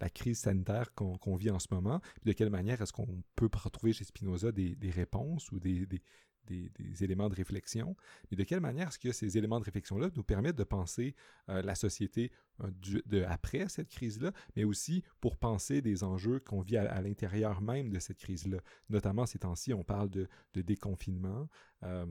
la 0.00 0.10
crise 0.10 0.40
sanitaire 0.40 0.92
qu'on 0.94 1.36
vit 1.36 1.50
en 1.50 1.58
ce 1.58 1.68
moment, 1.70 2.00
de 2.24 2.32
quelle 2.32 2.50
manière 2.50 2.82
est-ce 2.82 2.92
qu'on 2.92 3.22
peut 3.34 3.48
retrouver 3.54 3.92
chez 3.92 4.04
Spinoza 4.04 4.52
des, 4.52 4.76
réponses 4.90 5.50
ou 5.52 5.58
des, 5.58 5.86
éléments 7.00 7.28
de 7.28 7.34
réflexion, 7.34 7.96
mais 8.30 8.36
de 8.36 8.44
quelle 8.44 8.60
manière 8.60 8.88
est-ce 8.88 8.98
que 8.98 9.12
ces 9.12 9.38
éléments 9.38 9.60
de 9.60 9.64
réflexion-là 9.64 10.10
nous 10.16 10.22
permettent 10.22 10.56
de 10.56 10.64
penser 10.64 11.14
euh, 11.48 11.62
la 11.62 11.74
société 11.74 12.30
euh, 12.62 12.70
de 13.06 13.22
après 13.22 13.68
cette 13.68 13.88
crise-là, 13.88 14.32
mais 14.56 14.64
aussi 14.64 15.02
pour 15.20 15.36
penser 15.36 15.80
des 15.80 16.04
enjeux 16.04 16.40
qu'on 16.40 16.60
vit 16.60 16.76
à, 16.76 17.00
l'intérieur 17.00 17.60
même 17.60 17.90
de 17.90 17.98
cette 17.98 18.18
crise-là? 18.18 18.58
Notamment 18.88 19.26
ces 19.26 19.38
temps-ci, 19.38 19.72
on 19.72 19.84
parle 19.84 20.10
de, 20.10 20.28
déconfinement. 20.54 21.48
Euh, 21.82 22.06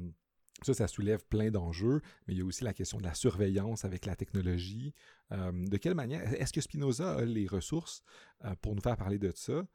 ça, 0.64 0.74
ça 0.74 0.88
soulève 0.88 1.24
plein 1.26 1.52
d'enjeux, 1.52 2.02
mais 2.28 2.34
il 2.34 2.40
y 2.40 2.42
a 2.42 2.46
aussi 2.46 2.66
la 2.66 2.74
question 2.74 2.98
de 2.98 3.04
la 3.04 3.14
surveillance 3.14 3.86
avec 3.86 4.06
la 4.06 4.16
technologie. 4.16 4.94
de 5.32 5.78
quelle 5.78 5.96
manière, 5.96 6.22
est-ce 6.34 6.52
que 6.52 6.60
Spinoza 6.60 7.14
a 7.14 7.24
les 7.24 7.48
ressources 7.48 8.04
pour 8.62 8.76
nous 8.76 8.82
faire 8.82 8.98
parler 8.98 9.20
de 9.20 9.32
ça? 9.34 9.66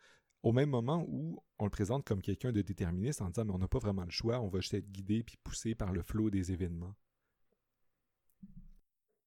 Au 0.45 0.53
même 0.53 0.69
moment 0.69 1.05
où 1.09 1.43
on 1.59 1.65
le 1.65 1.71
présente 1.71 2.05
comme 2.05 2.21
quelqu'un 2.21 2.53
de 2.53 2.61
déterministe 2.61 3.23
en 3.23 3.31
disant 3.31 3.47
mais 3.47 3.53
on 3.53 3.59
n'a 3.59 3.67
pas 3.67 3.79
vraiment 3.79 4.05
le 4.05 4.11
choix, 4.11 4.41
on 4.41 4.49
va 4.49 4.61
juste 4.61 4.75
être 4.75 4.91
guidé 4.93 5.23
puis 5.25 5.39
poussé 5.43 5.75
par 5.75 5.91
le 5.91 6.03
flot 6.03 6.29
des 6.29 6.53
événements. 6.53 6.95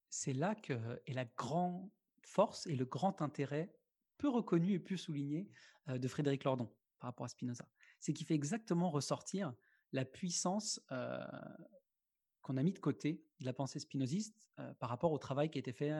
C'est 0.10 0.34
là 0.34 0.53
que 0.53 0.73
est 1.08 1.13
la 1.13 1.25
grande 1.25 1.89
force 2.21 2.67
et 2.67 2.75
le 2.75 2.86
grand 2.86 3.21
intérêt 3.23 3.73
peu 4.19 4.30
reconnu 4.30 4.73
et 4.73 4.80
peu 4.80 4.95
souligné 4.95 5.49
euh, 5.89 5.97
de 5.97 6.08
Frédéric 6.08 6.43
Lordon 6.43 6.71
par 6.99 7.10
rapport 7.10 7.25
à 7.25 7.30
Spinoza. 7.30 7.67
C'est 7.99 8.13
qu'il 8.13 8.27
fait 8.27 8.36
exactement 8.36 8.91
ressortir 8.91 9.53
la 9.93 10.06
puissance 10.06 10.80
euh, 10.91 11.19
qu'on 12.43 12.58
a 12.58 12.63
mis 12.63 12.73
de 12.73 12.80
côté 12.80 13.23
de 13.39 13.45
la 13.45 13.53
pensée 13.53 13.80
spinoziste 13.80 14.47
euh, 14.60 14.71
par 14.75 14.89
rapport 14.89 15.12
au 15.12 15.17
travail 15.17 15.49
qui 15.49 15.58
a 15.58 15.62
été 15.62 15.73
fait 15.73 15.91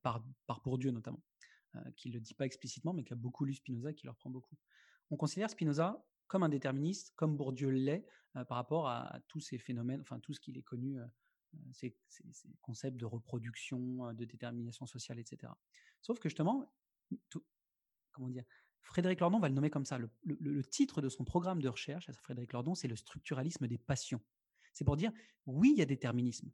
par, 0.00 0.24
par 0.46 0.60
Bourdieu 0.60 0.90
notamment. 0.90 1.20
Euh, 1.76 1.90
qui 1.96 2.08
ne 2.08 2.14
le 2.14 2.20
dit 2.20 2.34
pas 2.34 2.46
explicitement, 2.46 2.92
mais 2.92 3.04
qui 3.04 3.12
a 3.12 3.16
beaucoup 3.16 3.44
lu 3.44 3.54
Spinoza, 3.54 3.92
qui 3.92 4.06
leur 4.06 4.16
prend 4.16 4.30
beaucoup. 4.30 4.56
On 5.10 5.16
considère 5.16 5.50
Spinoza 5.50 6.04
comme 6.26 6.42
un 6.42 6.48
déterministe, 6.48 7.12
comme 7.16 7.36
Bourdieu 7.36 7.70
l'est, 7.70 8.06
euh, 8.36 8.44
par 8.44 8.56
rapport 8.56 8.88
à, 8.88 9.20
tous 9.28 9.40
ces 9.40 9.58
phénomènes, 9.58 10.00
enfin 10.00 10.18
tout 10.20 10.32
ce 10.32 10.40
qu'il 10.40 10.58
est 10.58 10.62
connu, 10.62 10.98
euh, 10.98 11.06
ces, 11.72 11.96
concepts 12.60 12.96
de 12.96 13.04
reproduction, 13.04 14.12
de 14.12 14.24
détermination 14.24 14.86
sociale, 14.86 15.18
etc. 15.18 15.52
Sauf 16.02 16.18
que 16.18 16.28
justement, 16.28 16.70
comment 18.12 18.28
dire, 18.28 18.44
Frédéric 18.82 19.20
Lordon 19.20 19.38
va 19.38 19.48
le 19.48 19.54
nommer 19.54 19.70
comme 19.70 19.84
ça. 19.84 19.98
Le, 19.98 20.64
titre 20.64 21.00
de 21.00 21.08
son 21.08 21.24
programme 21.24 21.62
de 21.62 21.68
recherche, 21.68 22.08
à 22.08 22.12
Frédéric 22.12 22.52
Lordon, 22.52 22.74
c'est 22.74 22.88
le 22.88 22.96
structuralisme 22.96 23.66
des 23.66 23.78
passions. 23.78 24.20
C'est 24.72 24.84
pour 24.84 24.96
dire, 24.96 25.12
oui, 25.46 25.72
il 25.74 25.78
y 25.78 25.82
a 25.82 25.86
déterminisme, 25.86 26.52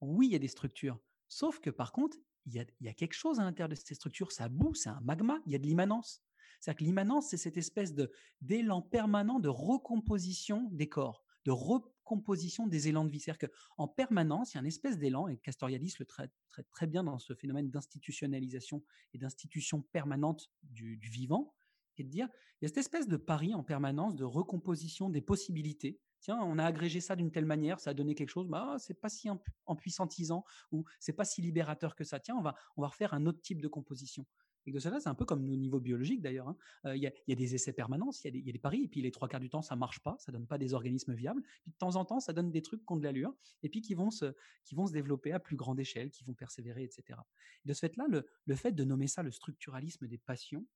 oui, 0.00 0.26
il 0.26 0.32
y 0.32 0.36
a 0.36 0.40
des 0.40 0.48
structures, 0.48 0.98
sauf 1.28 1.60
que 1.60 1.70
par 1.70 1.92
contre, 1.92 2.18
il 2.46 2.66
y, 2.80 2.88
a, 2.88 2.94
quelque 2.94 3.14
chose 3.14 3.38
à 3.38 3.44
l'intérieur 3.44 3.68
de 3.68 3.74
ces 3.74 3.94
structures, 3.94 4.32
ça 4.32 4.48
boue, 4.48 4.74
c'est 4.74 4.88
un 4.88 5.00
magma, 5.00 5.38
il 5.46 5.52
y 5.52 5.54
a 5.54 5.58
de 5.58 5.66
l'immanence. 5.66 6.22
C'est-à-dire 6.60 6.78
que 6.78 6.84
l'immanence, 6.84 7.28
c'est 7.28 7.36
cette 7.36 7.56
espèce 7.56 7.94
d'élan 8.40 8.82
permanent 8.82 9.40
de 9.40 9.48
recomposition 9.48 10.68
des 10.72 10.88
corps, 10.88 11.24
de 11.44 11.50
recomposition 11.50 12.66
des 12.66 12.88
élans 12.88 13.04
de 13.04 13.10
vie. 13.10 13.20
C'est-à-dire 13.20 13.48
qu'en 13.48 13.88
permanence, 13.88 14.52
il 14.52 14.56
y 14.56 14.58
a 14.58 14.60
une 14.60 14.66
espèce 14.66 14.98
d'élan, 14.98 15.28
et 15.28 15.38
Castoriadis 15.38 15.94
le 15.98 16.06
traite, 16.06 16.32
très 16.70 16.86
bien 16.86 17.04
dans 17.04 17.18
ce 17.18 17.34
phénomène 17.34 17.70
d'institutionnalisation 17.70 18.82
et 19.14 19.18
d'institution 19.18 19.82
permanente 19.92 20.50
du, 20.62 20.96
du 20.96 21.08
vivant, 21.08 21.54
et 21.96 22.04
de 22.04 22.08
dire, 22.08 22.28
il 22.60 22.64
y 22.64 22.66
a 22.66 22.68
cette 22.68 22.78
espèce 22.78 23.08
de 23.08 23.16
pari 23.16 23.54
en 23.54 23.62
permanence 23.62 24.16
de 24.16 24.24
recomposition 24.24 25.08
des 25.08 25.20
possibilités, 25.20 26.00
tiens, 26.20 26.38
on 26.42 26.58
a 26.58 26.64
agrégé 26.64 27.00
ça 27.00 27.16
d'une 27.16 27.30
telle 27.30 27.46
manière, 27.46 27.80
ça 27.80 27.90
a 27.90 27.94
donné 27.94 28.14
quelque 28.14 28.30
chose, 28.30 28.48
bah, 28.48 28.76
c'est 28.78 28.94
pas 28.94 29.08
si 29.08 29.28
empuissantisant 29.66 30.44
ou 30.72 30.84
c'est 30.98 31.12
pas 31.12 31.24
si 31.24 31.42
libérateur 31.42 31.96
que 31.96 32.04
ça. 32.04 32.20
Tiens, 32.20 32.36
on 32.36 32.42
va, 32.42 32.54
on 32.76 32.82
va 32.82 32.88
refaire 32.88 33.14
un 33.14 33.26
autre 33.26 33.40
type 33.40 33.60
de 33.60 33.68
composition. 33.68 34.26
Et 34.66 34.72
de 34.72 34.78
cela, 34.78 35.00
c'est 35.00 35.08
un 35.08 35.14
peu 35.14 35.24
comme 35.24 35.48
au 35.50 35.56
niveau 35.56 35.80
biologique 35.80 36.20
d'ailleurs. 36.20 36.48
Hein. 36.48 36.56
Euh, 36.84 36.96
il 36.96 37.02
y, 37.02 37.06
a, 37.06 37.34
des 37.34 37.54
essais 37.54 37.72
permanents, 37.72 38.10
il 38.24 38.46
y, 38.46 38.50
a 38.50 38.52
des 38.52 38.58
paris, 38.58 38.82
et 38.84 38.88
puis 38.88 39.00
les 39.00 39.10
trois 39.10 39.28
quarts 39.28 39.40
du 39.40 39.48
temps, 39.48 39.62
ça 39.62 39.74
marche 39.74 40.00
pas, 40.00 40.16
ça 40.18 40.32
donne 40.32 40.46
pas 40.46 40.58
des 40.58 40.74
organismes 40.74 41.14
viables. 41.14 41.42
De 41.66 41.72
temps 41.78 41.96
en 41.96 42.04
temps, 42.04 42.20
ça 42.20 42.32
donne 42.32 42.50
des 42.50 42.62
trucs 42.62 42.84
qui 42.84 42.92
ont 42.92 42.96
de 42.96 43.04
l'allure, 43.04 43.34
et 43.62 43.68
puis 43.68 43.80
qui 43.80 43.94
vont, 43.94 44.10
se, 44.10 44.34
qui 44.64 44.74
vont 44.74 44.86
se 44.86 44.92
développer 44.92 45.32
à 45.32 45.40
plus 45.40 45.56
grande 45.56 45.80
échelle, 45.80 46.10
qui 46.10 46.24
vont 46.24 46.34
persévérer, 46.34 46.84
etc. 46.84 47.18
de 47.64 47.72
ce 47.72 47.80
fait-là, 47.80 48.06
le, 48.08 48.28
le 48.44 48.54
fait 48.54 48.72
de 48.72 48.84
nommer 48.84 49.06
ça 49.06 49.22
le 49.22 49.30
structuralisme 49.30 50.06
des 50.06 50.18
passions, 50.18 50.66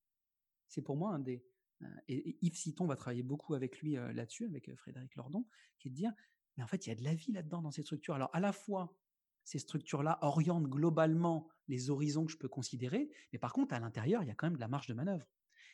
c'est 0.68 0.82
pour 0.82 0.96
moi 0.96 1.12
un 1.12 1.18
des, 1.18 1.44
et, 2.08 2.36
Yves 2.42 2.56
Citon 2.56 2.86
va 2.86 2.96
travailler 2.96 3.22
beaucoup 3.22 3.54
avec 3.54 3.80
lui 3.80 3.92
là-dessus, 3.92 4.46
avec 4.46 4.74
Frédéric 4.76 5.14
Lordon, 5.16 5.46
qui 5.78 5.88
est 5.88 5.90
de 5.90 5.96
dire, 5.96 6.12
mais 6.56 6.62
en 6.62 6.66
fait, 6.66 6.86
il 6.86 6.90
y 6.90 6.92
a 6.92 6.96
de 6.96 7.04
la 7.04 7.14
vie 7.14 7.32
là-dedans, 7.32 7.62
dans 7.62 7.70
ces 7.70 7.82
structures. 7.82 8.14
Alors, 8.14 8.30
à 8.32 8.40
la 8.40 8.52
fois, 8.52 8.96
ces 9.44 9.58
structures-là 9.58 10.18
orientent 10.22 10.68
globalement 10.68 11.48
les 11.68 11.90
horizons 11.90 12.24
que 12.24 12.32
je 12.32 12.38
peux 12.38 12.48
considérer, 12.48 13.10
mais 13.32 13.38
par 13.38 13.52
contre, 13.52 13.74
à 13.74 13.80
l'intérieur, 13.80 14.22
il 14.22 14.28
y 14.28 14.30
a 14.30 14.34
quand 14.34 14.46
même 14.46 14.56
de 14.56 14.60
la 14.60 14.68
marge 14.68 14.86
de 14.86 14.94
manœuvre. 14.94 15.26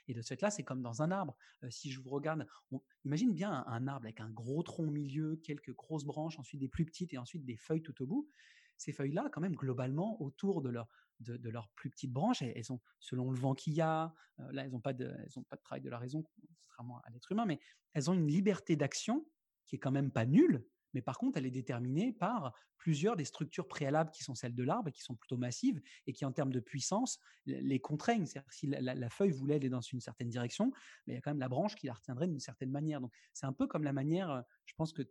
Et 0.08 0.14
de 0.14 0.22
ce 0.22 0.28
fait-là, 0.28 0.50
c'est 0.50 0.64
comme 0.64 0.82
dans 0.82 1.02
un 1.02 1.10
arbre. 1.10 1.36
si 1.68 1.90
je 1.90 2.00
vous 2.00 2.10
regarde, 2.10 2.46
on, 2.72 2.80
imagine 3.04 3.32
bien 3.32 3.52
un, 3.52 3.64
un, 3.66 3.86
arbre 3.86 4.06
avec 4.06 4.20
un 4.20 4.30
gros 4.30 4.62
tronc 4.62 4.88
au 4.88 4.90
milieu, 4.90 5.36
quelques 5.36 5.74
grosses 5.74 6.04
branches, 6.04 6.38
ensuite 6.38 6.60
des 6.60 6.68
plus 6.68 6.84
petites 6.84 7.12
et 7.12 7.18
ensuite 7.18 7.44
des 7.44 7.56
feuilles 7.56 7.82
tout 7.82 8.02
au 8.02 8.06
bout. 8.06 8.28
Ces 8.76 8.92
feuilles-là, 8.92 9.28
quand 9.30 9.40
même, 9.40 9.54
globalement, 9.54 10.20
autour 10.20 10.62
de 10.62 10.70
leur, 10.70 10.88
de, 11.20 11.50
leurs 11.50 11.68
plus 11.70 11.90
petites 11.90 12.12
branches. 12.12 12.42
Elles, 12.42 12.72
ont, 12.72 12.80
selon 12.98 13.30
le 13.30 13.38
vent 13.38 13.54
qu'il 13.54 13.74
y 13.74 13.80
a, 13.80 14.14
euh, 14.40 14.52
là, 14.52 14.64
elles 14.64 14.70
n'ont 14.70 14.80
pas, 14.80 14.92
de, 14.92 15.14
pas 15.48 15.56
de 15.56 15.62
travail 15.62 15.83
de 15.83 15.90
la 15.90 15.98
raison, 15.98 16.24
contrairement 16.62 16.98
à 17.04 17.11
l'être 17.11 17.30
humain, 17.33 17.46
mais 17.46 17.61
elles 17.94 18.11
ont 18.11 18.14
une 18.14 18.28
liberté 18.28 18.76
d'action 18.76 19.26
qui 19.66 19.76
est 19.76 19.78
quand 19.78 19.92
même 19.92 20.11
pas 20.11 20.26
nulle, 20.26 20.66
mais 20.94 21.03
par 21.03 21.18
contre, 21.18 21.38
elle 21.38 21.46
est 21.46 21.50
déterminée 21.50 22.12
par 22.12 22.53
plusieurs 22.81 23.14
des 23.14 23.24
structures 23.24 23.68
préalables 23.68 24.11
qui 24.11 24.24
sont 24.24 24.35
celles 24.35 24.55
de 24.55 24.62
l'arbre, 24.62 24.90
qui 24.90 25.03
sont 25.03 25.14
plutôt 25.14 25.37
massives 25.37 25.81
et 26.07 26.12
qui, 26.12 26.24
en 26.24 26.33
termes 26.33 26.53
de 26.53 26.61
puissance, 26.61 27.18
les 27.46 27.79
contraignent. 27.79 28.26
C'est-à-dire 28.26 28.53
si 28.53 28.66
la, 28.66 29.11
feuille 29.11 29.33
voulait 29.33 29.57
aller 29.57 29.68
dans 29.68 29.81
une 29.81 30.00
certaine 30.00 30.29
direction, 30.29 30.72
mais 31.07 31.12
il 31.12 31.16
y 31.16 31.18
a 31.18 31.20
quand 31.20 31.31
même 31.31 31.40
la 31.40 31.48
branche 31.48 31.74
qui 31.76 31.87
la 31.87 31.92
retiendrait 31.92 32.26
d'une 32.26 32.40
certaine 32.40 32.70
manière. 32.70 33.00
Donc, 33.00 33.12
c'est 33.33 33.46
un 33.46 33.53
peu 33.53 33.66
comme 33.66 33.85
la 33.85 33.92
manière, 33.92 34.31
euh, 34.31 34.42
je 34.64 34.74
pense 34.74 34.92
que 34.92 35.03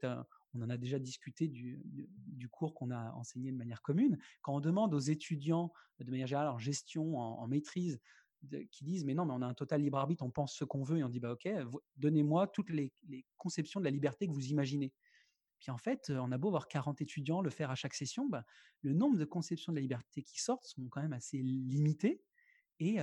on 0.53 0.61
en 0.63 0.69
a 0.69 0.77
déjà 0.77 0.97
discuté 0.97 1.47
du, 1.47 1.79
cours 2.49 2.73
qu'on 2.73 2.89
a 2.89 3.11
enseigné 3.13 3.51
de 3.51 3.57
manière 3.57 3.81
commune. 3.83 4.17
Quand 4.41 4.55
on 4.55 4.59
demande 4.59 4.93
aux 4.95 4.99
étudiants, 4.99 5.71
de 5.99 6.09
manière 6.09 6.27
générale, 6.27 6.47
en 6.47 6.57
gestion, 6.57 7.19
en, 7.19 7.47
maîtrise, 7.47 7.99
qui 8.71 8.83
disent 8.85 9.03
mais 9.03 9.13
non 9.13 9.25
mais 9.25 9.33
on 9.33 9.41
a 9.41 9.45
un 9.45 9.53
total 9.53 9.81
libre 9.81 9.97
arbitre 9.97 10.23
on 10.23 10.31
pense 10.31 10.55
ce 10.55 10.63
qu'on 10.63 10.81
veut 10.81 10.99
et 10.99 11.03
on 11.03 11.09
dit 11.09 11.19
bah 11.19 11.33
ok 11.33 11.49
donnez-moi 11.97 12.47
toutes 12.47 12.69
les, 12.69 12.93
conceptions 13.35 13.81
de 13.81 13.85
la 13.85 13.91
liberté 13.91 14.27
que 14.27 14.31
vous 14.31 14.47
imaginez 14.47 14.93
puis 15.59 15.71
en 15.71 15.77
fait, 15.77 16.09
on 16.09 16.31
a 16.31 16.37
beau 16.37 16.47
avoir 16.49 16.67
40 16.67 17.01
étudiants, 17.01 17.41
le 17.41 17.49
faire 17.49 17.71
à 17.71 17.75
chaque 17.75 17.93
session, 17.93 18.27
bah, 18.27 18.45
le 18.81 18.93
nombre 18.93 19.17
de 19.17 19.25
conceptions 19.25 19.71
de 19.71 19.77
la 19.77 19.81
liberté 19.81 20.23
qui 20.23 20.39
sortent 20.39 20.65
sont 20.65 20.87
quand 20.89 21.01
même 21.01 21.13
assez 21.13 21.37
limités. 21.37 22.21
Et, 22.79 22.99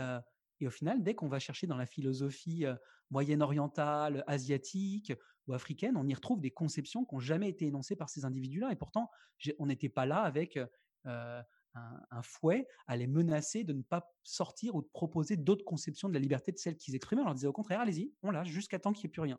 et 0.60 0.66
au 0.66 0.70
final, 0.70 1.02
dès 1.02 1.14
qu'on 1.14 1.28
va 1.28 1.38
chercher 1.38 1.66
dans 1.66 1.76
la 1.76 1.84
philosophie 1.84 2.64
moyenne-orientale, 3.10 4.24
asiatique 4.26 5.12
ou 5.46 5.52
africaine, 5.52 5.96
on 5.98 6.06
y 6.08 6.14
retrouve 6.14 6.40
des 6.40 6.50
conceptions 6.50 7.04
qui 7.04 7.14
n'ont 7.14 7.20
jamais 7.20 7.50
été 7.50 7.66
énoncées 7.66 7.94
par 7.94 8.08
ces 8.08 8.24
individus-là. 8.24 8.72
Et 8.72 8.76
pourtant, 8.76 9.10
on 9.58 9.66
n'était 9.66 9.90
pas 9.90 10.06
là 10.06 10.22
avec 10.22 10.58
un, 11.04 11.44
un, 12.10 12.22
fouet 12.22 12.66
à 12.86 12.96
les 12.96 13.06
menacer 13.06 13.64
de 13.64 13.72
ne 13.72 13.82
pas 13.82 14.10
sortir 14.22 14.74
ou 14.74 14.82
de 14.82 14.88
proposer 14.88 15.36
d'autres 15.36 15.64
conceptions 15.64 16.08
de 16.08 16.14
la 16.14 16.20
liberté 16.20 16.52
de 16.52 16.58
celles 16.58 16.76
qu'ils 16.76 16.94
exprimaient. 16.94 17.22
On 17.22 17.26
leur 17.26 17.34
disait 17.34 17.46
au 17.46 17.52
contraire, 17.52 17.80
allez-y, 17.80 18.12
on 18.22 18.30
lâche 18.30 18.48
jusqu'à 18.48 18.78
temps 18.78 18.92
qu'il 18.92 19.06
n'y 19.06 19.10
ait 19.10 19.12
plus 19.12 19.22
rien. 19.22 19.38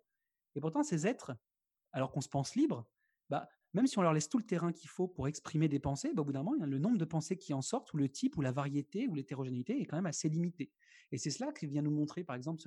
Et 0.56 0.62
pourtant, 0.62 0.84
ces 0.84 1.08
êtres, 1.08 1.36
alors 1.92 2.12
qu'on 2.12 2.22
se 2.22 2.30
pense 2.30 2.56
libre, 2.56 2.88
bah, 3.30 3.48
même 3.74 3.88
si 3.88 3.98
on 4.00 4.02
leur 4.02 4.14
laisse 4.14 4.30
tout 4.30 4.38
le 4.38 4.46
terrain 4.46 4.72
qu'il 4.72 4.90
faut 4.90 5.08
pour 5.08 5.28
exprimer 5.28 5.68
des 5.68 5.80
pensées, 5.80 6.14
bah, 6.14 6.22
au 6.22 6.26
bout 6.26 6.32
d'un 6.32 6.44
moment, 6.44 6.66
le 6.66 6.80
nombre 6.80 6.98
de 6.98 7.06
pensées 7.06 7.38
qui 7.38 7.54
en 7.54 7.62
sortent, 7.62 7.94
ou 7.94 7.98
le 7.98 8.10
type, 8.10 8.38
ou 8.38 8.42
la 8.42 8.52
variété, 8.52 9.08
ou 9.08 9.16
l'hétérogénéité 9.16 9.82
est 9.82 9.86
quand 9.86 9.98
même 9.98 10.06
assez 10.06 10.30
limité. 10.30 10.72
Et 11.12 11.18
c'est 11.18 11.30
cela 11.30 11.52
qui 11.52 11.68
vient 11.68 11.82
nous 11.82 11.92
montrer, 11.92 12.24
par 12.24 12.36
exemple, 12.36 12.62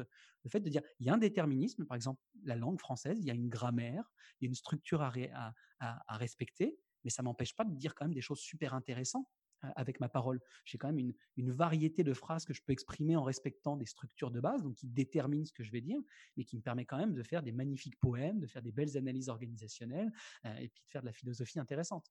le 0.44 0.50
fait 0.50 0.60
de 0.60 0.68
dire, 0.68 0.82
il 0.98 1.06
y 1.06 1.10
a 1.10 1.14
un 1.14 1.18
déterminisme, 1.18 1.84
par 1.86 1.96
exemple, 1.96 2.20
la 2.44 2.56
langue 2.56 2.78
française, 2.78 3.18
il 3.20 3.26
y 3.26 3.30
a 3.30 3.34
une 3.34 3.48
grammaire, 3.48 4.10
il 4.40 4.44
y 4.44 4.46
a 4.46 4.48
une 4.48 4.54
structure 4.54 5.02
à, 5.02 5.54
à 5.80 6.16
respecter, 6.16 6.78
mais 7.04 7.10
ça 7.10 7.22
m'empêche 7.22 7.54
pas 7.54 7.64
de 7.64 7.74
dire 7.74 7.94
quand 7.94 8.04
même 8.04 8.14
des 8.14 8.20
choses 8.20 8.40
super 8.40 8.74
intéressantes 8.74 9.28
avec 9.62 10.00
ma 10.00 10.08
parole. 10.08 10.40
J'ai 10.64 10.78
quand 10.78 10.92
même 10.92 11.12
une, 11.36 11.50
variété 11.52 12.04
de 12.04 12.14
phrases 12.14 12.44
que 12.44 12.54
je 12.54 12.62
peux 12.62 12.72
exprimer 12.72 13.16
en 13.16 13.22
respectant 13.22 13.76
des 13.76 13.86
structures 13.86 14.30
de 14.30 14.40
base, 14.40 14.62
donc 14.62 14.76
qui 14.76 14.86
déterminent 14.86 15.44
ce 15.44 15.52
que 15.52 15.62
je 15.62 15.72
vais 15.72 15.80
dire, 15.80 16.00
mais 16.36 16.44
qui 16.44 16.56
me 16.56 16.62
permet 16.62 16.84
quand 16.84 16.96
même 16.96 17.12
de 17.12 17.22
faire 17.22 17.42
des 17.42 17.52
magnifiques 17.52 17.98
poèmes, 17.98 18.40
de 18.40 18.46
faire 18.46 18.62
des 18.62 18.72
belles 18.72 18.96
analyses 18.96 19.28
organisationnelles, 19.28 20.12
euh, 20.44 20.54
et 20.56 20.68
puis 20.68 20.82
de 20.82 20.88
faire 20.90 21.02
de 21.02 21.06
la 21.06 21.12
philosophie 21.12 21.58
intéressante. 21.58 22.10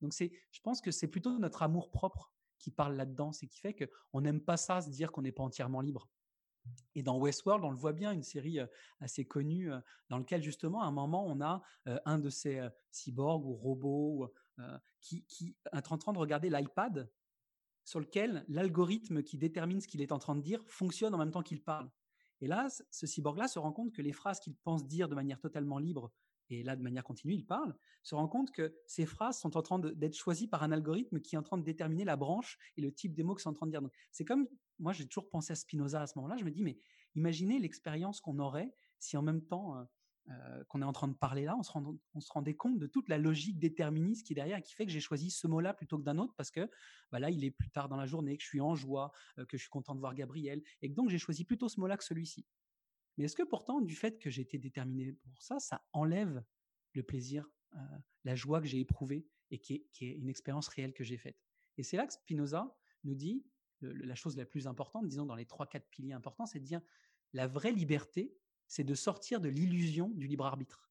Donc 0.00 0.12
c'est, 0.12 0.32
je 0.50 0.60
pense 0.60 0.80
que 0.80 0.90
c'est 0.90 1.08
plutôt 1.08 1.38
notre 1.38 1.62
amour 1.62 1.90
propre 1.90 2.32
qui 2.58 2.70
parle 2.70 2.94
là-dedans, 2.94 3.32
c'est 3.32 3.46
qui 3.46 3.60
fait 3.60 3.74
qu'on 3.74 4.20
n'aime 4.20 4.40
pas 4.40 4.56
ça, 4.56 4.80
se 4.80 4.90
dire 4.90 5.12
qu'on 5.12 5.22
n'est 5.22 5.32
pas 5.32 5.42
entièrement 5.42 5.80
libre. 5.80 6.08
Et 6.94 7.02
dans 7.02 7.18
Westworld, 7.18 7.62
on 7.64 7.70
le 7.70 7.76
voit 7.76 7.92
bien, 7.92 8.12
une 8.12 8.22
série 8.22 8.58
euh, 8.58 8.66
assez 9.00 9.26
connue, 9.26 9.70
euh, 9.70 9.80
dans 10.08 10.18
laquelle 10.18 10.42
justement, 10.42 10.82
à 10.82 10.86
un 10.86 10.92
moment, 10.92 11.26
on 11.26 11.40
a 11.40 11.62
un 12.06 12.18
de 12.18 12.30
ces 12.30 12.66
cyborgs 12.90 13.44
ou 13.44 13.54
robots 13.54 14.32
qui, 15.00 15.24
qui 15.26 15.56
est 15.72 15.92
en 15.92 15.98
train 15.98 16.12
de 16.12 16.18
regarder 16.18 16.50
l'iPad 16.50 17.10
sur 17.84 18.00
lequel 18.00 18.44
l'algorithme 18.48 19.22
qui 19.22 19.36
détermine 19.36 19.80
ce 19.80 19.88
qu'il 19.88 20.00
est 20.00 20.12
en 20.12 20.18
train 20.18 20.34
de 20.34 20.40
dire 20.40 20.62
fonctionne 20.66 21.14
en 21.14 21.18
même 21.18 21.30
temps 21.30 21.42
qu'il 21.42 21.62
parle. 21.62 21.90
Et 22.40 22.46
là, 22.46 22.68
ce 22.90 23.06
cyborg-là 23.06 23.48
se 23.48 23.58
rend 23.58 23.72
compte 23.72 23.92
que 23.92 24.02
les 24.02 24.12
phrases 24.12 24.40
qu'il 24.40 24.54
pense 24.56 24.86
dire 24.86 25.08
de 25.08 25.14
manière 25.14 25.40
totalement 25.40 25.78
libre, 25.78 26.12
et 26.50 26.62
là 26.62 26.76
de 26.76 26.82
manière 26.82 27.04
continue, 27.04 27.34
il 27.34 27.46
parle, 27.46 27.74
se 28.02 28.14
rend 28.14 28.28
compte 28.28 28.50
que 28.50 28.74
ces 28.86 29.06
phrases 29.06 29.38
sont 29.38 29.56
en 29.56 29.62
train 29.62 29.78
d'être 29.78 30.14
choisies 30.14 30.48
par 30.48 30.62
un 30.62 30.72
algorithme 30.72 31.20
qui 31.20 31.36
est 31.36 31.38
en 31.38 31.42
train 31.42 31.58
de 31.58 31.64
déterminer 31.64 32.04
la 32.04 32.16
branche 32.16 32.58
et 32.76 32.82
le 32.82 32.92
type 32.92 33.14
des 33.14 33.22
mots 33.22 33.34
qu'ils 33.34 33.42
sont 33.42 33.50
en 33.50 33.54
train 33.54 33.66
de 33.66 33.70
dire. 33.70 33.80
C'est 34.10 34.24
comme, 34.24 34.46
moi 34.78 34.92
j'ai 34.92 35.06
toujours 35.06 35.30
pensé 35.30 35.52
à 35.52 35.56
Spinoza 35.56 36.02
à 36.02 36.06
ce 36.06 36.18
moment-là, 36.18 36.36
je 36.36 36.44
me 36.44 36.50
dis, 36.50 36.62
mais 36.62 36.78
imaginez 37.14 37.58
l'expérience 37.58 38.20
qu'on 38.20 38.38
aurait 38.38 38.74
si 38.98 39.16
en 39.16 39.22
même 39.22 39.42
temps 39.42 39.86
euh, 40.30 40.64
qu'on 40.64 40.80
est 40.80 40.86
en 40.86 40.92
train 40.92 41.08
de 41.08 41.14
parler 41.14 41.44
là, 41.44 41.54
on 41.54 41.62
se, 41.62 41.70
on 42.14 42.20
se, 42.20 42.32
rendait 42.32 42.54
compte 42.54 42.78
de 42.78 42.86
toute 42.86 43.10
la 43.10 43.18
logique 43.18 43.58
déterministe 43.58 44.26
qui 44.26 44.32
est 44.32 44.34
derrière, 44.34 44.62
qui 44.62 44.72
fait 44.72 44.86
que 44.86 44.92
j'ai 44.92 45.00
choisi 45.00 45.30
ce 45.30 45.46
mot-là 45.46 45.74
plutôt 45.74 45.98
que 45.98 46.02
d'un 46.02 46.16
autre 46.16 46.32
parce 46.34 46.50
que 46.50 46.70
bah 47.12 47.18
là, 47.18 47.28
il 47.30 47.44
est 47.44 47.50
plus 47.50 47.68
tard 47.68 47.90
dans 47.90 47.96
la 47.96 48.06
journée, 48.06 48.38
que 48.38 48.42
je 48.42 48.48
suis 48.48 48.60
en 48.60 48.74
joie, 48.74 49.12
euh, 49.38 49.44
que 49.44 49.58
je 49.58 49.62
suis 49.62 49.70
content 49.70 49.94
de 49.94 50.00
voir 50.00 50.14
Gabriel, 50.14 50.62
et 50.80 50.88
que 50.88 50.94
donc 50.94 51.10
j'ai 51.10 51.18
choisi 51.18 51.44
plutôt 51.44 51.68
ce 51.68 51.78
mot-là 51.78 51.98
que 51.98 52.04
celui-ci. 52.04 52.46
Mais 53.18 53.24
est-ce 53.24 53.36
que 53.36 53.42
pourtant, 53.42 53.82
du 53.82 53.94
fait 53.94 54.18
que 54.18 54.30
j'ai 54.30 54.40
été 54.40 54.58
déterminé 54.58 55.12
pour 55.12 55.42
ça, 55.42 55.60
ça 55.60 55.84
enlève 55.92 56.42
le 56.94 57.02
plaisir, 57.02 57.46
euh, 57.74 57.78
la 58.24 58.34
joie 58.34 58.62
que 58.62 58.66
j'ai 58.66 58.80
éprouvée 58.80 59.26
et 59.50 59.58
qui 59.58 59.74
est, 59.74 59.86
qui 59.92 60.06
est, 60.06 60.14
une 60.14 60.30
expérience 60.30 60.68
réelle 60.68 60.94
que 60.94 61.04
j'ai 61.04 61.18
faite? 61.18 61.36
Et 61.76 61.82
c'est 61.82 61.98
là 61.98 62.06
que 62.06 62.14
Spinoza 62.14 62.74
nous 63.04 63.14
dit, 63.14 63.44
la 63.82 64.14
chose 64.14 64.38
la 64.38 64.46
plus 64.46 64.66
importante, 64.66 65.06
disons 65.06 65.26
dans 65.26 65.34
les 65.34 65.44
trois, 65.44 65.66
quatre 65.66 65.88
piliers 65.90 66.14
importants, 66.14 66.46
c'est 66.46 66.60
de 66.60 66.64
dire 66.64 66.80
la 67.34 67.46
vraie 67.46 67.72
liberté, 67.72 68.34
c'est 68.68 68.84
de 68.84 68.94
sortir 68.94 69.40
de 69.40 69.48
l'illusion 69.48 70.08
du 70.08 70.26
libre 70.26 70.46
arbitre. 70.46 70.90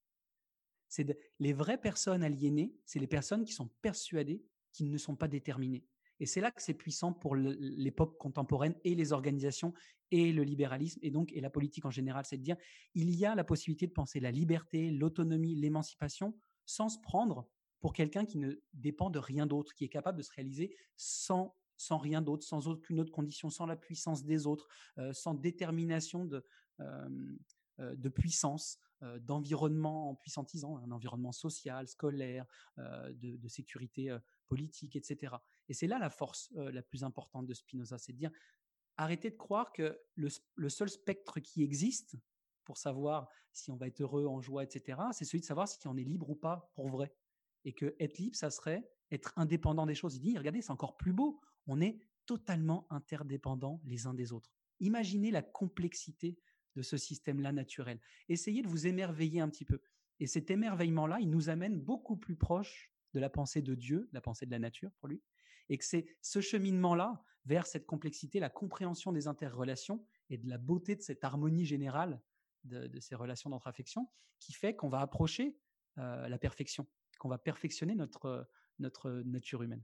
C'est 0.89 1.17
les 1.39 1.53
vraies 1.53 1.79
personnes 1.79 2.23
aliénées, 2.23 2.75
c'est 2.85 2.99
les 2.99 3.07
personnes 3.07 3.45
qui 3.45 3.53
sont 3.53 3.69
persuadées 3.81 4.43
qu'ils 4.71 4.91
ne 4.91 4.97
sont 4.97 5.15
pas 5.15 5.27
déterminées. 5.27 5.85
Et 6.19 6.25
c'est 6.25 6.41
là 6.41 6.51
que 6.51 6.61
c'est 6.61 6.73
puissant 6.73 7.11
pour 7.13 7.35
l'époque 7.35 8.17
contemporaine 8.17 8.75
et 8.83 8.95
les 8.95 9.11
organisations 9.11 9.73
et 10.11 10.31
le 10.31 10.43
libéralisme 10.43 10.99
et 11.01 11.09
donc 11.09 11.33
et 11.33 11.41
la 11.41 11.49
politique 11.49 11.85
en 11.85 11.89
général, 11.89 12.25
c'est 12.25 12.37
de 12.37 12.43
dire 12.43 12.57
il 12.93 13.09
y 13.15 13.25
a 13.25 13.33
la 13.33 13.43
possibilité 13.43 13.87
de 13.87 13.91
penser 13.91 14.19
la 14.19 14.31
liberté, 14.31 14.91
l'autonomie, 14.91 15.55
l'émancipation 15.55 16.37
sans 16.65 16.89
se 16.89 16.99
prendre 16.99 17.49
pour 17.81 17.93
quelqu'un 17.93 18.25
qui 18.25 18.37
ne 18.37 18.53
dépend 18.73 19.09
de 19.09 19.19
rien 19.19 19.45
d'autre, 19.47 19.73
qui 19.73 19.85
est 19.85 19.89
capable 19.89 20.19
de 20.19 20.23
se 20.23 20.31
réaliser 20.31 20.75
sans 20.95 21.55
sans 21.75 21.97
rien 21.97 22.21
d'autre, 22.21 22.45
sans 22.45 22.67
aucune 22.67 22.99
autre 22.99 23.11
condition, 23.11 23.49
sans 23.49 23.65
la 23.65 23.75
puissance 23.75 24.23
des 24.23 24.47
autres, 24.47 24.67
euh, 24.99 25.11
sans 25.11 25.33
détermination 25.33 26.23
de, 26.23 26.45
euh, 26.79 27.09
de 27.95 28.09
puissance, 28.09 28.79
euh, 29.01 29.19
d'environnement 29.19 30.15
puissantisant, 30.15 30.77
un 30.77 30.91
environnement 30.91 31.31
social, 31.31 31.87
scolaire, 31.87 32.45
euh, 32.77 33.13
de, 33.13 33.47
sécurité 33.47 34.15
politique, 34.47 34.95
etc. 34.95 35.35
Et 35.69 35.73
c'est 35.73 35.87
là 35.87 35.99
la 35.99 36.09
force 36.09 36.51
la 36.55 36.81
plus 36.81 37.03
importante 37.03 37.45
de 37.45 37.53
Spinoza, 37.53 37.97
c'est 37.97 38.13
de 38.13 38.17
dire 38.17 38.31
arrêtez 38.97 39.29
de 39.29 39.35
croire 39.35 39.71
que 39.73 39.99
le, 40.15 40.69
seul 40.69 40.89
spectre 40.89 41.39
qui 41.39 41.63
existe 41.63 42.15
pour 42.63 42.77
savoir 42.77 43.27
si 43.51 43.71
on 43.71 43.75
va 43.75 43.87
être 43.87 44.01
heureux, 44.01 44.25
en 44.25 44.41
joie, 44.41 44.63
etc., 44.63 44.99
c'est 45.11 45.25
celui 45.25 45.41
de 45.41 45.45
savoir 45.45 45.67
si 45.67 45.85
on 45.87 45.97
est 45.97 46.03
libre 46.03 46.29
ou 46.29 46.35
pas 46.35 46.71
pour 46.75 46.89
vrai. 46.89 47.13
Et 47.65 47.73
que 47.73 47.95
être 47.99 48.17
libre, 48.17 48.35
ça 48.35 48.49
serait 48.49 48.89
être 49.11 49.33
indépendant 49.35 49.85
des 49.85 49.95
choses. 49.95 50.15
Il 50.15 50.21
dit, 50.21 50.37
regardez, 50.37 50.61
c'est 50.61 50.71
encore 50.71 50.97
plus 50.97 51.13
beau. 51.13 51.39
On 51.67 51.81
est 51.81 51.99
totalement 52.25 52.87
interdépendants 52.89 53.81
les 53.85 54.07
uns 54.07 54.13
des 54.13 54.31
autres. 54.31 54.51
Imaginez 54.79 55.31
la 55.31 55.41
complexité 55.41 56.37
de 56.75 56.81
ce 56.81 56.97
système-là 56.97 57.51
naturel. 57.51 57.99
Essayez 58.29 58.61
de 58.61 58.67
vous 58.67 58.87
émerveiller 58.87 59.39
un 59.39 59.49
petit 59.49 59.65
peu. 59.65 59.81
Et 60.19 60.27
cet 60.27 60.51
émerveillement-là, 60.51 61.19
il 61.19 61.29
nous 61.29 61.49
amène 61.49 61.79
beaucoup 61.79 62.17
plus 62.17 62.35
proche 62.35 62.91
de 63.13 63.19
la 63.19 63.29
pensée 63.29 63.61
de 63.61 63.75
Dieu, 63.75 64.09
la 64.11 64.21
pensée 64.21 64.45
de 64.45 64.51
la 64.51 64.59
nature 64.59 64.91
pour 64.99 65.07
lui, 65.07 65.21
et 65.69 65.77
que 65.77 65.85
c'est 65.85 66.05
ce 66.21 66.41
cheminement-là 66.41 67.23
vers 67.45 67.65
cette 67.67 67.85
complexité, 67.85 68.39
la 68.39 68.49
compréhension 68.49 69.11
des 69.11 69.27
interrelations 69.27 70.05
et 70.29 70.37
de 70.37 70.47
la 70.49 70.57
beauté 70.57 70.95
de 70.95 71.01
cette 71.01 71.23
harmonie 71.23 71.65
générale 71.65 72.21
de, 72.63 72.99
ces 72.99 73.15
relations 73.15 73.49
d'entre-affection 73.49 74.09
qui 74.39 74.53
fait 74.53 74.75
qu'on 74.75 74.89
va 74.89 75.01
approcher 75.01 75.57
euh, 75.97 76.27
la 76.27 76.37
perfection, 76.37 76.87
qu'on 77.19 77.29
va 77.29 77.37
perfectionner 77.37 77.95
notre, 77.95 78.49
notre 78.79 79.11
nature 79.25 79.63
humaine. 79.63 79.83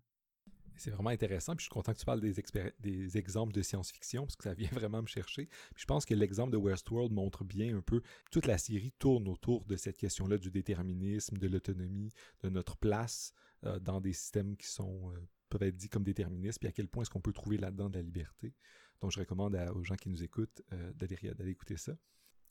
C'est 0.79 0.91
vraiment 0.91 1.09
intéressant. 1.09 1.55
Puis 1.55 1.63
je 1.63 1.65
suis 1.65 1.73
content 1.73 1.93
que 1.93 1.99
tu 1.99 2.05
parles 2.05 2.21
des, 2.21 3.17
exemples 3.17 3.53
de 3.53 3.61
science-fiction 3.61 4.23
parce 4.23 4.35
que 4.35 4.43
ça 4.43 4.53
vient 4.53 4.69
vraiment 4.71 5.01
me 5.01 5.07
chercher. 5.07 5.45
Puis 5.45 5.81
je 5.81 5.85
pense 5.85 6.05
que 6.05 6.13
l'exemple 6.13 6.51
de 6.51 6.57
Westworld 6.57 7.11
montre 7.11 7.43
bien 7.43 7.77
un 7.77 7.81
peu 7.81 8.01
toute 8.31 8.45
la 8.45 8.57
série 8.57 8.93
tourne 8.93 9.27
autour 9.27 9.65
de 9.65 9.75
cette 9.75 9.97
question-là 9.97 10.37
du 10.37 10.49
déterminisme, 10.49 11.37
de 11.37 11.47
l'autonomie, 11.47 12.11
de 12.41 12.49
notre 12.49 12.77
place 12.77 13.33
euh, 13.65 13.79
dans 13.79 13.99
des 13.99 14.13
systèmes 14.13 14.55
qui 14.55 14.67
sont 14.67 15.11
euh, 15.11 15.19
peuvent 15.49 15.63
être 15.63 15.75
dits 15.75 15.89
comme 15.89 16.03
déterministes, 16.03 16.59
puis 16.59 16.69
à 16.69 16.71
quel 16.71 16.87
point 16.87 17.01
est-ce 17.01 17.09
qu'on 17.09 17.21
peut 17.21 17.33
trouver 17.33 17.57
là-dedans 17.57 17.89
de 17.89 17.97
la 17.97 18.03
liberté. 18.03 18.53
Donc 19.01 19.11
je 19.11 19.19
recommande 19.19 19.55
aux 19.75 19.83
gens 19.83 19.95
qui 19.95 20.09
nous 20.09 20.23
écoutent 20.23 20.61
euh, 20.71 20.93
d'aller 20.93 21.51
écouter 21.51 21.75
ça. 21.75 21.93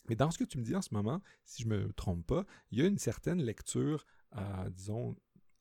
Mais 0.08 0.16
dans 0.16 0.30
ce 0.30 0.38
que 0.38 0.44
tu 0.44 0.58
me 0.58 0.64
dis 0.64 0.74
en 0.74 0.82
ce 0.82 0.92
moment, 0.92 1.22
si 1.44 1.62
je 1.62 1.68
me 1.68 1.92
trompe 1.92 2.26
pas, 2.26 2.44
il 2.70 2.78
y 2.78 2.82
a 2.82 2.86
une 2.86 2.98
certaine 2.98 3.42
lecture, 3.42 4.06
disons, 4.70 5.14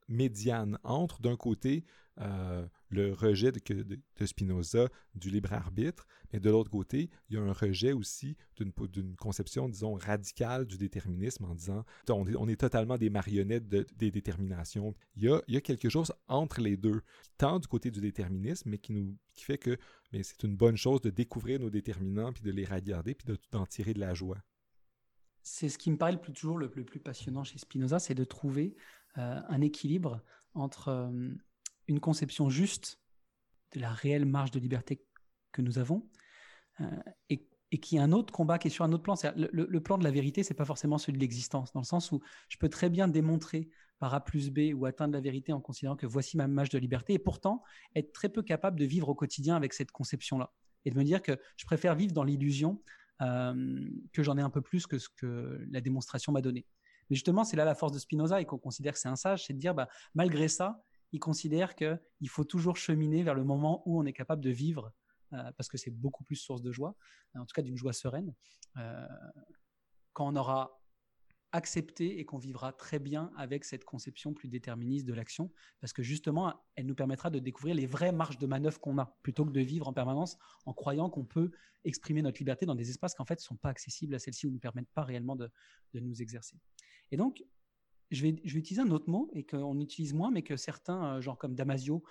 médiane 0.07 0.77
entre, 0.83 1.21
d'un 1.21 1.35
côté, 1.35 1.83
euh, 2.19 2.65
le 2.89 3.13
rejet 3.13 3.51
de, 3.51 4.25
Spinoza 4.25 4.87
du 5.13 5.29
libre 5.29 5.53
arbitre, 5.53 6.07
mais 6.31 6.39
de 6.39 6.49
l'autre 6.49 6.71
côté, 6.71 7.09
il 7.29 7.35
y 7.35 7.37
a 7.37 7.41
un 7.41 7.51
rejet 7.51 7.91
aussi 7.91 8.37
d'une 8.55 9.15
conception, 9.17 9.67
disons, 9.67 9.95
radicale 9.95 10.65
du 10.65 10.77
déterminisme 10.77 11.45
en 11.45 11.53
disant 11.53 11.85
on 12.09 12.47
est, 12.47 12.55
totalement 12.55 12.97
des 12.97 13.09
marionnettes 13.09 13.67
des 13.67 14.09
déterminations. 14.09 14.95
Il 15.15 15.23
y, 15.23 15.29
a, 15.29 15.41
il 15.47 15.55
y, 15.55 15.57
a, 15.57 15.61
quelque 15.61 15.89
chose 15.89 16.13
entre 16.27 16.61
les 16.61 16.77
deux 16.77 17.01
tend 17.37 17.59
du 17.59 17.67
côté 17.67 17.91
du 17.91 17.99
déterminisme, 17.99 18.69
mais 18.69 18.77
qui, 18.77 18.93
nous, 18.93 19.17
qui 19.35 19.43
fait 19.43 19.57
que 19.57 19.77
c'est 20.13 20.43
une 20.43 20.55
bonne 20.55 20.77
chose 20.77 21.01
de 21.01 21.09
découvrir 21.09 21.59
nos 21.59 21.69
déterminants, 21.69 22.31
puis 22.31 22.43
de 22.43 22.51
les 22.51 22.65
regarder, 22.65 23.15
puis 23.15 23.27
d'en 23.51 23.65
tirer 23.65 23.93
de 23.93 23.99
la 23.99 24.13
joie. 24.13 24.37
C'est 25.43 25.69
ce 25.69 25.77
qui 25.77 25.91
me 25.91 25.97
paraît 25.97 26.19
toujours 26.19 26.57
le 26.57 26.69
plus, 26.69 26.83
passionnant 26.99 27.43
chez 27.43 27.57
Spinoza, 27.57 27.99
c'est 27.99 28.15
de 28.15 28.25
trouver 28.25 28.75
un 29.17 29.61
équilibre 29.61 30.21
entre 30.53 30.89
euh, 30.89 31.29
une 31.87 31.99
conception 31.99 32.49
juste 32.49 32.99
de 33.73 33.79
la 33.79 33.91
réelle 33.91 34.25
marge 34.25 34.51
de 34.51 34.59
liberté 34.59 35.03
que 35.51 35.61
nous 35.61 35.79
avons 35.79 36.07
euh, 36.81 36.85
et, 37.29 37.47
et 37.71 37.79
qui 37.79 37.97
est 37.97 37.99
un 37.99 38.11
autre 38.11 38.33
combat 38.33 38.59
qui 38.59 38.67
est 38.67 38.71
sur 38.71 38.85
un 38.85 38.91
autre 38.91 39.03
plan. 39.03 39.15
Le, 39.35 39.49
le, 39.51 39.81
plan 39.81 39.97
de 39.97 40.03
la 40.03 40.11
vérité, 40.11 40.43
c'est 40.43 40.53
pas 40.53 40.65
forcément 40.65 40.97
celui 40.97 41.17
de 41.17 41.21
l'existence, 41.21 41.73
dans 41.73 41.81
le 41.81 41.85
sens 41.85 42.11
où 42.11 42.21
je 42.49 42.57
peux 42.57 42.69
très 42.69 42.89
bien 42.89 43.07
démontrer 43.07 43.69
par 43.99 44.13
A 44.13 44.23
plus 44.23 44.51
B 44.51 44.73
ou 44.75 44.85
atteindre 44.85 45.13
la 45.13 45.21
vérité 45.21 45.51
en 45.53 45.59
considérant 45.59 45.95
que 45.95 46.05
voici 46.05 46.37
ma 46.37 46.47
marge 46.47 46.69
de 46.69 46.77
liberté, 46.77 47.13
et 47.13 47.19
pourtant 47.19 47.63
être 47.95 48.13
très 48.13 48.29
peu 48.29 48.43
capable 48.43 48.79
de 48.79 48.85
vivre 48.85 49.09
au 49.09 49.15
quotidien 49.15 49.55
avec 49.55 49.73
cette 49.73 49.91
conception-là, 49.91 50.53
et 50.85 50.91
de 50.91 50.97
me 50.97 51.03
dire 51.03 51.21
que 51.21 51.39
je 51.57 51.65
préfère 51.65 51.95
vivre 51.95 52.13
dans 52.13 52.23
l'illusion 52.23 52.81
que 53.19 54.21
j'en 54.21 54.37
ai 54.37 54.41
un 54.41 54.51
peu 54.51 54.61
plus 54.61 54.85
que 54.85 54.99
ce 54.99 55.09
que 55.09 55.65
la 55.71 55.81
démonstration 55.81 56.31
m'a 56.31 56.41
donné. 56.41 56.67
Mais 57.09 57.15
justement, 57.15 57.43
c'est 57.43 57.57
là 57.57 57.65
la 57.65 57.75
force 57.75 57.93
de 57.93 57.99
Spinoza 57.99 58.41
et 58.41 58.45
qu'on 58.45 58.57
considère 58.57 58.93
que 58.93 58.99
c'est 58.99 59.09
un 59.09 59.15
sage, 59.15 59.45
c'est 59.45 59.53
de 59.53 59.59
dire, 59.59 59.73
bah, 59.73 59.87
malgré 60.13 60.47
ça, 60.47 60.83
il 61.11 61.19
considère 61.19 61.75
qu'il 61.75 62.29
faut 62.29 62.43
toujours 62.43 62.77
cheminer 62.77 63.23
vers 63.23 63.35
le 63.35 63.43
moment 63.43 63.83
où 63.85 63.99
on 63.99 64.05
est 64.05 64.13
capable 64.13 64.43
de 64.43 64.49
vivre, 64.49 64.91
euh, 65.33 65.51
parce 65.57 65.69
que 65.69 65.77
c'est 65.77 65.91
beaucoup 65.91 66.23
plus 66.23 66.35
source 66.35 66.61
de 66.61 66.71
joie, 66.71 66.95
en 67.35 67.45
tout 67.45 67.53
cas 67.53 67.61
d'une 67.61 67.77
joie 67.77 67.93
sereine, 67.93 68.33
euh, 68.77 69.07
quand 70.13 70.27
on 70.27 70.35
aura 70.35 70.81
accepté 71.53 72.19
et 72.19 72.25
qu'on 72.25 72.37
vivra 72.37 72.73
très 72.73 72.99
bien 72.99 73.31
avec 73.37 73.63
cette 73.63 73.85
conception 73.85 74.33
plus 74.33 74.49
déterministe 74.49 75.05
de 75.05 75.13
l'action, 75.13 75.49
parce 75.79 75.93
que 75.93 76.03
justement, 76.03 76.53
elle 76.75 76.85
nous 76.85 76.95
permettra 76.95 77.29
de 77.29 77.39
découvrir 77.39 77.73
les 77.73 77.85
vraies 77.85 78.11
marges 78.11 78.37
de 78.37 78.47
manœuvre 78.47 78.79
qu'on 78.81 78.97
a, 78.97 79.17
plutôt 79.23 79.45
que 79.45 79.51
de 79.51 79.61
vivre 79.61 79.87
en 79.87 79.93
permanence 79.93 80.37
en 80.65 80.73
croyant 80.73 81.09
qu'on 81.09 81.23
peut 81.23 81.51
exprimer 81.85 82.21
notre 82.21 82.39
liberté 82.39 82.65
dans 82.65 82.75
des 82.75 82.89
espaces 82.89 83.15
qui 83.15 83.21
en 83.21 83.25
fait 83.25 83.39
ne 83.39 83.43
sont 83.43 83.55
pas 83.55 83.69
accessibles 83.69 84.13
à 84.13 84.19
celle-ci 84.19 84.45
ou 84.45 84.51
ne 84.51 84.59
permettent 84.59 84.91
pas 84.93 85.03
réellement 85.03 85.37
de 85.37 85.49
nous 85.93 86.21
exercer. 86.21 86.57
Et 87.11 87.17
donc, 87.17 87.43
je 88.11 88.21
vais, 88.21 88.29
utiliser 88.29 88.81
un 88.81 88.91
autre 88.91 89.09
mot 89.09 89.29
et 89.33 89.45
qu'on 89.45 89.79
utilise 89.79 90.13
moins, 90.13 90.31
mais 90.31 90.41
que 90.41 90.55
certains, 90.55 91.19
genre 91.19 91.37
comme 91.37 91.55
Damasio, 91.55 92.03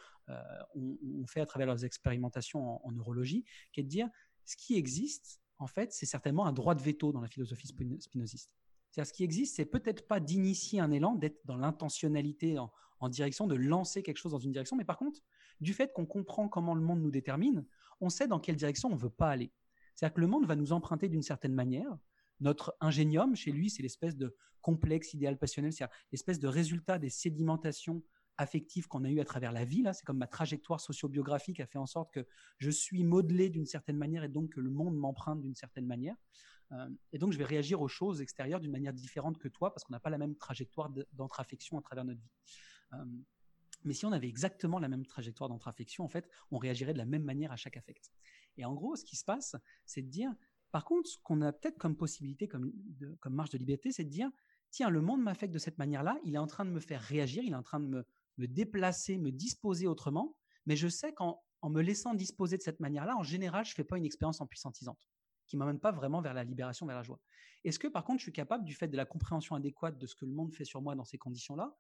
ont, 0.75 1.27
fait 1.27 1.41
à 1.41 1.47
travers 1.47 1.67
leurs 1.67 1.85
expérimentations 1.85 2.85
en, 2.87 2.93
neurologie, 2.93 3.45
qui 3.73 3.81
est 3.81 3.83
de 3.85 3.89
dire 3.89 4.09
ce 4.45 4.57
qui 4.57 4.77
existe, 4.77 5.41
en 5.59 5.67
fait, 5.67 5.93
c'est 5.93 6.07
certainement 6.07 6.47
un 6.47 6.53
droit 6.53 6.75
de 6.75 6.83
veto 6.83 7.13
dans 7.13 7.21
la 7.21 7.29
philosophie 7.29 7.69
spinoziste. 7.69 8.53
C'est-à-dire, 8.91 9.09
ce 9.09 9.13
qui 9.13 9.25
existe, 9.25 9.57
c'est 9.57 9.65
peut-être 9.65 10.07
pas 10.07 10.21
d'initier 10.21 10.81
un 10.81 10.91
élan, 10.91 11.15
d'être 11.15 11.41
dans 11.45 11.57
l'intentionnalité, 11.57 12.59
en, 12.59 12.71
en, 13.01 13.09
direction, 13.09 13.47
de 13.47 13.55
lancer 13.55 14.03
quelque 14.03 14.19
chose 14.19 14.33
dans 14.33 14.39
une 14.39 14.53
direction, 14.53 14.77
mais 14.77 14.85
par 14.85 14.99
contre, 14.99 15.21
du 15.61 15.73
fait 15.73 15.93
qu'on 15.93 16.07
comprend 16.07 16.49
comment 16.49 16.75
le 16.75 16.83
monde 16.83 17.01
nous 17.01 17.11
détermine, 17.11 17.65
on 18.01 18.11
sait 18.11 18.29
dans 18.29 18.41
quelle 18.41 18.57
direction 18.57 18.91
on 18.91 18.97
veut 18.97 19.11
pas 19.11 19.31
aller. 19.31 19.53
C'est-à-dire 19.95 20.15
que 20.15 20.21
le 20.21 20.27
monde 20.27 20.47
va 20.47 20.57
nous 20.57 20.73
emprunter 20.73 21.09
d'une 21.09 21.23
certaine 21.23 21.55
manière. 21.55 21.97
Notre 22.41 22.77
ingénium, 22.81 23.35
chez 23.35 23.53
lui, 23.53 23.71
c'est 23.71 23.83
l'espèce 23.83 24.17
de 24.17 24.37
complexe 24.61 25.15
idéal 25.15 25.39
passionnel, 25.39 25.73
c'est-à-dire 25.73 25.97
l'espèce 26.13 26.39
de 26.39 26.49
résultat 26.49 26.99
des 26.99 27.11
sédimentations 27.11 28.03
affectives 28.39 28.87
qu'on 28.89 29.05
a 29.05 29.11
eues 29.11 29.21
à 29.21 29.25
travers 29.25 29.53
la 29.53 29.65
vie. 29.65 29.85
C'est 29.93 30.05
comme 30.05 30.19
ma 30.19 30.27
trajectoire 30.27 30.81
sociobiographique 30.81 31.61
a 31.61 31.67
fait 31.67 31.79
en 31.79 31.87
sorte 31.87 32.13
que 32.13 32.27
je 32.59 32.71
suis 32.71 33.05
modelé 33.05 33.49
d'une 33.49 33.67
certaine 33.67 33.97
manière 33.97 34.25
et 34.25 34.29
donc 34.29 34.51
que 34.51 34.61
le 34.61 34.71
monde 34.71 34.97
m'emprunte 34.97 35.41
d'une 35.41 35.55
certaine 35.55 35.87
manière. 35.87 36.17
Euh, 36.73 36.89
et 37.13 37.19
donc, 37.19 37.33
je 37.33 37.39
vais 37.39 37.45
réagir 37.45 37.81
aux 37.81 37.89
choses 37.89 38.21
extérieures 38.21 38.61
d'une 38.61 38.73
manière 38.73 38.93
différente 38.93 39.39
que 39.39 39.49
toi 39.49 39.73
parce 39.73 39.85
qu'on 39.85 39.93
n'a 39.93 40.01
pas 40.01 40.11
la 40.11 40.19
même 40.19 40.37
trajectoire 40.37 40.91
d'entre-affection 41.13 41.79
à 41.79 41.83
travers 41.83 42.05
notre 42.05 42.21
vie. 42.21 42.31
Euh, 42.93 43.05
mais 43.85 43.95
si 43.95 44.05
on 44.05 44.13
avait 44.13 44.29
exactement 44.29 44.79
la 44.79 44.89
même 44.89 45.07
trajectoire 45.07 45.49
d'entre-affection, 45.49 46.05
en 46.05 46.09
fait, 46.09 46.29
on 46.51 46.59
réagirait 46.59 46.93
de 46.93 46.99
la 46.99 47.05
même 47.05 47.23
manière 47.23 47.53
à 47.53 47.57
chaque 47.57 47.77
affect. 47.77 48.11
Et 48.57 48.65
en 48.65 48.75
gros, 48.75 48.97
ce 48.97 49.05
qui 49.05 49.17
se 49.17 49.25
passe, 49.25 49.55
c'est 49.85 50.03
de 50.03 50.09
dire, 50.09 50.31
par 50.77 50.85
contre, 50.85 51.09
ce 51.09 51.17
qu'on 51.23 51.41
a 51.41 51.55
peut-être 51.55 51.79
comme 51.79 51.97
possibilité, 51.97 52.49
comme, 52.49 52.71
comme 53.21 53.33
marge 53.33 53.49
de 53.49 53.57
liberté, 53.57 53.93
c'est 53.93 54.05
de 54.05 54.11
dire, 54.11 54.31
tiens, 54.71 54.91
le 54.91 55.01
monde 55.01 55.23
m'affecte 55.23 55.55
de 55.55 55.59
cette 55.59 55.79
manière-là, 55.79 56.19
il 56.23 56.35
est 56.35 56.39
en 56.39 56.47
train 56.47 56.67
de 56.67 56.71
me 56.71 56.81
faire 56.81 57.01
réagir, 57.01 57.43
il 57.43 57.53
est 57.53 57.57
en 57.57 57.63
train 57.63 57.81
de 57.81 57.87
me, 57.87 58.05
me 58.37 58.47
déplacer, 58.47 59.17
me 59.17 59.33
disposer 59.33 59.87
autrement, 59.87 60.37
mais 60.67 60.77
je 60.77 60.87
sais 60.87 61.15
qu'en 61.15 61.43
en 61.63 61.71
me 61.71 61.81
laissant 61.81 62.13
disposer 62.13 62.59
de 62.59 62.63
cette 62.63 62.79
manière-là, 62.79 63.17
en 63.17 63.23
général, 63.23 63.65
je 63.65 63.71
ne 63.71 63.75
fais 63.77 63.85
pas 63.85 63.97
une 63.97 64.05
expérience 64.05 64.43
empuissantisante 64.43 65.09
qui 65.47 65.57
m'amène 65.57 65.81
pas 65.81 65.93
vraiment 65.93 66.21
vers 66.21 66.35
la 66.35 66.45
libération, 66.45 66.85
vers 66.85 66.97
la 66.97 67.03
joie. 67.03 67.21
Est-ce 67.65 67.79
que 67.79 67.89
par 67.89 68.05
contre, 68.05 68.19
je 68.19 68.25
suis 68.25 68.33
capable, 68.33 68.63
du 68.63 68.75
fait 68.75 68.89
de 68.89 68.99
la 68.99 69.07
compréhension 69.07 69.55
adéquate 69.55 69.97
de 69.97 70.07
ce 70.07 70.15
que 70.15 70.27
le 70.27 70.33
monde 70.33 70.53
fait 70.53 70.67
sur 70.67 70.83
moi 70.83 70.95
dans 70.95 71.07
ces 71.07 71.17
conditions-là, 71.17 71.75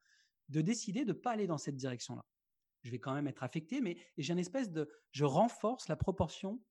de 0.49 0.63
décider 0.63 1.05
de 1.05 1.13
pas 1.13 1.33
aller 1.33 1.47
dans 1.47 1.59
cette 1.59 1.77
direction-là? 1.77 2.25
Je 2.83 2.91
vais 2.91 2.99
quand 2.99 3.13
même 3.13 3.27
être 3.27 3.43
affecté, 3.43 3.83
mais 3.83 3.99
j'ai 4.17 4.33
une 4.33 4.39
espèce 4.39 4.73
de, 4.73 4.89
je 5.11 5.27
renforce 5.27 5.87
la 5.89 5.97
proportion 5.97 6.63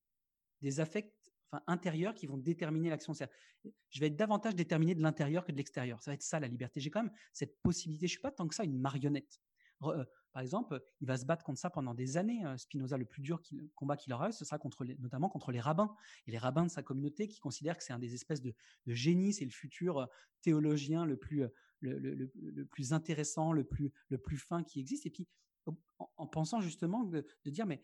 des 0.64 0.80
affects 0.80 1.14
enfin, 1.52 1.64
intérieurs 1.68 2.14
qui 2.14 2.28
vont 2.28 2.38
déterminer 2.38 2.90
l'action. 2.90 3.14
Je 3.14 4.00
vais 4.00 4.08
être 4.08 4.16
davantage 4.16 4.56
déterminé 4.56 4.96
de 4.96 5.02
l'intérieur 5.02 5.46
que 5.46 5.52
de 5.52 5.58
l'extérieur. 5.58 6.02
Ça 6.02 6.12
va 6.12 6.16
être 6.16 6.24
ça 6.24 6.40
la 6.40 6.48
liberté. 6.48 6.80
J'ai 6.80 6.90
quand 6.90 7.04
même 7.04 7.14
cette 7.34 7.62
possibilité. 7.62 8.08
Je 8.08 8.12
suis 8.12 8.22
pas 8.22 8.32
tant 8.32 8.48
que 8.48 8.56
ça 8.56 8.64
une 8.64 8.80
marionnette. 8.80 9.40
Euh, 9.84 10.06
par 10.32 10.42
exemple, 10.42 10.82
il 11.00 11.08
va 11.08 11.18
se 11.18 11.26
battre 11.26 11.44
contre 11.44 11.60
ça 11.60 11.70
pendant 11.70 11.94
des 11.94 12.18
années. 12.18 12.46
Euh, 12.46 12.58
Spinoza, 12.58 12.98
le 12.98 13.06
plus 13.06 13.22
dur 13.22 13.42
combat 13.74 13.96
qu'il 13.96 14.12
aura, 14.14 14.32
ce 14.32 14.44
sera 14.44 14.58
contre 14.58 14.86
notamment 15.00 15.30
contre 15.30 15.52
les 15.52 15.60
rabbins. 15.60 15.96
Et 16.28 16.32
les 16.32 16.38
rabbins 16.38 16.64
de 16.64 16.72
sa 16.72 16.84
communauté 16.84 17.28
qui 17.28 17.40
considèrent 17.40 17.78
que 17.78 17.84
c'est 17.84 17.94
un 17.94 18.00
des 18.00 18.14
espèces 18.14 18.42
de, 18.42 18.54
de 18.86 18.94
génies, 18.94 19.34
c'est 19.34 19.46
le 19.46 19.52
futur 19.52 20.00
euh, 20.00 20.06
théologien 20.42 21.06
le 21.06 21.18
plus, 21.18 21.46
le, 21.80 22.66
plus 22.66 22.94
intéressant, 22.94 23.52
le 23.52 23.64
plus, 23.64 23.92
le 24.10 24.18
plus 24.18 24.38
fin 24.38 24.64
qui 24.64 24.80
existe. 24.80 25.06
Et 25.06 25.10
puis, 25.10 25.28
en, 26.18 26.28
pensant 26.28 26.62
justement 26.62 27.04
de, 27.04 27.26
dire, 27.46 27.66
mais 27.66 27.82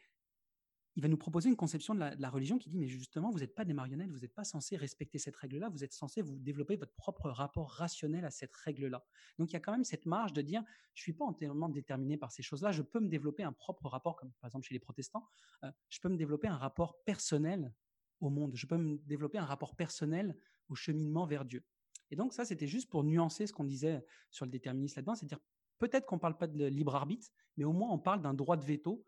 il 0.96 1.02
va 1.02 1.08
nous 1.08 1.18
proposer 1.18 1.48
une 1.48 1.56
conception 1.56 1.96
de 1.96 2.00
la, 2.00 2.30
religion 2.30 2.58
qui 2.58 2.70
dit, 2.70 2.78
mais 2.78 2.88
justement, 2.88 3.32
vous 3.32 3.40
n'êtes 3.40 3.56
pas 3.56 3.64
des 3.64 3.74
marionnettes, 3.74 4.12
vous 4.12 4.20
n'êtes 4.20 4.34
pas 4.34 4.44
censé 4.44 4.76
respecter 4.76 5.20
cette 5.20 5.36
règle-là, 5.38 5.70
vous 5.70 5.84
êtes 5.84 5.94
censé 5.94 6.22
vous 6.22 6.38
développer 6.40 6.76
votre 6.76 6.94
propre 6.94 7.30
rapport 7.30 7.72
rationnel 7.72 8.26
à 8.26 8.30
cette 8.30 8.54
règle-là. 8.54 9.04
Donc 9.40 9.52
il 9.52 9.54
y 9.54 9.56
a 9.56 9.62
quand 9.62 9.72
même 9.72 9.86
cette 9.86 10.06
marge 10.06 10.34
de 10.34 10.42
dire, 10.42 10.64
je 10.94 11.02
suis 11.02 11.14
pas 11.14 11.26
entièrement 11.26 11.70
déterminé 11.70 12.18
par 12.18 12.32
ces 12.32 12.44
choses-là, 12.44 12.72
je 12.72 12.82
peux 12.82 13.00
me 13.00 13.08
développer 13.08 13.44
un 13.44 13.54
propre 13.54 13.88
rapport, 13.88 14.18
comme 14.18 14.32
par 14.42 14.50
exemple 14.50 14.66
chez 14.66 14.74
les 14.74 14.80
protestants, 14.80 15.26
euh, 15.64 15.72
je 15.90 16.00
peux 16.02 16.10
me 16.10 16.18
développer 16.18 16.48
un 16.48 16.58
rapport 16.58 17.02
personnel 17.06 17.74
au 18.20 18.30
monde, 18.30 18.52
je 18.56 18.68
peux 18.68 18.78
me 18.78 18.98
développer 19.06 19.38
un 19.38 19.46
rapport 19.46 19.76
personnel 19.76 20.36
au 20.68 20.76
cheminement 20.76 21.26
vers 21.26 21.46
Dieu. 21.46 21.64
Et 22.12 22.18
donc 22.18 22.34
ça, 22.34 22.44
c'était 22.44 22.68
juste 22.68 22.90
pour 22.90 23.04
nuancer 23.04 23.48
ce 23.48 23.54
qu'on 23.54 23.64
disait 23.64 24.06
sur 24.30 24.46
le 24.46 24.52
déterminisme 24.52 25.00
là-dedans, 25.00 25.16
c'est-à-dire 25.16 25.40
peut-être 25.80 26.06
qu'on 26.06 26.18
ne 26.18 26.22
parle 26.22 26.38
pas 26.38 26.48
de 26.48 26.66
libre 26.66 26.96
arbitre, 26.96 27.30
mais 27.58 27.64
au 27.64 27.74
moins 27.74 27.90
on 27.92 28.00
parle 28.00 28.22
d'un 28.22 28.34
droit 28.34 28.58
de 28.58 28.66
veto. 28.66 29.06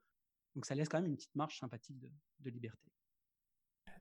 Donc 0.56 0.66
ça 0.66 0.76
laisse 0.76 0.90
quand 0.90 1.00
même 1.00 1.10
une 1.10 1.16
petite 1.16 1.36
marge 1.36 1.58
sympathique 1.60 1.98
de, 2.40 2.50
liberté. 2.50 2.92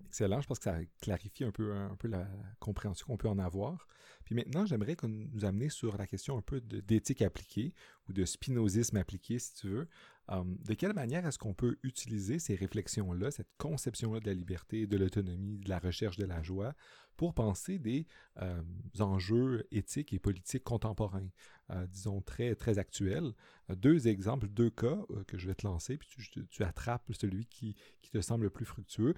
Excellent, 0.07 0.41
je 0.41 0.47
pense 0.47 0.59
que 0.59 0.65
ça 0.65 0.79
clarifie 1.01 1.45
un 1.45 1.51
peu, 1.51 1.75
un 1.75 1.97
peu 1.97 2.09
la 2.09 2.29
compréhension 2.61 3.07
qu'on 3.07 3.17
peut 3.17 3.29
en 3.29 3.39
avoir. 3.39 3.87
Puis 4.25 4.35
maintenant, 4.35 4.67
j'aimerais 4.67 4.97
nous 5.03 5.45
amener 5.45 5.69
sur 5.69 5.97
la 5.97 6.07
question 6.07 6.37
un 6.37 6.43
peu 6.43 6.61
d'éthique 6.61 7.23
appliquée 7.23 7.75
ou 8.09 8.13
de 8.13 8.25
spinozisme 8.25 8.97
appliqué, 8.97 9.39
si 9.39 9.55
tu 9.55 9.69
veux. 9.69 9.89
Hum, 10.29 10.57
de 10.65 10.75
quelle 10.75 10.93
manière 10.93 11.27
est-ce 11.27 11.39
qu'on 11.39 11.55
peut 11.55 11.79
utiliser 11.83 12.39
ces 12.39 12.55
réflexions-là, 12.55 13.33
cette 13.33 13.51
conception-là 13.59 14.21
de 14.21 14.27
la 14.27 14.35
liberté, 14.35 14.87
de 14.87 14.97
l'autonomie, 14.97 15.59
de 15.59 15.69
la 15.69 15.81
recherche 15.81 16.17
de 16.17 16.25
la 16.25 16.43
joie, 16.43 16.75
pour 17.17 17.35
penser 17.35 17.79
des 17.79 18.07
euh, 18.41 18.63
enjeux 19.01 19.67
éthiques 19.73 20.13
et 20.13 20.19
politiques 20.19 20.65
contemporains, 20.65 21.29
euh, 21.71 21.87
disons 21.89 22.23
très, 22.23 22.55
très 22.55 22.79
actuels? 22.79 23.33
Euh, 23.71 23.75
deux 23.75 24.07
exemples, 24.09 24.49
deux 24.49 24.71
cas 24.71 24.99
que 25.27 25.39
je 25.39 25.47
vais 25.49 25.55
te 25.55 25.67
lancer, 25.67 25.99
puis 25.99 26.09
tu, 26.09 26.47
tu 26.47 26.63
attrapes 26.63 27.13
celui 27.13 27.47
qui, 27.47 27.75
qui, 28.01 28.11
te 28.11 28.21
semble 28.21 28.45
le 28.45 28.51
plus 28.51 28.65
fructueux. 28.65 29.15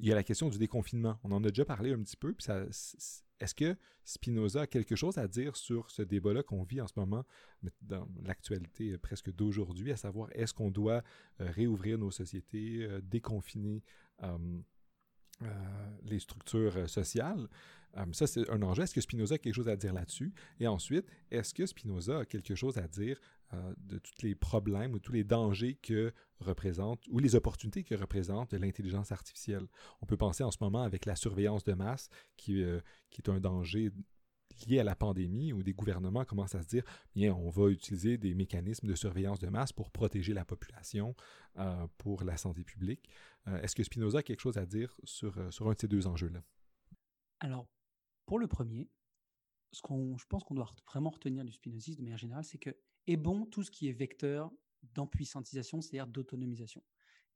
Il 0.00 0.08
y 0.08 0.12
a 0.12 0.14
la 0.14 0.24
question 0.24 0.48
du 0.48 0.58
déconfinement. 0.58 1.18
On 1.24 1.32
en 1.32 1.42
a 1.44 1.48
déjà 1.48 1.64
parlé 1.64 1.92
un 1.92 2.02
petit 2.02 2.16
peu, 2.16 2.32
puis 2.32 2.44
ça, 2.44 2.64
est-ce 3.40 3.54
que 3.54 3.76
Spinoza 4.04 4.62
a 4.62 4.66
quelque 4.66 4.96
chose 4.96 5.18
à 5.18 5.28
dire 5.28 5.56
sur 5.56 5.90
ce 5.90 6.02
débat-là 6.02 6.42
qu'on 6.42 6.62
vit 6.62 6.80
en 6.80 6.86
ce 6.86 6.94
moment 6.96 7.24
dans 7.82 8.08
l'actualité 8.22 8.98
presque 8.98 9.32
d'aujourd'hui, 9.32 9.92
à 9.92 9.96
savoir 9.96 10.28
est-ce 10.32 10.52
qu'on 10.52 10.70
doit 10.70 11.02
réouvrir 11.38 11.98
nos 11.98 12.10
sociétés, 12.10 12.86
déconfiner 13.02 13.82
euh, 14.22 14.38
les 16.04 16.18
structures 16.18 16.76
euh, 16.76 16.86
sociales. 16.86 17.48
Euh, 17.96 18.04
ça, 18.12 18.26
c'est 18.26 18.48
un 18.50 18.62
enjeu. 18.62 18.82
Est-ce 18.82 18.94
que 18.94 19.00
Spinoza 19.00 19.36
a 19.36 19.38
quelque 19.38 19.54
chose 19.54 19.68
à 19.68 19.76
dire 19.76 19.92
là-dessus? 19.92 20.32
Et 20.58 20.66
ensuite, 20.66 21.06
est-ce 21.30 21.54
que 21.54 21.66
Spinoza 21.66 22.20
a 22.20 22.24
quelque 22.24 22.54
chose 22.54 22.78
à 22.78 22.88
dire 22.88 23.20
de 23.76 23.98
tous 23.98 24.22
les 24.22 24.34
problèmes 24.34 24.94
ou 24.94 24.98
tous 24.98 25.12
les 25.12 25.22
dangers 25.22 25.78
que 25.80 26.12
représente 26.40 27.06
ou 27.06 27.20
les 27.20 27.36
opportunités 27.36 27.84
que 27.84 27.94
représente 27.94 28.52
l'intelligence 28.52 29.12
artificielle? 29.12 29.68
On 30.00 30.06
peut 30.06 30.16
penser 30.16 30.42
en 30.42 30.50
ce 30.50 30.58
moment 30.60 30.82
avec 30.82 31.06
la 31.06 31.14
surveillance 31.14 31.62
de 31.62 31.74
masse 31.74 32.08
qui, 32.36 32.64
qui 33.10 33.22
est 33.22 33.30
un 33.30 33.38
danger 33.38 33.92
lié 34.68 34.78
à 34.78 34.84
la 34.84 34.94
pandémie 34.94 35.52
où 35.52 35.62
des 35.62 35.72
gouvernements 35.72 36.24
commencent 36.24 36.54
à 36.54 36.62
se 36.62 36.68
dire 36.68 36.84
bien 37.14 37.34
on 37.34 37.50
va 37.50 37.70
utiliser 37.70 38.18
des 38.18 38.34
mécanismes 38.34 38.86
de 38.86 38.94
surveillance 38.94 39.40
de 39.40 39.48
masse 39.48 39.72
pour 39.72 39.90
protéger 39.90 40.32
la 40.32 40.44
population 40.44 41.16
pour 41.98 42.22
la 42.22 42.36
santé 42.36 42.62
publique 42.62 43.08
euh, 43.48 43.60
est-ce 43.60 43.74
que 43.74 43.82
Spinoza 43.82 44.18
a 44.18 44.22
quelque 44.22 44.40
chose 44.40 44.56
à 44.56 44.66
dire 44.66 44.96
sur, 45.04 45.36
euh, 45.38 45.50
sur 45.50 45.68
un 45.68 45.74
de 45.74 45.78
ces 45.78 45.88
deux 45.88 46.06
enjeux-là? 46.06 46.42
Alors, 47.40 47.68
pour 48.26 48.38
le 48.38 48.46
premier, 48.46 48.88
ce 49.72 49.82
qu'on, 49.82 50.16
je 50.16 50.24
pense 50.26 50.44
qu'on 50.44 50.54
doit 50.54 50.70
vraiment 50.86 51.10
retenir 51.10 51.44
du 51.44 51.52
spinozisme 51.52 51.98
de 51.98 52.04
manière 52.04 52.18
générale, 52.18 52.44
c'est 52.44 52.58
que 52.58 52.70
est 53.06 53.16
bon 53.16 53.44
tout 53.44 53.62
ce 53.62 53.70
qui 53.70 53.88
est 53.88 53.92
vecteur 53.92 54.50
d'empuissantisation, 54.94 55.80
c'est-à-dire 55.80 56.06
d'autonomisation. 56.06 56.82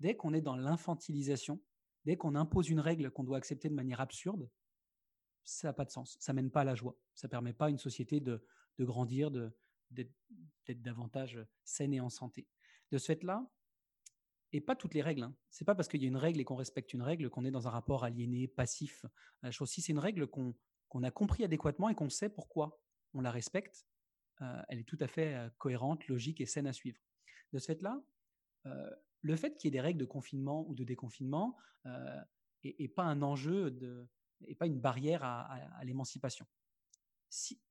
Dès 0.00 0.16
qu'on 0.16 0.32
est 0.32 0.40
dans 0.40 0.56
l'infantilisation, 0.56 1.61
dès 2.04 2.16
qu'on 2.16 2.34
impose 2.34 2.70
une 2.70 2.80
règle 2.80 3.11
qu'on 3.11 3.24
doit 3.24 3.36
accepter 3.36 3.68
de 3.68 3.74
manière 3.74 4.00
absurde, 4.00 4.48
ça 5.49 5.68
n'a 5.68 5.72
pas 5.72 5.84
de 5.84 5.90
sens. 5.90 6.16
Ça 6.20 6.32
mène 6.32 6.51
pas 6.51 6.61
à 6.61 6.64
la 6.64 6.74
joie. 6.74 6.96
Ça 7.14 7.28
permet 7.28 7.53
pas 7.53 7.66
à 7.66 7.70
une 7.70 7.78
société 7.78 8.20
de, 8.20 8.44
de 8.78 8.84
grandir, 8.84 9.30
de, 9.30 9.51
d'être, 9.90 10.12
d'être 10.66 10.82
davantage 10.82 11.38
saine 11.64 11.94
et 11.94 12.01
en 12.01 12.11
santé. 12.11 12.46
De 12.90 12.99
ce 12.99 13.07
fait-là, 13.07 13.49
et 14.53 14.61
pas 14.61 14.76
toutes 14.76 14.94
les 14.94 15.03
règles. 15.03 15.22
Hein. 15.22 15.36
C'est 15.51 15.64
pas 15.64 15.74
parce 15.74 15.88
qu'il 15.88 16.03
y 16.03 16.05
a 16.05 16.09
une 16.09 16.16
règle 16.16 16.40
et 16.40 16.44
qu'on 16.44 16.57
respecte 16.57 16.92
une 16.92 17.03
règle 17.03 17.28
qu'on 17.30 17.44
est 17.44 17.51
dans 17.51 17.68
un 17.68 17.70
rapport 17.70 18.05
aliéné, 18.05 18.49
passif 18.49 19.05
la 19.42 19.51
chose. 19.51 19.70
Si 19.70 19.82
c'est 19.82 19.92
une 19.92 19.99
règle 19.99 20.26
qu'on 20.26 20.55
a 21.03 21.11
compris 21.11 21.44
adéquatement 21.44 21.88
et 21.88 21.94
qu'on 21.94 22.09
sait 22.09 22.28
pourquoi 22.28 22.80
on 23.14 23.20
la 23.20 23.30
respecte, 23.30 23.86
euh, 24.40 24.62
elle 24.68 24.78
est 24.78 24.88
tout 24.88 24.99
à 25.01 25.07
fait 25.07 25.34
euh, 25.34 25.51
cohérente, 25.59 26.07
logique 26.09 26.40
et 26.40 26.46
saine 26.46 26.66
à 26.66 26.72
suivre. 26.72 26.99
De 27.53 27.59
ce 27.59 27.66
fait-là, 27.66 28.01
euh, 28.66 28.90
le 29.20 29.36
fait 29.36 29.55
qu'il 29.57 29.68
y 29.68 29.68
ait 29.68 29.78
des 29.78 29.80
règles 29.80 30.01
de 30.01 30.05
confinement 30.05 30.66
ou 30.68 30.74
de 30.74 30.84
déconfinement 30.84 31.57
n'est 32.64 32.88
pas 32.88 33.05
un 33.05 33.22
enjeu 33.22 33.70
et 34.47 34.55
pas 34.55 34.66
une 34.66 34.80
barrière 34.80 35.24
à, 35.24 35.84
l'émancipation. 35.84 36.47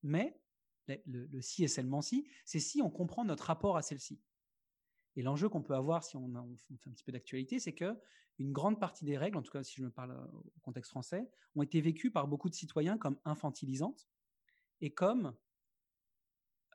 Mais 0.04 0.40
le, 0.88 1.26
le 1.26 1.42
si 1.42 1.64
et 1.64 1.68
seulement 1.68 2.02
si, 2.02 2.28
c'est 2.46 2.60
si 2.60 2.82
on 2.82 2.90
comprend 2.90 3.26
notre 3.26 3.46
rapport 3.46 3.78
à 3.78 3.82
celle-ci. 3.82 4.22
Et 5.18 5.24
l'enjeu 5.24 5.50
qu'on 5.50 5.64
peut 5.64 5.74
avoir 5.74 6.04
si 6.04 6.16
on, 6.16 6.32
fait 6.58 6.90
un 6.90 6.92
petit 6.92 7.04
peu 7.04 7.12
d'actualité, 7.12 7.60
c'est 7.60 7.74
que 7.74 8.00
une 8.38 8.54
grande 8.54 8.80
partie 8.80 9.04
des 9.04 9.18
règles, 9.18 9.38
en 9.38 9.42
tout 9.42 9.52
cas 9.52 9.64
si 9.64 9.76
je 9.78 9.84
me 9.84 9.90
parle 9.90 10.12
euh, 10.12 10.38
au 10.56 10.60
contexte 10.62 10.92
français, 10.92 11.28
ont 11.56 11.64
été 11.64 11.82
vécues 11.82 12.12
par 12.12 12.28
beaucoup 12.28 12.50
de 12.50 12.54
citoyens 12.54 13.00
comme 13.00 13.20
infantilisantes 13.26 14.08
et 14.80 14.94
comme 14.94 15.36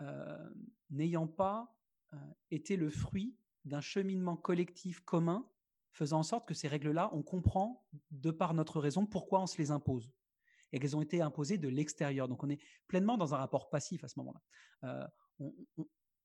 euh, 0.01 0.51
n'ayant 0.91 1.29
pas 1.29 1.73
euh, 2.15 2.17
été 2.51 2.75
le 2.75 2.91
fruit 2.91 3.37
d'un 3.65 3.81
cheminement 3.81 4.37
collectif 4.37 4.99
commun 5.01 5.49
faisant 5.93 6.21
en 6.21 6.23
sorte 6.23 6.49
que 6.49 6.55
ces 6.55 6.69
règles-là, 6.69 7.11
on 7.13 7.23
comprend 7.23 7.85
de 8.11 8.31
par 8.31 8.55
notre 8.55 8.81
raison 8.81 9.07
pourquoi 9.07 9.41
on 9.41 9.47
se 9.47 9.59
les 9.59 9.71
impose. 9.71 10.11
et 10.75 10.81
qu'elles 10.81 10.97
ont 10.97 11.03
été 11.03 11.21
imposées 11.21 11.59
de 11.59 11.69
l'extérieur. 11.69 12.29
Donc 12.29 12.43
on 12.43 12.49
est 12.49 12.59
pleinement 12.89 13.19
dans 13.19 13.35
un 13.35 13.37
rapport 13.37 13.69
passif 13.69 14.05
à 14.05 14.09
ce 14.09 14.19
moment-là. 14.21 14.41
Euh, 14.85 15.51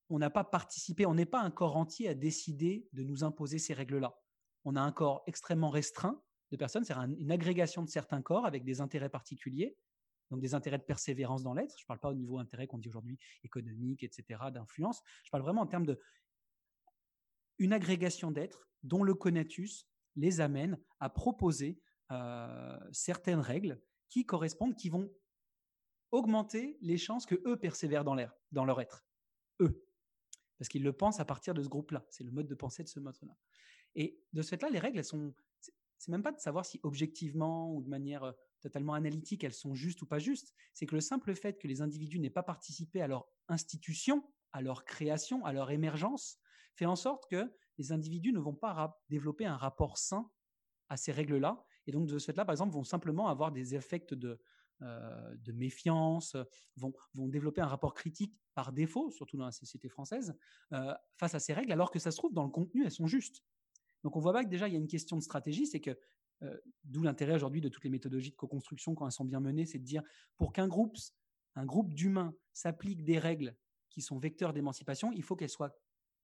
on 0.09 0.19
n'a 0.19 0.29
pas 0.29 0.45
participé, 0.45 1.05
on 1.05 1.15
n'est 1.15 1.25
pas 1.25 1.41
un 1.41 1.51
corps 1.51 1.75
entier 1.75 2.07
à 2.07 2.13
décider 2.13 2.87
de 2.93 3.03
nous 3.03 3.25
imposer 3.25 3.59
ces 3.59 3.73
règles-là. 3.73 4.17
On 4.63 4.77
a 4.77 4.81
un 4.81 4.93
corps 4.93 5.23
extrêmement 5.27 5.69
restreint 5.69 6.21
de 6.51 6.55
personnes, 6.55 6.85
c'est 6.85 6.93
une 6.93 7.31
agrégation 7.31 7.83
de 7.83 7.89
certains 7.89 8.21
corps 8.21 8.45
avec 8.45 8.63
des 8.63 8.79
intérêts 8.79 9.09
particuliers, 9.09 9.75
donc 10.31 10.39
des 10.39 10.53
intérêts 10.53 10.77
de 10.77 10.83
persévérance 10.83 11.43
dans 11.43 11.53
l'être. 11.53 11.75
Je 11.77 11.83
ne 11.83 11.87
parle 11.87 11.99
pas 11.99 12.09
au 12.09 12.13
niveau 12.13 12.37
intérêt 12.37 12.67
qu'on 12.67 12.77
dit 12.77 12.87
aujourd'hui 12.87 13.17
économique, 13.43 14.03
etc., 14.03 14.39
d'influence. 14.53 15.01
Je 15.25 15.29
parle 15.29 15.43
vraiment 15.43 15.61
en 15.63 15.67
termes 15.67 15.85
de 15.85 15.99
une 17.59 17.73
agrégation 17.73 18.31
d'êtres 18.31 18.67
dont 18.83 19.03
le 19.03 19.13
conatus 19.13 19.87
les 20.15 20.41
amène 20.41 20.79
à 20.99 21.09
proposer 21.09 21.79
euh, 22.11 22.77
certaines 22.91 23.39
règles 23.39 23.81
qui 24.09 24.25
correspondent, 24.25 24.75
qui 24.75 24.89
vont 24.89 25.11
augmenter 26.11 26.77
les 26.81 26.97
chances 26.97 27.25
que 27.25 27.35
eux 27.45 27.57
persévèrent 27.57 28.03
dans, 28.03 28.15
l'air, 28.15 28.33
dans 28.51 28.65
leur 28.65 28.79
être. 28.81 29.05
Eux. 29.59 29.83
Parce 30.57 30.69
qu'ils 30.69 30.83
le 30.83 30.93
pensent 30.93 31.19
à 31.19 31.25
partir 31.25 31.53
de 31.53 31.61
ce 31.61 31.67
groupe-là. 31.67 32.05
C'est 32.09 32.23
le 32.23 32.31
mode 32.31 32.47
de 32.47 32.55
pensée 32.55 32.83
de 32.83 32.87
ce 32.87 32.99
mode-là. 32.99 33.37
Et 33.95 34.19
de 34.33 34.41
ce 34.41 34.49
fait-là, 34.49 34.69
les 34.69 34.79
règles, 34.79 34.99
elles 34.99 35.05
sont. 35.05 35.33
C'est 35.99 36.11
même 36.11 36.23
pas 36.23 36.31
de 36.31 36.39
savoir 36.39 36.65
si 36.65 36.79
objectivement 36.83 37.73
ou 37.73 37.81
de 37.81 37.89
manière 37.89 38.23
euh, 38.23 38.31
totalement 38.61 38.93
analytique, 38.93 39.43
elles 39.43 39.53
sont 39.53 39.73
justes 39.73 40.01
ou 40.03 40.05
pas 40.05 40.19
justes. 40.19 40.53
C'est 40.73 40.85
que 40.85 40.95
le 40.95 41.01
simple 41.01 41.33
fait 41.33 41.57
que 41.57 41.67
les 41.67 41.81
individus 41.81 42.19
n'aient 42.19 42.29
pas 42.29 42.43
participé 42.43 43.01
à 43.01 43.07
leur 43.07 43.27
institution, 43.47 44.23
à 44.51 44.61
leur 44.61 44.85
création, 44.85 45.43
à 45.45 45.53
leur 45.53 45.71
émergence, 45.71 46.39
fait 46.77 46.85
en 46.85 46.95
sorte 46.95 47.29
que 47.29 47.51
les 47.77 47.91
individus 47.91 48.31
ne 48.31 48.39
vont 48.39 48.55
pas 48.55 48.99
développer 49.09 49.45
un 49.45 49.57
rapport 49.57 49.97
sain 49.97 50.29
à 50.89 50.97
ces 50.97 51.11
règles-là. 51.11 51.63
Et 51.85 51.91
donc, 51.91 52.07
de 52.07 52.17
ce 52.17 52.25
fait-là, 52.25 52.45
par 52.45 52.53
exemple, 52.53 52.73
vont 52.73 52.83
simplement 52.83 53.27
avoir 53.27 53.51
des 53.51 53.75
effets 53.75 54.05
de, 54.11 54.39
euh, 54.81 55.35
de 55.37 55.51
méfiance, 55.51 56.35
vont, 56.75 56.93
vont 57.13 57.27
développer 57.27 57.61
un 57.61 57.67
rapport 57.67 57.93
critique 57.93 58.37
par 58.53 58.71
défaut, 58.71 59.11
surtout 59.11 59.37
dans 59.37 59.45
la 59.45 59.51
société 59.51 59.89
française, 59.89 60.35
euh, 60.73 60.93
face 61.17 61.35
à 61.35 61.39
ces 61.39 61.53
règles, 61.53 61.71
alors 61.71 61.91
que 61.91 61.99
ça 61.99 62.11
se 62.11 62.17
trouve, 62.17 62.33
dans 62.33 62.43
le 62.43 62.49
contenu, 62.49 62.83
elles 62.83 62.91
sont 62.91 63.07
justes. 63.07 63.43
Donc, 64.03 64.15
on 64.15 64.19
voit 64.19 64.33
pas 64.33 64.43
que 64.43 64.49
déjà, 64.49 64.67
il 64.67 64.73
y 64.73 64.77
a 64.77 64.79
une 64.79 64.87
question 64.87 65.17
de 65.17 65.21
stratégie, 65.21 65.65
c'est 65.65 65.81
que 65.81 65.97
euh, 66.43 66.55
d'où 66.83 67.01
l'intérêt 67.01 67.33
aujourd'hui 67.33 67.61
de 67.61 67.69
toutes 67.69 67.83
les 67.83 67.89
méthodologies 67.89 68.31
de 68.31 68.35
co-construction 68.35 68.93
quand 68.93 69.05
elles 69.05 69.11
sont 69.11 69.25
bien 69.25 69.39
menées, 69.39 69.65
c'est 69.65 69.79
de 69.79 69.83
dire 69.83 70.03
pour 70.37 70.53
qu'un 70.53 70.67
groupe, 70.67 70.95
un 71.55 71.65
groupe 71.65 71.93
d'humains 71.93 72.35
s'applique 72.53 73.03
des 73.03 73.17
règles 73.17 73.55
qui 73.89 74.01
sont 74.01 74.19
vecteurs 74.19 74.53
d'émancipation, 74.53 75.11
il 75.11 75.23
faut 75.23 75.35
qu'elles 75.35 75.49
soient 75.49 75.75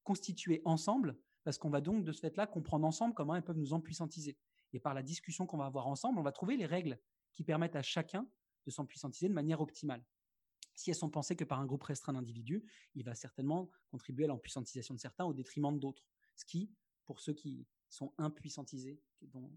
constituées 0.03 0.61
ensemble, 0.65 1.17
parce 1.43 1.57
qu'on 1.57 1.69
va 1.69 1.81
donc 1.81 2.03
de 2.03 2.11
ce 2.11 2.19
fait-là 2.21 2.47
comprendre 2.47 2.85
ensemble 2.85 3.13
comment 3.13 3.35
elles 3.35 3.43
peuvent 3.43 3.57
nous 3.57 3.73
empuissantiser. 3.73 4.37
Et 4.73 4.79
par 4.79 4.93
la 4.93 5.03
discussion 5.03 5.45
qu'on 5.45 5.57
va 5.57 5.65
avoir 5.65 5.87
ensemble, 5.87 6.19
on 6.19 6.23
va 6.23 6.31
trouver 6.31 6.57
les 6.57 6.65
règles 6.65 6.99
qui 7.33 7.43
permettent 7.43 7.75
à 7.75 7.81
chacun 7.81 8.27
de 8.65 8.71
s'empuissantiser 8.71 9.27
de 9.27 9.33
manière 9.33 9.61
optimale. 9.61 10.03
Si 10.75 10.89
elles 10.89 10.95
sont 10.95 11.09
pensées 11.09 11.35
que 11.35 11.43
par 11.43 11.59
un 11.59 11.65
groupe 11.65 11.83
restreint 11.83 12.13
d'individus, 12.13 12.63
il 12.95 13.03
va 13.03 13.13
certainement 13.13 13.69
contribuer 13.91 14.25
à 14.25 14.27
l'empuissantisation 14.27 14.95
de 14.95 14.99
certains 14.99 15.25
au 15.25 15.33
détriment 15.33 15.77
d'autres. 15.77 16.07
Ce 16.35 16.45
qui, 16.45 16.71
pour 17.05 17.19
ceux 17.19 17.33
qui 17.33 17.67
sont 17.89 18.13
impuissantisés, 18.17 18.99
qui 19.15 19.27
vont, 19.27 19.51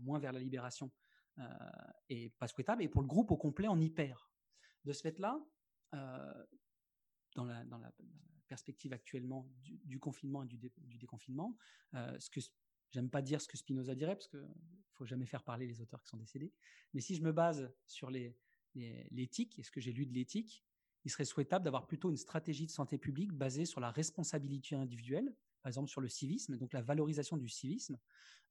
moins 0.00 0.18
vers 0.18 0.32
la 0.32 0.40
libération, 0.40 0.90
euh, 1.38 1.44
est 2.08 2.30
pas 2.38 2.48
souhaitable. 2.48 2.82
Et 2.82 2.88
pour 2.88 3.02
le 3.02 3.06
groupe 3.06 3.30
au 3.30 3.36
complet, 3.36 3.68
on 3.68 3.78
y 3.78 3.90
perd. 3.90 4.18
De 4.84 4.92
ce 4.92 5.02
fait-là, 5.02 5.44
euh, 5.94 6.46
dans, 7.36 7.44
la, 7.44 7.64
perspective 8.52 8.92
actuellement 8.92 9.48
du, 9.62 9.98
confinement 9.98 10.42
et 10.42 10.46
du, 10.46 10.98
déconfinement, 10.98 11.56
euh, 11.94 12.14
ce 12.18 12.28
que 12.28 12.40
j'aime 12.90 13.08
pas 13.08 13.22
dire 13.22 13.40
ce 13.40 13.48
que 13.48 13.56
Spinoza 13.56 13.94
dirait 13.94 14.14
parce 14.14 14.28
que 14.28 14.46
faut 14.92 15.06
jamais 15.06 15.24
faire 15.24 15.42
parler 15.42 15.66
les 15.66 15.80
auteurs 15.80 16.02
qui 16.02 16.08
sont 16.08 16.18
décédés. 16.18 16.52
Mais 16.92 17.00
si 17.00 17.14
je 17.14 17.22
me 17.22 17.32
base 17.32 17.72
sur 17.86 18.10
l'éthique 18.10 19.58
et 19.58 19.62
ce 19.62 19.70
que 19.70 19.80
j'ai 19.80 19.94
lu 19.94 20.04
de 20.04 20.12
l'éthique, 20.12 20.62
il 21.06 21.10
serait 21.10 21.24
souhaitable 21.24 21.64
d'avoir 21.64 21.86
plutôt 21.86 22.10
une 22.10 22.18
stratégie 22.18 22.66
de 22.66 22.70
santé 22.70 22.98
publique 22.98 23.32
basée 23.32 23.64
sur 23.64 23.80
la 23.80 23.90
responsabilité 23.90 24.76
individuelle, 24.76 25.34
par 25.62 25.70
exemple 25.70 25.88
sur 25.88 26.02
le 26.02 26.10
civisme, 26.10 26.58
donc 26.58 26.74
la 26.74 26.82
valorisation 26.82 27.38
du 27.38 27.48
civisme, 27.48 27.98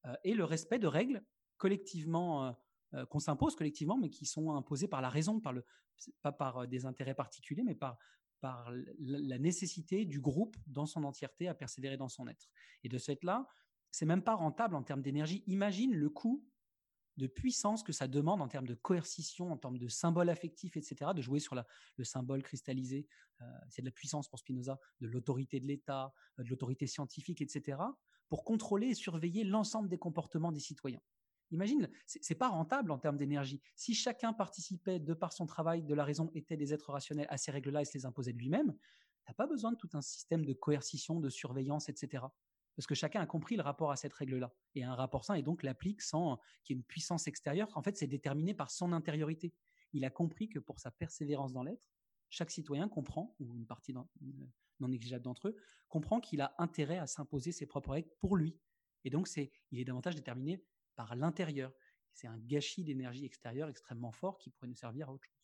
euh, 0.07 0.15
et 0.23 0.33
le 0.33 0.45
respect 0.45 0.79
de 0.79 0.87
règles 0.87 1.23
collectivement 1.57 2.55
euh, 2.95 3.05
qu'on 3.05 3.19
s'impose 3.19 3.55
collectivement, 3.55 3.99
mais 3.99 4.09
qui 4.09 4.25
sont 4.25 4.55
imposées 4.55 4.87
par 4.87 5.01
la 5.01 5.09
raison, 5.09 5.39
par 5.39 5.53
le, 5.53 5.63
pas 6.23 6.31
par 6.31 6.67
des 6.67 6.87
intérêts 6.87 7.13
particuliers, 7.13 7.63
mais 7.63 7.75
par, 7.75 7.99
par 8.41 8.71
la 8.99 9.37
nécessité 9.37 10.05
du 10.05 10.19
groupe 10.19 10.57
dans 10.67 10.85
son 10.85 11.03
entièreté 11.03 11.47
à 11.47 11.53
persévérer 11.53 11.97
dans 11.97 12.09
son 12.09 12.27
être. 12.27 12.49
Et 12.83 12.89
de 12.89 12.97
ce 12.97 13.05
fait-là, 13.11 13.47
c'est 13.91 14.05
même 14.05 14.23
pas 14.23 14.35
rentable 14.35 14.75
en 14.75 14.83
termes 14.83 15.01
d'énergie. 15.01 15.43
Imagine 15.47 15.93
le 15.93 16.09
coût 16.09 16.43
de 17.17 17.27
puissance 17.27 17.83
que 17.83 17.91
ça 17.91 18.07
demande 18.07 18.41
en 18.41 18.47
termes 18.47 18.67
de 18.67 18.73
coercition, 18.73 19.51
en 19.51 19.57
termes 19.57 19.77
de 19.77 19.87
symbole 19.87 20.29
affectif, 20.29 20.77
etc., 20.77 21.11
de 21.15 21.21
jouer 21.21 21.39
sur 21.39 21.55
le 21.97 22.03
symbole 22.03 22.41
cristallisé, 22.41 23.07
euh, 23.41 23.45
c'est 23.69 23.81
de 23.81 23.87
la 23.87 23.91
puissance 23.91 24.27
pour 24.27 24.39
Spinoza, 24.39 24.79
de 25.01 25.07
l'autorité 25.07 25.59
de 25.59 25.67
l'État, 25.67 26.13
euh, 26.39 26.43
de 26.43 26.49
l'autorité 26.49 26.87
scientifique, 26.87 27.41
etc., 27.41 27.77
pour 28.29 28.45
contrôler 28.45 28.87
et 28.87 28.95
surveiller 28.95 29.43
l'ensemble 29.43 29.89
des 29.89 29.97
comportements 29.97 30.53
des 30.53 30.61
citoyens. 30.61 31.01
Imagine, 31.51 31.89
c'est 32.05 32.35
pas 32.35 32.47
rentable 32.47 32.91
en 32.91 32.97
termes 32.97 33.17
d'énergie. 33.17 33.61
Si 33.75 33.93
chacun 33.93 34.31
participait 34.31 34.99
de 34.99 35.13
par 35.13 35.33
son 35.33 35.45
travail, 35.45 35.83
de 35.83 35.93
la 35.93 36.05
raison, 36.05 36.31
était 36.33 36.57
des 36.57 36.73
êtres 36.73 36.91
rationnels 36.91 37.27
à 37.29 37.37
ces 37.37 37.51
règles-là 37.51 37.81
et 37.81 37.85
se 37.85 37.93
les 37.93 38.05
imposait 38.05 38.31
de 38.31 38.37
lui-même, 38.37 38.73
t'as 39.25 39.33
pas 39.33 39.47
besoin 39.47 39.71
de 39.71 39.77
tout 39.77 39.89
un 39.93 40.01
système 40.01 40.45
de 40.45 40.53
coercition, 40.53 41.19
de 41.19 41.29
surveillance, 41.29 41.89
etc 41.89 42.23
parce 42.75 42.87
que 42.87 42.95
chacun 42.95 43.21
a 43.21 43.25
compris 43.25 43.55
le 43.55 43.63
rapport 43.63 43.91
à 43.91 43.95
cette 43.95 44.13
règle-là. 44.13 44.51
Et 44.75 44.83
un 44.83 44.95
rapport 44.95 45.25
sain, 45.25 45.35
et 45.35 45.43
donc 45.43 45.63
l'applique 45.63 46.01
sans 46.01 46.39
qu'il 46.63 46.75
y 46.75 46.77
ait 46.77 46.79
une 46.79 46.85
puissance 46.85 47.27
extérieure. 47.27 47.69
En 47.75 47.83
fait, 47.83 47.97
c'est 47.97 48.07
déterminé 48.07 48.53
par 48.53 48.71
son 48.71 48.93
intériorité. 48.93 49.53
Il 49.93 50.05
a 50.05 50.09
compris 50.09 50.49
que 50.49 50.59
pour 50.59 50.79
sa 50.79 50.91
persévérance 50.91 51.53
dans 51.53 51.63
l'être, 51.63 51.83
chaque 52.29 52.51
citoyen 52.51 52.87
comprend, 52.87 53.35
ou 53.39 53.55
une 53.57 53.65
partie 53.65 53.93
non 53.93 54.07
négligeable 54.79 55.23
d'entre 55.23 55.49
eux, 55.49 55.57
comprend 55.89 56.21
qu'il 56.21 56.39
a 56.41 56.55
intérêt 56.57 56.97
à 56.97 57.07
s'imposer 57.07 57.51
ses 57.51 57.65
propres 57.65 57.91
règles 57.91 58.09
pour 58.19 58.37
lui. 58.37 58.57
Et 59.03 59.09
donc, 59.09 59.27
c'est, 59.27 59.51
il 59.71 59.79
est 59.79 59.85
davantage 59.85 60.15
déterminé 60.15 60.63
par 60.95 61.15
l'intérieur. 61.15 61.73
C'est 62.13 62.27
un 62.27 62.37
gâchis 62.37 62.83
d'énergie 62.83 63.25
extérieure 63.25 63.69
extrêmement 63.69 64.11
fort 64.11 64.37
qui 64.37 64.49
pourrait 64.49 64.67
nous 64.67 64.75
servir 64.75 65.09
à 65.09 65.13
autre 65.13 65.25
chose. 65.25 65.35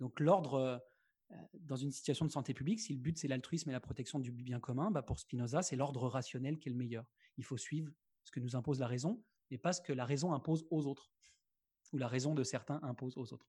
Donc, 0.00 0.20
l'ordre 0.20 0.54
euh, 0.54 1.36
dans 1.54 1.76
une 1.76 1.90
situation 1.90 2.26
de 2.26 2.30
santé 2.30 2.54
publique, 2.54 2.80
si 2.80 2.92
le 2.92 3.00
but 3.00 3.16
c'est 3.18 3.28
l'altruisme 3.28 3.70
et 3.70 3.72
la 3.72 3.80
protection 3.80 4.18
du 4.18 4.30
bien 4.30 4.60
commun, 4.60 4.90
bah 4.90 5.02
pour 5.02 5.18
Spinoza, 5.18 5.62
c'est 5.62 5.76
l'ordre 5.76 6.08
rationnel 6.08 6.58
qui 6.58 6.68
est 6.68 6.72
le 6.72 6.78
meilleur. 6.78 7.06
Il 7.36 7.44
faut 7.44 7.56
suivre 7.56 7.92
ce 8.24 8.30
que 8.30 8.40
nous 8.40 8.56
impose 8.56 8.80
la 8.80 8.86
raison, 8.86 9.22
mais 9.50 9.58
pas 9.58 9.72
ce 9.72 9.80
que 9.80 9.92
la 9.92 10.04
raison 10.04 10.32
impose 10.32 10.66
aux 10.70 10.86
autres, 10.86 11.10
ou 11.92 11.98
la 11.98 12.08
raison 12.08 12.34
de 12.34 12.44
certains 12.44 12.80
impose 12.82 13.16
aux 13.16 13.32
autres. 13.32 13.48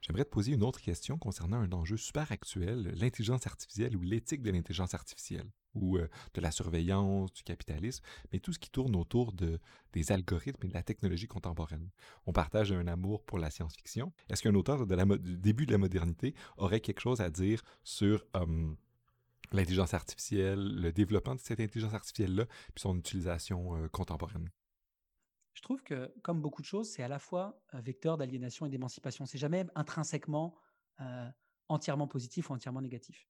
J'aimerais 0.00 0.24
te 0.24 0.30
poser 0.30 0.52
une 0.52 0.62
autre 0.62 0.80
question 0.80 1.18
concernant 1.18 1.58
un 1.58 1.72
enjeu 1.72 1.96
super 1.96 2.32
actuel, 2.32 2.94
l'intelligence 2.96 3.46
artificielle 3.46 3.96
ou 3.96 4.00
l'éthique 4.00 4.42
de 4.42 4.50
l'intelligence 4.50 4.94
artificielle, 4.94 5.50
ou 5.74 5.96
euh, 5.96 6.08
de 6.34 6.40
la 6.40 6.50
surveillance, 6.50 7.32
du 7.32 7.42
capitalisme, 7.42 8.04
mais 8.32 8.38
tout 8.38 8.52
ce 8.52 8.58
qui 8.58 8.70
tourne 8.70 8.96
autour 8.96 9.32
de, 9.32 9.58
des 9.92 10.12
algorithmes 10.12 10.66
et 10.66 10.68
de 10.68 10.74
la 10.74 10.82
technologie 10.82 11.26
contemporaine. 11.26 11.90
On 12.26 12.32
partage 12.32 12.72
un 12.72 12.86
amour 12.86 13.22
pour 13.24 13.38
la 13.38 13.50
science-fiction. 13.50 14.12
Est-ce 14.28 14.42
qu'un 14.42 14.54
auteur 14.54 14.86
du 14.86 15.36
début 15.36 15.66
de 15.66 15.72
la 15.72 15.78
modernité 15.78 16.34
aurait 16.56 16.80
quelque 16.80 17.00
chose 17.00 17.20
à 17.20 17.30
dire 17.30 17.62
sur 17.82 18.24
hum, 18.34 18.76
l'intelligence 19.52 19.94
artificielle, 19.94 20.80
le 20.80 20.92
développement 20.92 21.34
de 21.34 21.40
cette 21.40 21.60
intelligence 21.60 21.94
artificielle-là, 21.94 22.46
puis 22.46 22.82
son 22.82 22.96
utilisation 22.96 23.76
euh, 23.76 23.88
contemporaine? 23.88 24.50
je 25.60 25.62
trouve 25.62 25.82
que, 25.82 26.10
comme 26.22 26.40
beaucoup 26.40 26.62
de 26.62 26.66
choses, 26.66 26.88
c'est 26.88 27.02
à 27.02 27.08
la 27.08 27.18
fois 27.18 27.60
un 27.72 27.82
vecteur 27.82 28.16
d'aliénation 28.16 28.64
et 28.64 28.70
d'émancipation. 28.70 29.26
C'est 29.26 29.36
jamais 29.36 29.66
intrinsèquement 29.74 30.54
euh, 31.00 31.28
entièrement 31.68 32.08
positif 32.08 32.48
ou 32.48 32.54
entièrement 32.54 32.80
négatif. 32.80 33.28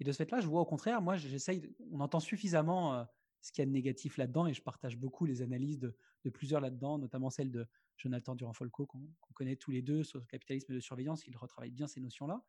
Et 0.00 0.04
de 0.04 0.12
ce 0.12 0.18
fait-là, 0.18 0.40
je 0.40 0.46
vois 0.46 0.60
au 0.60 0.66
contraire, 0.66 1.00
moi, 1.02 1.16
j'essaye, 1.16 1.62
on 1.92 2.00
entend 2.00 2.20
suffisamment 2.20 3.06
ce 3.42 3.52
qu'il 3.52 3.62
y 3.62 3.64
a 3.64 3.66
de 3.66 3.70
négatif 3.70 4.16
là-dedans 4.16 4.46
et 4.46 4.54
je 4.54 4.62
partage 4.62 4.96
beaucoup 4.96 5.26
les 5.26 5.42
analyses 5.42 5.78
de, 5.78 5.94
plusieurs 6.30 6.60
là-dedans, 6.60 6.98
notamment 6.98 7.30
celle 7.30 7.50
de 7.50 7.66
Jonathan 7.96 8.34
Durand-Folco, 8.34 8.86
qu'on 8.86 9.32
connaît 9.34 9.56
tous 9.56 9.70
les 9.70 9.82
deux 9.82 10.02
sur 10.02 10.18
le 10.18 10.24
capitalisme 10.24 10.74
de 10.74 10.80
surveillance. 10.80 11.26
Il 11.26 11.36
retravaille 11.36 11.70
bien 11.70 11.86
ces 11.86 12.00
notions-là. 12.00 12.42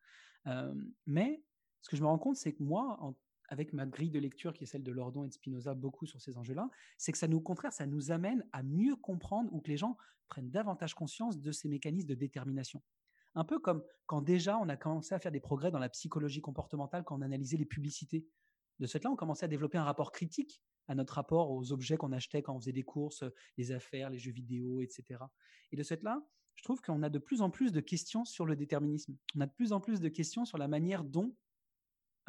Mais 1.05 1.43
ce 1.81 1.89
que 1.89 1.97
je 1.97 2.01
me 2.01 2.07
rends 2.07 2.19
compte, 2.19 2.37
c'est 2.37 2.53
que 2.53 2.63
moi, 2.63 3.13
avec 3.49 3.73
ma 3.73 3.85
grille 3.85 4.11
de 4.11 4.19
lecture 4.19 4.53
qui 4.53 4.63
est 4.63 4.67
celle 4.67 4.83
de 4.83 4.91
Lordon 4.91 5.25
et 5.25 5.27
de 5.27 5.33
Spinoza 5.33 5.73
beaucoup 5.73 6.05
sur 6.05 6.21
ces 6.21 6.37
enjeux-là, 6.37 6.69
c'est 6.97 7.11
que 7.11 7.17
ça 7.17 7.27
nous, 7.27 7.37
au 7.37 7.41
contraire, 7.41 7.73
ça 7.73 7.85
nous 7.85 8.11
amène 8.11 8.45
à 8.53 8.63
mieux 8.63 8.95
comprendre 8.95 9.53
ou 9.53 9.59
que 9.59 9.69
les 9.69 9.77
gens 9.77 9.97
prennent 10.29 10.49
davantage 10.49 10.93
conscience 10.93 11.39
de 11.39 11.51
ces 11.51 11.67
mécanismes 11.67 12.07
de 12.07 12.15
détermination. 12.15 12.81
Un 13.35 13.43
peu 13.43 13.59
comme 13.59 13.83
quand 14.05 14.21
déjà 14.21 14.57
on 14.57 14.67
a 14.69 14.75
commencé 14.75 15.15
à 15.15 15.19
faire 15.19 15.31
des 15.31 15.39
progrès 15.39 15.71
dans 15.71 15.79
la 15.79 15.89
psychologie 15.89 16.41
comportementale, 16.41 17.03
quand 17.03 17.17
on 17.17 17.21
analysait 17.21 17.57
les 17.57 17.65
publicités. 17.65 18.25
De 18.79 18.87
ce 18.87 18.93
fait-là, 18.93 19.11
on 19.11 19.15
commençait 19.15 19.45
à 19.45 19.47
développer 19.47 19.77
un 19.77 19.83
rapport 19.83 20.11
critique 20.11 20.61
à 20.87 20.95
notre 20.95 21.13
rapport 21.13 21.51
aux 21.51 21.71
objets 21.71 21.97
qu'on 21.97 22.11
achetait 22.11 22.41
quand 22.41 22.55
on 22.55 22.59
faisait 22.59 22.73
des 22.73 22.83
courses, 22.83 23.23
les 23.57 23.71
affaires, 23.71 24.09
les 24.09 24.17
jeux 24.17 24.31
vidéo, 24.31 24.81
etc. 24.81 25.23
Et 25.71 25.77
de 25.77 25.83
ce 25.83 25.89
fait-là, 25.95 26.21
je 26.55 26.63
trouve 26.63 26.81
qu'on 26.81 27.01
a 27.03 27.09
de 27.09 27.19
plus 27.19 27.41
en 27.41 27.49
plus 27.49 27.71
de 27.71 27.79
questions 27.79 28.25
sur 28.25 28.45
le 28.45 28.55
déterminisme. 28.55 29.15
On 29.35 29.41
a 29.41 29.45
de 29.45 29.53
plus 29.53 29.71
en 29.71 29.79
plus 29.79 30.01
de 30.01 30.09
questions 30.09 30.43
sur 30.43 30.57
la 30.57 30.67
manière 30.67 31.03
dont 31.03 31.33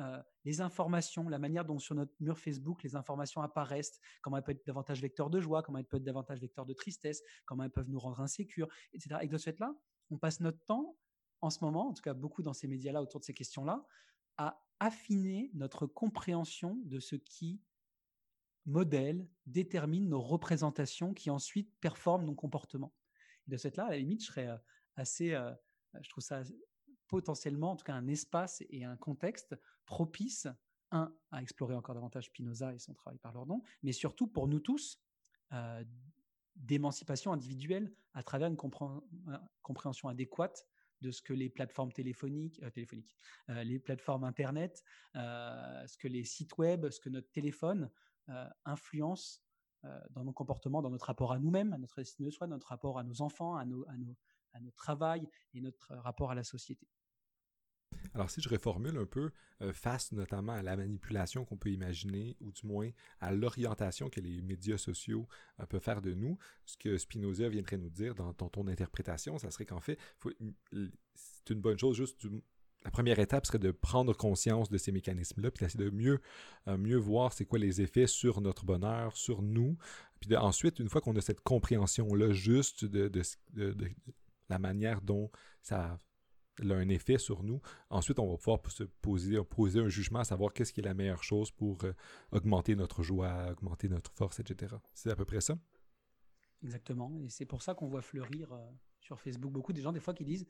euh, 0.01 0.23
les 0.45 0.61
informations, 0.61 1.29
la 1.29 1.39
manière 1.39 1.65
dont 1.65 1.79
sur 1.79 1.95
notre 1.95 2.15
mur 2.21 2.39
Facebook 2.39 2.83
les 2.83 2.97
informations 2.97 3.43
apparaissent, 3.43 4.01
comment 4.23 4.37
elles 4.37 4.43
peuvent 4.43 4.57
être 4.57 4.67
davantage 4.67 5.03
vecteurs 5.03 5.29
de 5.29 5.41
joie, 5.41 5.63
comment 5.63 5.79
elles 5.79 5.85
peuvent 5.85 5.99
être 5.99 6.05
davantage 6.05 6.41
vecteurs 6.41 6.67
de 6.67 6.73
tristesse, 6.73 7.23
comment 7.45 7.65
elles 7.65 7.71
peuvent 7.71 7.91
nous 7.91 7.99
rendre 7.99 8.21
insécures, 8.21 8.69
etc. 8.95 9.17
Et 9.23 9.29
de 9.29 9.37
ce 9.37 9.45
fait-là, 9.45 9.75
on 10.11 10.19
passe 10.19 10.41
notre 10.41 10.65
temps, 10.65 10.97
en 11.41 11.51
ce 11.51 11.65
moment, 11.65 11.89
en 11.89 11.93
tout 11.93 12.03
cas 12.03 12.15
beaucoup 12.15 12.43
dans 12.43 12.53
ces 12.53 12.69
médias-là, 12.69 13.03
autour 13.03 13.21
de 13.21 13.25
ces 13.25 13.35
questions-là, 13.35 13.85
à 14.37 14.63
affiner 14.81 15.51
notre 15.55 15.87
compréhension 15.87 16.81
de 16.85 16.99
ce 17.01 17.17
qui 17.17 17.61
modèle, 18.67 19.29
détermine 19.47 20.09
nos 20.09 20.21
représentations 20.21 21.15
qui 21.15 21.31
ensuite 21.31 21.73
performent 21.81 22.25
nos 22.25 22.35
comportements. 22.35 22.95
de 23.49 23.57
cette 23.57 23.77
là, 23.77 23.87
à 23.87 23.91
la 23.91 23.99
limite, 23.99 24.21
je 24.21 24.27
serais 24.27 24.49
euh, 24.49 24.57
assez, 24.95 25.33
euh, 25.35 25.53
je 26.01 26.09
trouve 26.09 26.23
ça 26.23 26.43
potentiellement, 27.09 27.73
en 27.73 27.77
tout 27.77 27.85
cas, 27.85 27.95
un 27.95 28.07
espace 28.07 28.63
et 28.71 28.85
un 28.85 28.97
contexte 28.97 29.57
propice, 29.85 30.47
un, 30.93 31.13
à 31.31 31.43
explorer 31.43 31.75
encore 31.75 31.95
davantage 31.95 32.27
Spinoza 32.27 32.73
et 32.73 32.79
son 32.79 32.95
travail 32.95 33.19
par 33.19 33.33
leur 33.33 33.47
nom, 33.47 33.63
mais 33.83 33.93
surtout 33.93 34.29
pour 34.29 34.47
nous 34.47 34.61
tous, 34.61 35.03
euh, 35.53 35.85
d'émancipation 36.57 37.33
individuelle 37.33 37.93
à 38.15 38.23
travers 38.23 38.49
une 38.49 38.57
compréhension 39.63 40.09
adéquate 40.09 40.67
de 41.03 41.11
ce 41.11 41.21
que 41.21 41.33
les 41.33 41.51
plateformes 41.51 41.93
téléphoniques, 41.93 42.61
euh, 42.63 42.71
euh, 43.51 43.65
les 43.65 43.79
plateformes 43.79 44.25
Internet, 44.25 44.83
euh, 45.17 45.87
ce 45.87 45.99
que 45.99 46.09
les 46.09 46.25
sites 46.25 46.57
web, 46.57 46.89
ce 46.89 47.01
que 47.01 47.11
notre 47.11 47.31
téléphone 47.31 47.91
influence 48.65 49.43
dans 50.11 50.23
nos 50.23 50.33
comportements, 50.33 50.81
dans 50.81 50.91
notre 50.91 51.07
rapport 51.07 51.33
à 51.33 51.41
nous-mêmes, 51.41 51.73
à 51.73 51.79
notre 51.79 51.99
estime 51.99 52.25
de 52.25 52.31
soi, 52.31 52.47
notre 52.47 52.69
rapport 52.69 53.01
à 53.01 53.03
nos 53.03 53.21
enfants, 53.21 53.57
à, 53.57 53.65
nos, 53.65 53.85
à, 53.89 53.97
nos, 53.99 54.17
à 54.53 55.17
et 55.53 55.61
notre 55.61 55.97
rapport 55.97 56.31
à 56.31 56.37
la 56.37 56.45
société. 56.45 56.87
Alors, 58.15 58.31
si 58.31 58.41
je 58.41 58.49
reformule 58.49 58.97
un 58.99 59.07
peu, 59.07 59.31
face 59.73 60.13
notamment 60.13 60.53
à 60.53 60.63
la 60.63 60.77
manipulation 60.77 61.45
qu'on 61.45 61.57
peut 61.57 61.71
imaginer, 61.71 62.37
ou 62.41 62.51
du 62.51 62.67
moins 62.67 62.91
à 63.21 63.33
l'orientation 63.33 64.11
que 64.11 64.21
les 64.21 64.43
médias 64.43 64.79
sociaux 64.79 65.29
peuvent 65.69 65.83
faire 65.83 66.03
de 66.03 66.15
nous, 66.15 66.39
ce 66.67 66.77
que 66.77 66.99
Spinoza 66.99 67.49
viendrait 67.49 67.79
nous 67.79 67.91
dire 67.91 68.15
dans 68.15 68.33
ton, 68.33 68.67
interprétation, 68.67 69.39
ça 69.39 69.51
serait 69.51 69.67
qu'en 69.67 69.81
fait, 69.81 69.99
c'est 71.15 71.51
une 71.51 71.61
bonne 71.61 71.79
chose, 71.79 71.97
juste 71.97 72.27
la 72.85 72.91
première 72.91 73.19
étape 73.19 73.47
serait 73.47 73.59
de 73.59 73.71
prendre 73.71 74.13
conscience 74.17 74.69
de 74.69 74.79
ces 74.79 74.93
mécanismes-là, 74.93 75.51
puis 75.51 75.65
d'essayer 75.65 75.85
de 75.85 75.91
mieux, 75.91 76.21
mieux 76.67 76.97
voir 76.97 77.33
c'est 77.33 77.45
quoi 77.45 77.59
les 77.59 77.81
effets 77.81 78.07
sur 78.07 78.41
notre 78.41 78.65
bonheur, 78.65 79.17
sur 79.17 79.43
nous. 79.43 79.77
Puis 80.21 80.37
ensuite, 80.37 80.79
une 80.79 80.89
fois 80.89 81.01
qu'on 81.01 81.17
a 81.17 81.21
cette 81.21 81.41
compréhension-là 81.41 82.33
juste 82.33 82.85
de, 82.85 83.09
de, 83.09 83.73
la 84.49 84.59
manière 84.59 85.01
dont 85.01 85.31
ça 85.63 85.99
a 86.59 86.75
un 86.75 86.89
effet 86.89 87.19
sur 87.19 87.43
nous. 87.43 87.61
Ensuite, 87.91 88.19
on 88.19 88.31
va 88.31 88.37
pouvoir 88.37 88.61
se 88.71 88.85
poser, 88.85 89.43
poser 89.45 89.81
un 89.81 89.89
jugement 89.89 90.21
à 90.21 90.25
savoir 90.25 90.53
qu'est-ce 90.53 90.73
qui 90.73 90.81
est 90.81 90.85
la 90.85 90.95
meilleure 90.95 91.25
chose 91.25 91.51
pour 91.51 91.85
euh, 91.85 91.93
augmenter 92.31 92.77
notre 92.77 93.03
joie, 93.03 93.51
augmenter 93.51 93.89
notre 93.89 94.13
force, 94.13 94.41
etc. 94.41 94.75
C'est 94.95 95.11
à 95.11 95.17
peu 95.17 95.25
près 95.25 95.41
ça? 95.41 95.59
Exactement. 96.63 97.13
Et 97.21 97.29
c'est 97.29 97.47
pour 97.47 97.63
ça 97.63 97.75
qu'on 97.75 97.89
voit 97.89 98.03
fleurir 98.03 98.53
euh, 98.53 98.71
sur 99.01 99.21
Facebook 99.21 99.53
beaucoup 99.53 99.73
des 99.73 99.83
gens, 99.83 99.93
des 99.93 100.01
fois, 100.01 100.15
qui 100.15 100.25
disent 100.25 100.47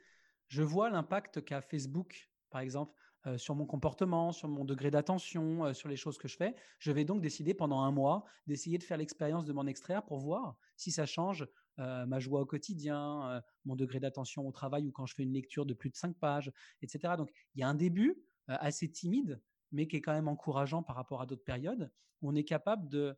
Je 0.49 0.63
vois 0.63 0.91
l'impact 0.91 1.45
qu'a 1.45 1.61
Facebook, 1.61 2.31
par 2.51 2.61
exemple, 2.61 2.95
euh, 3.27 3.39
sur 3.39 3.55
mon 3.55 3.67
comportement, 3.67 4.33
sur 4.33 4.49
mon 4.49 4.65
degré 4.65 4.91
d'attention, 4.91 5.73
sur 5.73 5.89
les 5.89 5.97
choses 5.97 6.19
que 6.19 6.29
je 6.29 6.37
fais. 6.37 6.55
Je 6.81 6.91
vais 6.91 7.05
donc 7.05 7.21
décider 7.21 7.55
pendant 7.55 7.81
un 7.81 7.93
mois 7.93 8.25
d'essayer 8.47 8.79
de 8.79 8.83
faire 8.83 8.99
l'expérience 8.99 9.45
de 9.45 9.53
m'en 9.53 9.67
extraire 9.67 10.05
pour 10.05 10.19
voir 10.19 10.57
si 10.77 10.91
ça 10.91 11.07
change 11.07 11.47
euh, 11.83 12.07
ma 12.07 12.20
joie 12.20 12.41
au 12.41 12.47
quotidien, 12.47 13.28
euh, 13.30 13.41
mon 13.64 13.74
degré 13.74 13.99
d'attention 13.99 14.47
au 14.47 14.53
travail 14.53 14.87
ou 14.87 14.93
quand 14.93 15.07
je 15.07 15.14
fais 15.14 15.22
une 15.22 15.33
lecture 15.33 15.66
de 15.66 15.74
plus 15.74 15.91
de 15.91 15.97
cinq 15.97 16.16
pages, 16.16 16.53
etc. 16.80 17.14
Donc 17.16 17.33
il 17.55 17.61
y 17.61 17.64
a 17.64 17.68
un 17.68 17.74
début 17.74 18.22
euh, 18.51 18.57
assez 18.61 18.91
timide, 18.91 19.41
mais 19.72 19.89
qui 19.89 19.97
est 19.97 20.01
quand 20.01 20.12
même 20.12 20.28
encourageant 20.28 20.83
par 20.83 20.97
rapport 20.97 21.20
à 21.20 21.26
d'autres 21.26 21.45
périodes, 21.45 21.91
où 22.20 22.30
on 22.30 22.35
est 22.35 22.45
capable 22.45 22.89
de, 22.89 23.16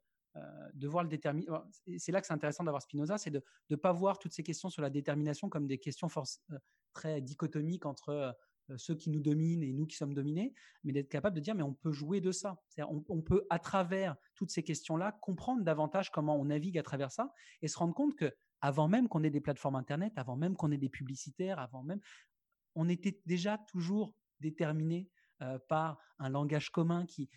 de 0.73 0.89
voir 0.89 1.03
le 1.05 1.11
détermination. 1.11 1.63
C'est 1.99 2.13
là 2.13 2.21
que 2.21 2.27
c'est 2.27 2.33
intéressant 2.33 2.65
d'avoir 2.65 2.81
Spinoza, 2.81 3.19
c'est 3.19 3.31
de 3.31 3.43
ne 3.71 3.77
pas 3.77 3.93
voir 3.93 4.19
toutes 4.19 4.33
ces 4.33 4.43
questions 4.43 4.71
sur 4.71 4.83
la 4.83 4.91
détermination 4.91 5.49
comme 5.49 5.67
des 5.67 5.79
questions 5.79 6.09
très 6.93 7.21
dichotomiques 7.21 7.87
entre 7.87 8.35
ceux 8.77 8.95
qui 8.95 9.11
nous 9.11 9.21
dominent 9.21 9.63
et 9.63 9.73
nous 9.73 9.87
qui 9.87 9.97
sommes 9.97 10.15
dominés, 10.15 10.55
mais 10.85 10.93
d'être 10.93 11.09
capable 11.09 11.37
de 11.37 11.41
dire 11.41 11.55
mais 11.55 11.63
on 11.63 11.75
peut 11.75 11.93
jouer 11.93 12.21
de 12.21 12.33
ça. 12.33 12.57
On, 12.79 13.05
on, 13.09 13.21
peut 13.21 13.47
à 13.51 13.59
travers 13.59 14.17
toutes 14.35 14.51
ces 14.51 14.63
questions-là 14.63 15.19
comprendre 15.21 15.63
davantage 15.63 16.11
comment 16.11 16.39
on 16.41 16.47
navigue 16.47 16.79
à 16.79 16.83
travers 16.83 17.11
ça 17.11 17.33
et 17.61 17.69
se 17.69 17.77
rendre 17.77 17.95
compte 17.95 18.15
que 18.15 18.33
avant 18.65 18.89
même 18.89 19.09
qu'on 19.11 19.23
ait 19.23 19.31
des 19.31 19.43
plateformes 19.43 19.77
Internet, 19.77 20.15
avant 20.17 20.37
même 20.37 20.57
qu'on 20.57 20.73
ait 20.73 20.79
des 20.79 20.89
publicitaires, 20.89 21.59
avant 21.59 21.83
même, 21.83 22.01
on 22.75 22.89
était 22.89 23.21
déjà 23.27 23.59
toujours 23.59 24.15
déterminé 24.41 25.11
euh, 25.43 25.59
par 25.69 25.99
un 26.19 26.31
langage 26.31 26.71
commun 26.71 27.05
qui, 27.05 27.29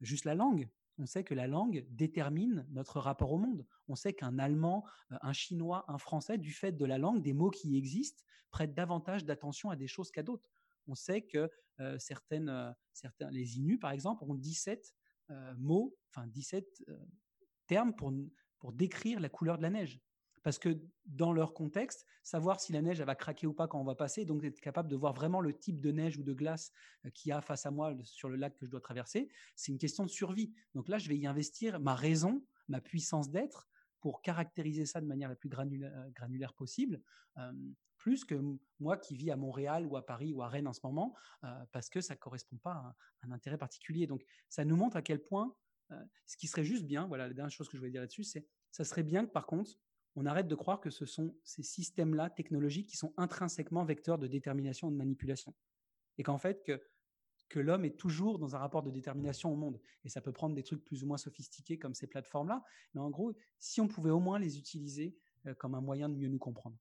juste 0.00 0.24
la 0.24 0.34
langue. 0.34 0.66
On 0.96 1.04
sait 1.04 1.24
que 1.24 1.34
la 1.34 1.46
langue 1.46 1.84
détermine 1.90 2.66
notre 2.70 3.00
rapport 3.00 3.32
au 3.32 3.38
monde. 3.38 3.66
On 3.86 3.96
sait 3.96 4.14
qu'un 4.14 4.38
Allemand, 4.38 4.86
euh, 5.12 5.18
un 5.20 5.34
Chinois, 5.34 5.84
un 5.88 5.98
Français, 5.98 6.38
du 6.38 6.52
fait 6.52 6.72
de 6.72 6.86
la 6.86 6.96
langue, 6.96 7.20
des 7.20 7.34
mots 7.34 7.50
qui 7.50 7.76
existent, 7.76 8.24
prêtent 8.50 8.74
davantage 8.74 9.26
d'attention 9.26 9.68
à 9.68 9.76
des 9.76 9.86
choses 9.86 10.10
qu'à 10.10 10.22
d'autres. 10.22 10.48
On 10.86 10.94
sait 10.94 11.20
que 11.20 11.50
euh, 11.80 11.98
certaines, 11.98 12.74
certains, 12.94 13.30
les 13.30 13.58
Inuits, 13.58 13.76
par 13.76 13.90
exemple, 13.90 14.24
ont 14.24 14.34
17 14.34 14.94
mots, 15.58 15.94
enfin 16.08 16.26
17 16.28 16.82
termes 17.66 17.94
pour, 17.94 18.10
pour 18.58 18.72
décrire 18.72 19.20
la 19.20 19.28
couleur 19.28 19.58
de 19.58 19.62
la 19.62 19.70
neige 19.70 20.00
parce 20.46 20.60
que 20.60 20.78
dans 21.06 21.32
leur 21.32 21.54
contexte, 21.54 22.06
savoir 22.22 22.60
si 22.60 22.72
la 22.72 22.80
neige 22.80 23.00
va 23.00 23.16
craquer 23.16 23.48
ou 23.48 23.52
pas 23.52 23.66
quand 23.66 23.80
on 23.80 23.84
va 23.84 23.96
passer, 23.96 24.24
donc 24.24 24.44
être 24.44 24.60
capable 24.60 24.88
de 24.88 24.94
voir 24.94 25.12
vraiment 25.12 25.40
le 25.40 25.52
type 25.52 25.80
de 25.80 25.90
neige 25.90 26.18
ou 26.18 26.22
de 26.22 26.32
glace 26.32 26.70
euh, 27.04 27.10
qu'il 27.10 27.30
y 27.30 27.32
a 27.32 27.40
face 27.40 27.66
à 27.66 27.72
moi 27.72 27.92
sur 28.04 28.28
le 28.28 28.36
lac 28.36 28.56
que 28.56 28.64
je 28.64 28.70
dois 28.70 28.80
traverser, 28.80 29.28
c'est 29.56 29.72
une 29.72 29.78
question 29.78 30.04
de 30.04 30.08
survie. 30.08 30.52
Donc 30.76 30.86
là, 30.86 30.98
je 30.98 31.08
vais 31.08 31.18
y 31.18 31.26
investir 31.26 31.80
ma 31.80 31.96
raison, 31.96 32.46
ma 32.68 32.80
puissance 32.80 33.28
d'être 33.28 33.66
pour 33.98 34.22
caractériser 34.22 34.86
ça 34.86 35.00
de 35.00 35.06
manière 35.06 35.28
la 35.28 35.34
plus 35.34 35.50
euh, 35.52 36.10
granulaire, 36.14 36.54
possible, 36.54 37.02
euh, 37.38 37.52
plus 37.98 38.24
que 38.24 38.40
moi 38.78 38.96
qui 38.98 39.16
vis 39.16 39.32
à 39.32 39.36
Montréal 39.36 39.84
ou 39.84 39.96
à 39.96 40.06
Paris 40.06 40.32
ou 40.32 40.44
à 40.44 40.48
Rennes 40.48 40.68
en 40.68 40.72
ce 40.72 40.80
moment, 40.84 41.12
parce 41.72 41.90
que 41.90 42.00
ça 42.00 42.14
ne 42.14 42.20
correspond 42.20 42.58
pas 42.58 42.70
à 42.70 42.94
un, 43.22 43.32
intérêt 43.32 43.58
particulier. 43.58 44.06
Donc 44.06 44.24
ça 44.48 44.64
nous 44.64 44.76
montre 44.76 44.96
à 44.96 45.02
quel 45.02 45.20
point, 45.20 45.56
ce 46.26 46.36
qui 46.36 46.46
serait 46.46 46.62
juste 46.62 46.84
bien, 46.84 47.08
voilà 47.08 47.26
la 47.26 47.34
dernière 47.34 47.50
chose 47.50 47.68
que 47.68 47.76
je 47.76 47.80
voulais 47.80 47.90
dire 47.90 48.02
là-dessus, 48.02 48.22
c'est 48.22 48.46
ça 48.70 48.84
serait 48.84 49.02
bien 49.02 49.26
que 49.26 49.32
par 49.32 49.46
contre, 49.46 49.72
on 50.16 50.24
arrête 50.24 50.48
de 50.48 50.54
croire 50.54 50.80
que 50.80 50.90
ce 50.90 51.04
sont 51.04 51.36
ces 51.44 51.62
systèmes-là 51.62 52.30
technologiques 52.30 52.88
qui 52.88 52.96
sont 52.96 53.12
intrinsèquement 53.18 53.84
vecteurs 53.84 54.18
de 54.18 54.26
détermination 54.26 54.88
et 54.88 54.90
de 54.90 54.96
manipulation. 54.96 55.54
Et 56.16 56.22
qu'en 56.22 56.38
fait, 56.38 56.64
que, 56.64 56.80
l'homme 57.58 57.84
est 57.84 57.98
toujours 57.98 58.38
dans 58.38 58.56
un 58.56 58.58
rapport 58.58 58.82
de 58.82 58.90
détermination 58.90 59.52
au 59.52 59.56
monde. 59.56 59.80
Et 60.04 60.08
ça 60.08 60.20
peut 60.20 60.32
prendre 60.32 60.54
des 60.54 60.62
trucs 60.62 60.84
plus 60.84 61.04
ou 61.04 61.06
moins 61.06 61.16
sophistiqués 61.16 61.78
comme 61.78 61.94
ces 61.94 62.06
plateformes-là. 62.06 62.64
Mais 62.94 63.00
en 63.00 63.10
gros, 63.10 63.34
si 63.58 63.80
on 63.80 63.88
pouvait 63.88 64.10
au 64.10 64.20
moins 64.20 64.38
les 64.38 64.58
utiliser 64.58 65.16
euh, 65.46 65.54
comme 65.54 65.74
un 65.74 65.80
moyen 65.80 66.08
de 66.08 66.16
mieux 66.16 66.28
nous 66.28 66.38
comprendre. 66.38 66.76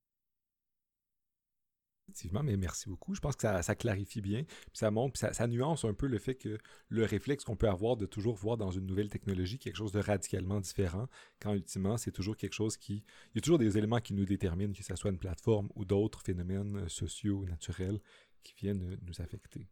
Effectivement, 2.07 2.43
mais 2.43 2.55
merci 2.55 2.87
beaucoup. 2.87 3.15
Je 3.15 3.19
pense 3.19 3.35
que 3.35 3.61
ça, 3.61 3.75
clarifie 3.75 4.21
bien, 4.21 4.43
puis 4.43 4.69
ça 4.73 4.91
montre, 4.91 5.19
puis 5.19 5.33
ça, 5.33 5.47
nuance 5.47 5.85
un 5.85 5.93
peu 5.93 6.05
le 6.05 6.19
fait 6.19 6.35
que 6.35 6.59
le 6.89 7.03
réflexe 7.03 7.43
qu'on 7.43 7.55
peut 7.55 7.67
avoir 7.67 7.97
de 7.97 8.05
toujours 8.05 8.35
voir 8.35 8.57
dans 8.57 8.69
une 8.69 8.85
nouvelle 8.85 9.09
technologie 9.09 9.57
quelque 9.57 9.75
chose 9.75 9.91
de 9.91 9.99
radicalement 9.99 10.59
différent, 10.59 11.07
quand 11.39 11.53
ultimement 11.53 11.97
c'est 11.97 12.11
toujours 12.11 12.37
quelque 12.37 12.53
chose 12.53 12.77
qui... 12.77 13.03
Il 13.33 13.35
y 13.35 13.37
a 13.39 13.41
toujours 13.41 13.57
des 13.57 13.77
éléments 13.77 13.99
qui 13.99 14.13
nous 14.13 14.25
déterminent, 14.25 14.71
que 14.71 14.83
ce 14.83 14.95
soit 14.95 15.09
une 15.09 15.17
plateforme 15.17 15.69
ou 15.75 15.83
d'autres 15.83 16.21
phénomènes 16.21 16.87
sociaux, 16.89 17.43
naturels, 17.45 17.99
qui 18.43 18.53
viennent 18.55 18.97
nous 19.01 19.21
affecter. 19.21 19.67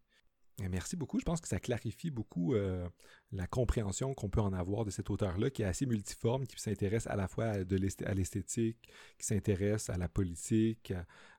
Merci 0.60 0.95
beaucoup. 0.95 1.20
Je 1.20 1.26
pense 1.26 1.41
que 1.41 1.47
ça 1.47 1.60
clarifie 1.60 2.12
beaucoup 2.12 2.54
euh, 2.54 2.88
la 3.32 3.47
compréhension 3.47 4.14
qu'on 4.14 4.30
peut 4.30 4.39
en 4.39 4.54
avoir 4.54 4.86
de 4.86 4.91
cet 4.91 5.10
auteur-là, 5.10 5.49
qui 5.49 5.64
est 5.64 5.66
assez 5.66 5.88
multiforme, 5.88 6.45
qui 6.45 6.62
s'intéresse 6.62 7.08
à 7.08 7.16
la 7.16 7.28
fois 7.28 7.45
à, 7.45 8.14
l'esthétique, 8.14 8.78
qui 9.18 9.26
s'intéresse 9.26 9.89
à 9.89 9.97
la 9.97 10.08
politique, 10.08 10.93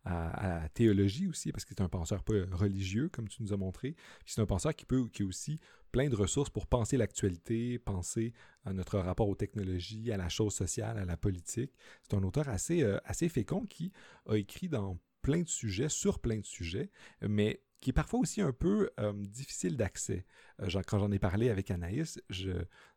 à, 0.05 0.61
la 0.63 0.69
théologie 0.69 1.29
aussi, 1.29 1.53
parce 1.53 1.65
que 1.65 1.75
c'est 1.77 1.83
un 1.83 1.89
penseur 1.89 2.25
pas 2.25 2.35
religieux, 2.51 3.09
comme 3.09 3.29
tu 3.29 3.43
nous 3.45 3.53
as 3.53 3.57
montré. 3.57 3.95
C'est 4.27 4.41
un 4.41 4.47
penseur 4.47 4.75
qui 4.75 4.85
peut, 4.85 5.09
qui 5.09 5.23
a 5.23 5.27
aussi 5.27 5.61
plein 5.93 6.09
de 6.09 6.17
ressources 6.17 6.51
pour 6.51 6.67
penser 6.67 6.97
l'actualité, 6.97 7.79
penser 7.79 8.33
à 8.65 8.73
notre 8.73 8.99
rapport 8.99 9.29
aux 9.29 9.37
technologies, 9.37 10.11
à 10.11 10.17
la 10.17 10.29
chose 10.29 10.55
sociale, 10.55 10.99
à 10.99 11.05
la 11.05 11.17
politique. 11.17 11.73
C'est 12.03 12.17
un 12.17 12.23
auteur 12.25 12.49
assez, 12.49 12.83
euh, 12.83 12.99
assez 13.05 13.29
fécond 13.29 13.65
qui 13.65 13.93
a 14.27 14.35
écrit 14.35 14.69
dans 14.69 14.99
plein 15.23 15.43
de 15.43 15.49
sujets, 15.49 15.89
sur 15.89 16.19
plein 16.19 16.39
de 16.39 16.45
sujets, 16.45 16.91
mais 17.23 17.63
qui 17.81 17.91
est 17.91 17.93
parfois 17.93 18.21
aussi 18.21 18.41
un 18.41 18.53
peu 18.53 18.91
euh, 18.99 19.13
difficile 19.13 19.77
d'accès. 19.77 20.25
Euh, 20.61 20.83
quand 20.87 20.99
j'en 20.99 21.13
ai 21.13 21.19
parlé 21.19 21.51
avec 21.51 21.71
Anaïs, 21.71 22.19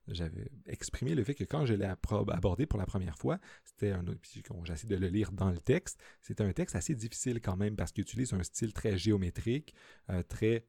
j'avais 0.07 0.49
exprimé 0.65 1.13
le 1.13 1.25
fait 1.25 1.36
que 1.36 1.43
quand 1.43 1.65
je 1.65 1.73
l'ai 1.73 1.86
abordé 1.86 2.65
pour 2.65 2.80
la 2.80 2.86
première 2.86 3.17
fois, 3.17 3.38
c'était 3.65 3.91
un 3.91 4.05
j'essaie 4.63 4.88
de 4.88 4.95
le 4.95 5.07
lire 5.07 5.34
dans 5.34 5.51
le 5.51 5.57
texte, 5.57 6.01
c'était 6.21 6.43
un 6.43 6.53
texte 6.53 6.75
assez 6.75 6.95
difficile 6.95 7.41
quand 7.41 7.57
même 7.57 7.75
parce 7.75 7.91
qu'il 7.91 8.03
utilise 8.03 8.34
un 8.34 8.43
style 8.43 8.71
très 8.71 8.97
géométrique, 8.97 9.73
euh, 10.09 10.23
très 10.23 10.65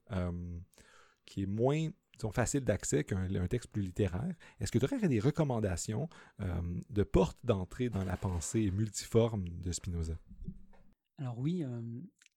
qui 1.24 1.42
est 1.42 1.46
moins 1.46 1.88
facile 2.32 2.64
d'accès 2.64 3.04
qu'un 3.04 3.46
texte 3.46 3.70
plus 3.70 3.82
littéraire. 3.82 4.34
Est-ce 4.58 4.72
que 4.72 4.78
tu 4.78 4.84
aurais 4.84 5.08
des 5.08 5.20
recommandations 5.20 6.08
de 6.40 7.02
portes 7.04 7.38
d'entrée 7.44 7.88
dans 7.88 8.04
la 8.04 8.16
pensée 8.16 8.72
multiforme 8.72 9.48
de 9.48 9.70
Spinoza? 9.70 10.18
Alors 11.18 11.38
oui, 11.38 11.64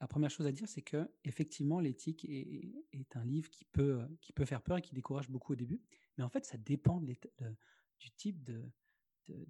la 0.01 0.07
première 0.07 0.31
chose 0.31 0.47
à 0.47 0.51
dire, 0.51 0.67
c'est 0.67 0.81
que 0.81 1.09
effectivement, 1.23 1.79
l'éthique 1.79 2.25
est, 2.25 3.15
un 3.15 3.23
livre 3.23 3.49
qui 3.51 3.65
peut, 3.65 4.01
qui 4.19 4.33
peut 4.33 4.45
faire 4.45 4.63
peur 4.63 4.77
et 4.77 4.81
qui 4.81 4.95
décourage 4.95 5.29
beaucoup 5.29 5.53
au 5.53 5.55
début. 5.55 5.79
Mais 6.17 6.23
en 6.23 6.29
fait, 6.29 6.43
ça 6.43 6.57
dépend 6.57 6.99
du 6.99 8.11
type 8.17 8.43
de, 8.43 8.63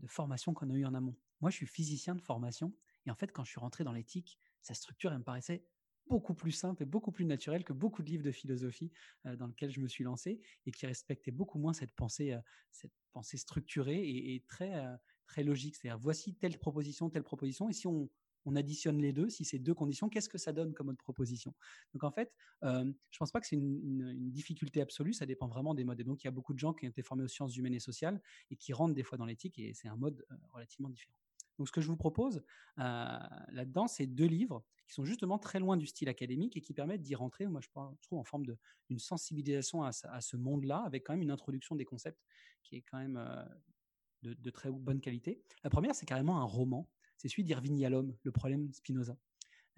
formation 0.08 0.54
qu'on 0.54 0.70
a 0.70 0.74
eu 0.74 0.86
en 0.86 0.94
amont. 0.94 1.16
Moi, 1.40 1.50
je 1.50 1.56
suis 1.56 1.66
physicien 1.66 2.14
de 2.16 2.22
formation 2.22 2.76
Et 3.08 3.12
en 3.12 3.16
fait, 3.16 3.32
quand 3.32 3.46
je 3.46 3.50
suis 3.50 3.62
rentré 3.62 3.86
dans 3.86 3.94
l'éthique, 3.94 4.38
sa 4.62 4.74
structure, 4.74 5.12
elle 5.12 5.20
me 5.20 5.24
paraissait 5.24 5.66
beaucoup 6.08 6.34
plus 6.34 6.52
simple 6.52 6.84
et 6.84 6.86
beaucoup 6.86 7.14
plus 7.14 7.26
naturelle 7.26 7.64
que 7.64 7.72
beaucoup 7.74 8.04
de 8.04 8.10
livres 8.10 8.24
de 8.24 8.32
philosophie 8.32 8.92
dans 9.24 9.48
lesquels 9.48 9.72
je 9.72 9.80
me 9.80 9.88
suis 9.88 10.04
lancé 10.04 10.42
et 10.66 10.72
qui 10.72 10.86
respectaient 10.86 11.32
beaucoup 11.32 11.60
moins 11.60 11.72
cette 11.72 11.94
pensée, 11.94 12.38
cette 12.72 12.92
pensée 13.14 13.38
structurée 13.38 14.02
et, 14.04 14.44
très, 14.48 14.86
très 15.26 15.44
logique. 15.44 15.78
C'est-à-dire, 15.78 15.98
voici 15.98 16.36
telle 16.36 16.60
proposition, 16.60 17.10
telle 17.10 17.24
proposition, 17.24 17.70
et 17.70 17.74
si 17.74 17.88
on, 17.88 18.10
on 18.46 18.56
additionne 18.56 19.00
les 19.00 19.14
deux, 19.14 19.30
si 19.30 19.46
c'est 19.46 19.60
deux 19.60 19.74
conditions, 19.74 20.10
qu'est-ce 20.10 20.30
que 20.30 20.38
ça 20.38 20.54
donne 20.54 20.74
comme 20.74 20.90
autre 20.90 21.04
proposition? 21.04 21.54
Donc 21.94 22.04
en 22.04 22.12
fait, 22.12 22.34
euh, 22.64 22.92
je 23.12 23.18
pense 23.18 23.32
pas 23.32 23.40
que 23.40 23.48
c'est 23.48 23.56
une, 23.56 24.32
difficulté 24.32 24.82
absolue, 24.82 25.14
ça 25.14 25.26
dépend 25.26 25.48
vraiment 25.48 25.76
des 25.76 25.84
modes. 25.84 26.00
Et 26.00 26.04
donc 26.04 26.24
il 26.24 26.28
y 26.28 26.30
a 26.30 26.32
beaucoup 26.32 26.54
de 26.54 26.60
gens 26.60 26.74
qui 26.74 26.86
ont 26.86 26.90
été 26.90 27.04
formés 27.04 27.24
aux 27.24 27.28
sciences 27.28 27.56
humaines 27.58 27.74
et 27.74 27.80
sociales 27.80 28.22
et 28.50 28.56
qui 28.56 28.74
rentrent 28.74 28.96
des 28.96 29.04
fois 29.04 29.18
dans 29.18 29.26
l'éthique, 29.26 29.60
et 29.60 29.74
c'est 29.74 29.88
un 29.88 29.98
mode 29.98 30.26
euh, 30.32 30.36
relativement 30.52 30.90
différent. 30.90 31.14
Donc 31.58 31.68
ce 31.68 31.72
que 31.72 31.82
je 31.82 31.88
vous 31.88 31.98
propose 31.98 32.44
euh, 32.80 33.20
là-dedans, 33.50 33.88
c'est 33.88 34.08
deux 34.08 34.26
livres 34.26 34.64
qui 34.88 34.94
sont 34.94 35.06
justement 35.06 35.38
très 35.38 35.60
loin 35.60 35.78
du 35.78 35.86
style 35.86 36.10
académique 36.10 36.58
et 36.58 36.62
qui 36.62 36.74
permettent 36.74 37.02
d'y 37.02 37.16
rentrer, 37.16 37.46
moi 37.48 37.62
je, 37.62 37.70
trouve, 37.70 38.20
en 38.20 38.24
forme 38.24 38.46
d'une 38.90 39.00
sensibilisation 39.00 39.84
à, 39.84 39.92
ce 39.92 40.38
monde-là, 40.38 40.80
avec 40.86 41.06
quand 41.06 41.14
même 41.14 41.22
une 41.22 41.32
introduction 41.32 41.76
des 41.76 41.86
concepts 41.86 42.20
qui 42.64 42.78
est 42.78 42.82
quand 42.82 42.98
même 42.98 43.24
de, 44.24 44.34
de, 44.34 44.50
très 44.50 44.72
bonne 44.72 45.00
qualité. 45.02 45.42
La 45.64 45.70
première, 45.70 45.94
c'est 45.94 46.06
carrément 46.06 46.40
un 46.40 46.44
roman 46.44 46.90
c'est 47.22 47.28
celui 47.28 47.44
d'Irving 47.44 47.78
Yalom, 47.78 48.16
le 48.24 48.32
problème 48.32 48.74
Spinoza, 48.74 49.16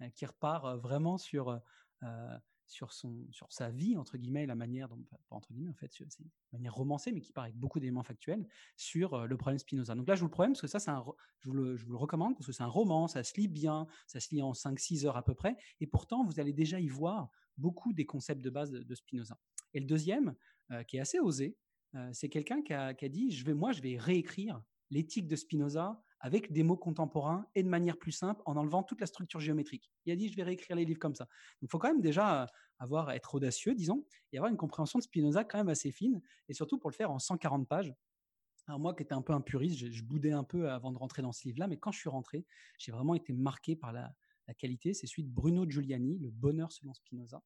euh, 0.00 0.08
qui 0.08 0.24
repart 0.24 0.64
euh, 0.64 0.76
vraiment 0.78 1.18
sur, 1.18 1.60
euh, 2.02 2.38
sur, 2.66 2.90
son, 2.94 3.26
sur 3.32 3.52
sa 3.52 3.70
vie, 3.70 3.98
entre 3.98 4.16
guillemets, 4.16 4.46
la 4.46 4.54
manière, 4.54 4.88
dont, 4.88 5.04
entre 5.28 5.52
guillemets, 5.52 5.68
en 5.68 5.74
fait, 5.74 5.92
c'est 5.92 6.04
une 6.04 6.30
manière 6.52 6.74
romancée, 6.74 7.12
mais 7.12 7.20
qui 7.20 7.34
part 7.34 7.44
avec 7.44 7.56
beaucoup 7.56 7.80
d'éléments 7.80 8.02
factuels 8.02 8.48
sur 8.76 9.26
le 9.26 9.36
problème 9.36 9.58
Spinoza. 9.58 9.94
Donc 9.94 10.08
là, 10.08 10.14
je 10.14 10.20
vous 10.20 10.26
le 10.26 10.30
problème, 10.30 10.52
parce 10.52 10.62
que 10.62 10.78
ça, 10.78 11.04
je, 11.40 11.48
vous 11.50 11.54
le, 11.54 11.76
je 11.76 11.84
vous 11.84 11.92
le 11.92 11.98
recommande, 11.98 12.34
parce 12.34 12.46
que 12.46 12.52
c'est 12.52 12.62
un 12.62 12.66
roman, 12.66 13.08
ça 13.08 13.22
se 13.22 13.38
lit 13.38 13.48
bien, 13.48 13.86
ça 14.06 14.20
se 14.20 14.34
lit 14.34 14.40
en 14.40 14.52
5-6 14.52 15.04
heures 15.04 15.18
à 15.18 15.22
peu 15.22 15.34
près, 15.34 15.54
et 15.80 15.86
pourtant, 15.86 16.24
vous 16.24 16.40
allez 16.40 16.54
déjà 16.54 16.80
y 16.80 16.88
voir 16.88 17.28
beaucoup 17.58 17.92
des 17.92 18.06
concepts 18.06 18.40
de 18.40 18.50
base 18.50 18.70
de, 18.70 18.94
Spinoza. 18.94 19.38
Et 19.74 19.80
le 19.80 19.86
deuxième, 19.86 20.34
qui 20.88 20.96
est 20.96 21.00
assez 21.00 21.18
osé, 21.18 21.58
c'est 22.12 22.30
quelqu'un 22.30 22.62
qui 22.62 22.72
a, 22.72 22.94
qui 22.94 23.04
a, 23.04 23.08
dit, 23.10 23.30
je 23.30 23.44
vais, 23.44 23.54
moi, 23.54 23.72
je 23.72 23.82
vais 23.82 23.98
réécrire 23.98 24.62
l'éthique 24.90 25.28
de 25.28 25.36
Spinoza 25.36 26.02
avec 26.20 26.52
des 26.52 26.62
mots 26.62 26.76
contemporains 26.76 27.46
et 27.54 27.62
de 27.62 27.68
manière 27.68 27.98
plus 27.98 28.12
simple 28.12 28.40
en 28.46 28.56
enlevant 28.56 28.82
toute 28.82 29.00
la 29.00 29.06
structure 29.06 29.40
géométrique. 29.40 29.90
Il 30.06 30.12
a 30.12 30.16
dit 30.16 30.28
je 30.28 30.36
vais 30.36 30.42
réécrire 30.42 30.76
les 30.76 30.84
livres 30.84 30.98
comme 30.98 31.14
ça. 31.14 31.24
Donc 31.24 31.62
il 31.62 31.68
faut 31.70 31.78
quand 31.78 31.88
même 31.88 32.00
déjà 32.00 32.46
avoir 32.78 33.10
être 33.10 33.34
audacieux, 33.34 33.74
disons, 33.74 34.04
et 34.32 34.38
avoir 34.38 34.50
une 34.50 34.56
compréhension 34.56 34.98
de 34.98 35.04
Spinoza 35.04 35.44
quand 35.44 35.58
même 35.58 35.68
assez 35.68 35.92
fine, 35.92 36.20
et 36.48 36.54
surtout 36.54 36.78
pour 36.78 36.90
le 36.90 36.94
faire 36.94 37.10
en 37.10 37.18
140 37.18 37.68
pages. 37.68 37.94
Alors 38.66 38.80
moi 38.80 38.94
qui 38.94 39.02
étais 39.02 39.12
un 39.12 39.22
peu 39.22 39.34
un 39.34 39.42
puriste, 39.42 39.90
je, 39.90 40.02
boudais 40.02 40.32
un 40.32 40.44
peu 40.44 40.70
avant 40.70 40.90
de 40.92 40.98
rentrer 40.98 41.20
dans 41.20 41.32
ce 41.32 41.44
livre-là, 41.44 41.66
mais 41.66 41.76
quand 41.76 41.92
je 41.92 41.98
suis 41.98 42.08
rentré, 42.08 42.46
j'ai 42.78 42.92
vraiment 42.92 43.14
été 43.14 43.32
marqué 43.32 43.76
par 43.76 43.92
la, 43.92 44.14
la 44.46 44.54
qualité. 44.54 44.94
C'est 44.94 45.06
celui 45.06 45.24
de 45.24 45.30
Bruno 45.30 45.68
Giuliani, 45.68 46.18
Le 46.18 46.30
bonheur 46.30 46.72
selon 46.72 46.94
Spinoza. 46.94 47.42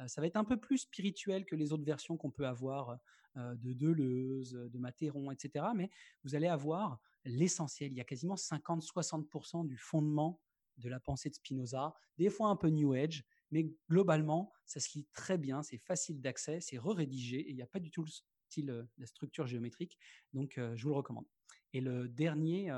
Euh, 0.00 0.08
ça 0.08 0.20
va 0.20 0.26
être 0.26 0.36
un 0.36 0.44
peu 0.44 0.56
plus 0.56 0.78
spirituel 0.78 1.44
que 1.44 1.56
les 1.56 1.72
autres 1.72 1.84
versions 1.84 2.16
qu'on 2.16 2.30
peut 2.30 2.46
avoir 2.46 2.98
euh, 3.36 3.54
de 3.56 3.72
Deleuze, 3.72 4.52
de 4.52 4.78
Matéron, 4.78 5.30
etc. 5.30 5.66
Mais 5.74 5.90
vous 6.24 6.34
allez 6.34 6.48
avoir 6.48 6.98
l'essentiel. 7.24 7.92
Il 7.92 7.96
y 7.96 8.00
a 8.00 8.04
quasiment 8.04 8.34
50-60% 8.34 9.66
du 9.66 9.76
fondement 9.76 10.40
de 10.78 10.88
la 10.88 10.98
pensée 10.98 11.28
de 11.28 11.34
Spinoza, 11.34 11.94
des 12.16 12.30
fois 12.30 12.48
un 12.48 12.56
peu 12.56 12.70
New 12.70 12.94
Age, 12.94 13.24
mais 13.50 13.70
globalement, 13.90 14.50
ça 14.64 14.80
se 14.80 14.96
lit 14.96 15.06
très 15.12 15.36
bien, 15.36 15.62
c'est 15.62 15.76
facile 15.76 16.22
d'accès, 16.22 16.60
c'est 16.60 16.78
re-rédigé 16.78 17.38
et 17.38 17.50
il 17.50 17.56
n'y 17.56 17.62
a 17.62 17.66
pas 17.66 17.80
du 17.80 17.90
tout 17.90 18.02
le 18.02 18.08
style, 18.48 18.70
euh, 18.70 18.84
la 18.96 19.06
structure 19.06 19.46
géométrique. 19.46 19.98
Donc, 20.32 20.54
je 20.56 20.82
vous 20.82 20.90
le 20.90 20.96
recommande. 20.96 21.26
Et 21.72 21.80
le 21.80 22.08
dernier, 22.08 22.70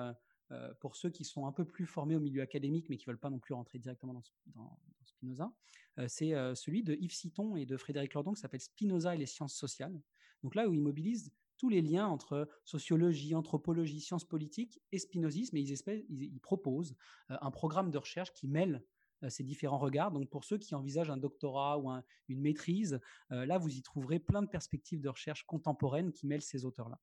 euh, 0.53 0.75
pour 0.81 0.97
ceux 0.97 1.11
qui 1.11 1.25
sont 1.25 1.47
un 1.47 1.53
peu 1.53 1.65
plus 1.65 1.87
formés 1.87 2.17
au 2.17 2.21
milieu 2.21 2.43
académique, 2.43 2.89
mais 2.89 2.97
qui 2.97 3.07
veulent 3.07 3.19
pas 3.19 3.31
non 3.31 3.39
plus 3.39 3.55
rentrer 3.55 3.79
directement 3.79 4.13
dans, 4.13 4.79
Spinoza, 5.05 5.53
euh, 5.99 6.07
c'est 6.09 6.35
euh, 6.35 6.55
celui 6.55 6.83
de 6.83 6.95
Yves 6.95 7.15
Citon 7.15 7.57
et 7.57 7.65
de 7.65 7.77
Frédéric 7.77 8.15
Lordon 8.15 8.33
qui 8.33 8.41
s'appelle 8.41 8.61
Spinoza 8.61 9.15
et 9.15 9.19
les 9.19 9.27
sciences 9.27 9.55
sociales. 9.55 10.01
Donc 10.43 10.55
là 10.55 10.69
où 10.69 10.75
ils 10.75 10.81
mobilisent 10.81 11.33
tous 11.57 11.69
les 11.69 11.81
liens 11.81 12.07
entre 12.07 12.49
sociologie, 12.65 13.35
anthropologie, 13.35 14.01
sciences 14.01 14.25
politiques 14.25 14.81
et 14.91 14.99
spinozisme, 14.99 15.57
et 15.57 15.61
ils, 16.09 16.41
proposent 16.41 16.97
un 17.29 17.51
programme 17.53 17.93
de 17.93 17.99
recherche 17.99 18.33
qui 18.33 18.49
mêle 18.49 18.83
ces 19.29 19.45
différents 19.45 19.79
regards. 19.79 20.11
Donc 20.11 20.29
pour 20.29 20.43
ceux 20.43 20.59
qui 20.59 20.75
envisagent 20.75 21.11
un 21.11 21.19
doctorat 21.19 21.79
ou 21.79 21.89
une 22.27 22.41
maîtrise, 22.41 22.99
là 23.31 23.59
vous 23.59 23.77
y 23.77 23.81
trouverez 23.81 24.19
plein 24.19 24.43
de 24.43 24.49
perspectives 24.49 25.01
de 25.01 25.09
recherche 25.09 25.45
contemporaines 25.45 26.13
qui 26.13 26.27
mêlent 26.27 26.43
ces 26.43 26.65
auteurs-là. 26.65 26.99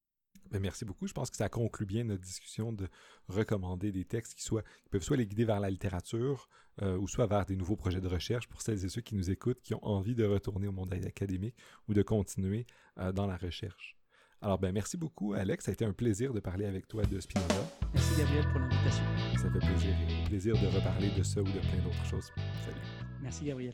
Ben, 0.51 0.59
merci 0.59 0.85
beaucoup. 0.85 1.07
Je 1.07 1.13
pense 1.13 1.29
que 1.29 1.37
ça 1.37 1.49
conclut 1.49 1.85
bien 1.85 2.03
notre 2.03 2.21
discussion 2.21 2.73
de 2.73 2.87
recommander 3.27 3.91
des 3.91 4.05
textes 4.05 4.33
qui, 4.33 4.43
soient, 4.43 4.63
peuvent 4.89 5.03
soit 5.03 5.17
les 5.17 5.27
guider 5.27 5.45
vers 5.45 5.59
la 5.59 5.69
littérature 5.69 6.49
euh, 6.81 6.97
ou 6.97 7.07
soit 7.07 7.27
vers 7.27 7.45
des 7.45 7.55
nouveaux 7.55 7.75
projets 7.75 8.01
de 8.01 8.07
recherche 8.07 8.47
pour 8.47 8.61
celles 8.61 8.83
et 8.83 8.89
ceux 8.89 9.01
qui 9.01 9.15
nous 9.15 9.29
écoutent, 9.29 9.61
qui 9.61 9.73
ont 9.73 9.85
envie 9.85 10.15
de 10.15 10.25
retourner 10.25 10.67
au 10.67 10.71
monde 10.71 10.93
académique 10.93 11.55
ou 11.87 11.93
de 11.93 12.01
continuer 12.01 12.65
euh, 12.97 13.11
dans 13.11 13.27
la 13.27 13.37
recherche. 13.37 13.95
Alors, 14.41 14.57
ben, 14.57 14.71
merci 14.71 14.95
beaucoup, 14.95 15.33
Alex. 15.33 15.65
Ça 15.65 15.71
a 15.71 15.73
été 15.73 15.83
un 15.83 15.91
plaisir 15.91 16.33
de 16.33 16.39
parler 16.39 16.65
avec 16.65 16.87
toi 16.87 17.03
de 17.03 17.19
Spinoza. 17.19 17.69
Merci, 17.93 18.17
Gabriel, 18.17 18.45
pour 18.49 18.59
l'invitation. 18.59 19.03
Ça 19.37 19.51
fait 19.51 19.59
plaisir. 19.59 19.95
Plaisir 20.27 20.53
de 20.55 20.67
reparler 20.67 21.11
de 21.11 21.23
ça 21.23 21.41
ou 21.41 21.45
de 21.45 21.59
plein 21.59 21.83
d'autres 21.83 22.05
choses. 22.05 22.31
Salut. 22.63 22.79
Merci, 23.21 23.45
Gabriel. 23.45 23.73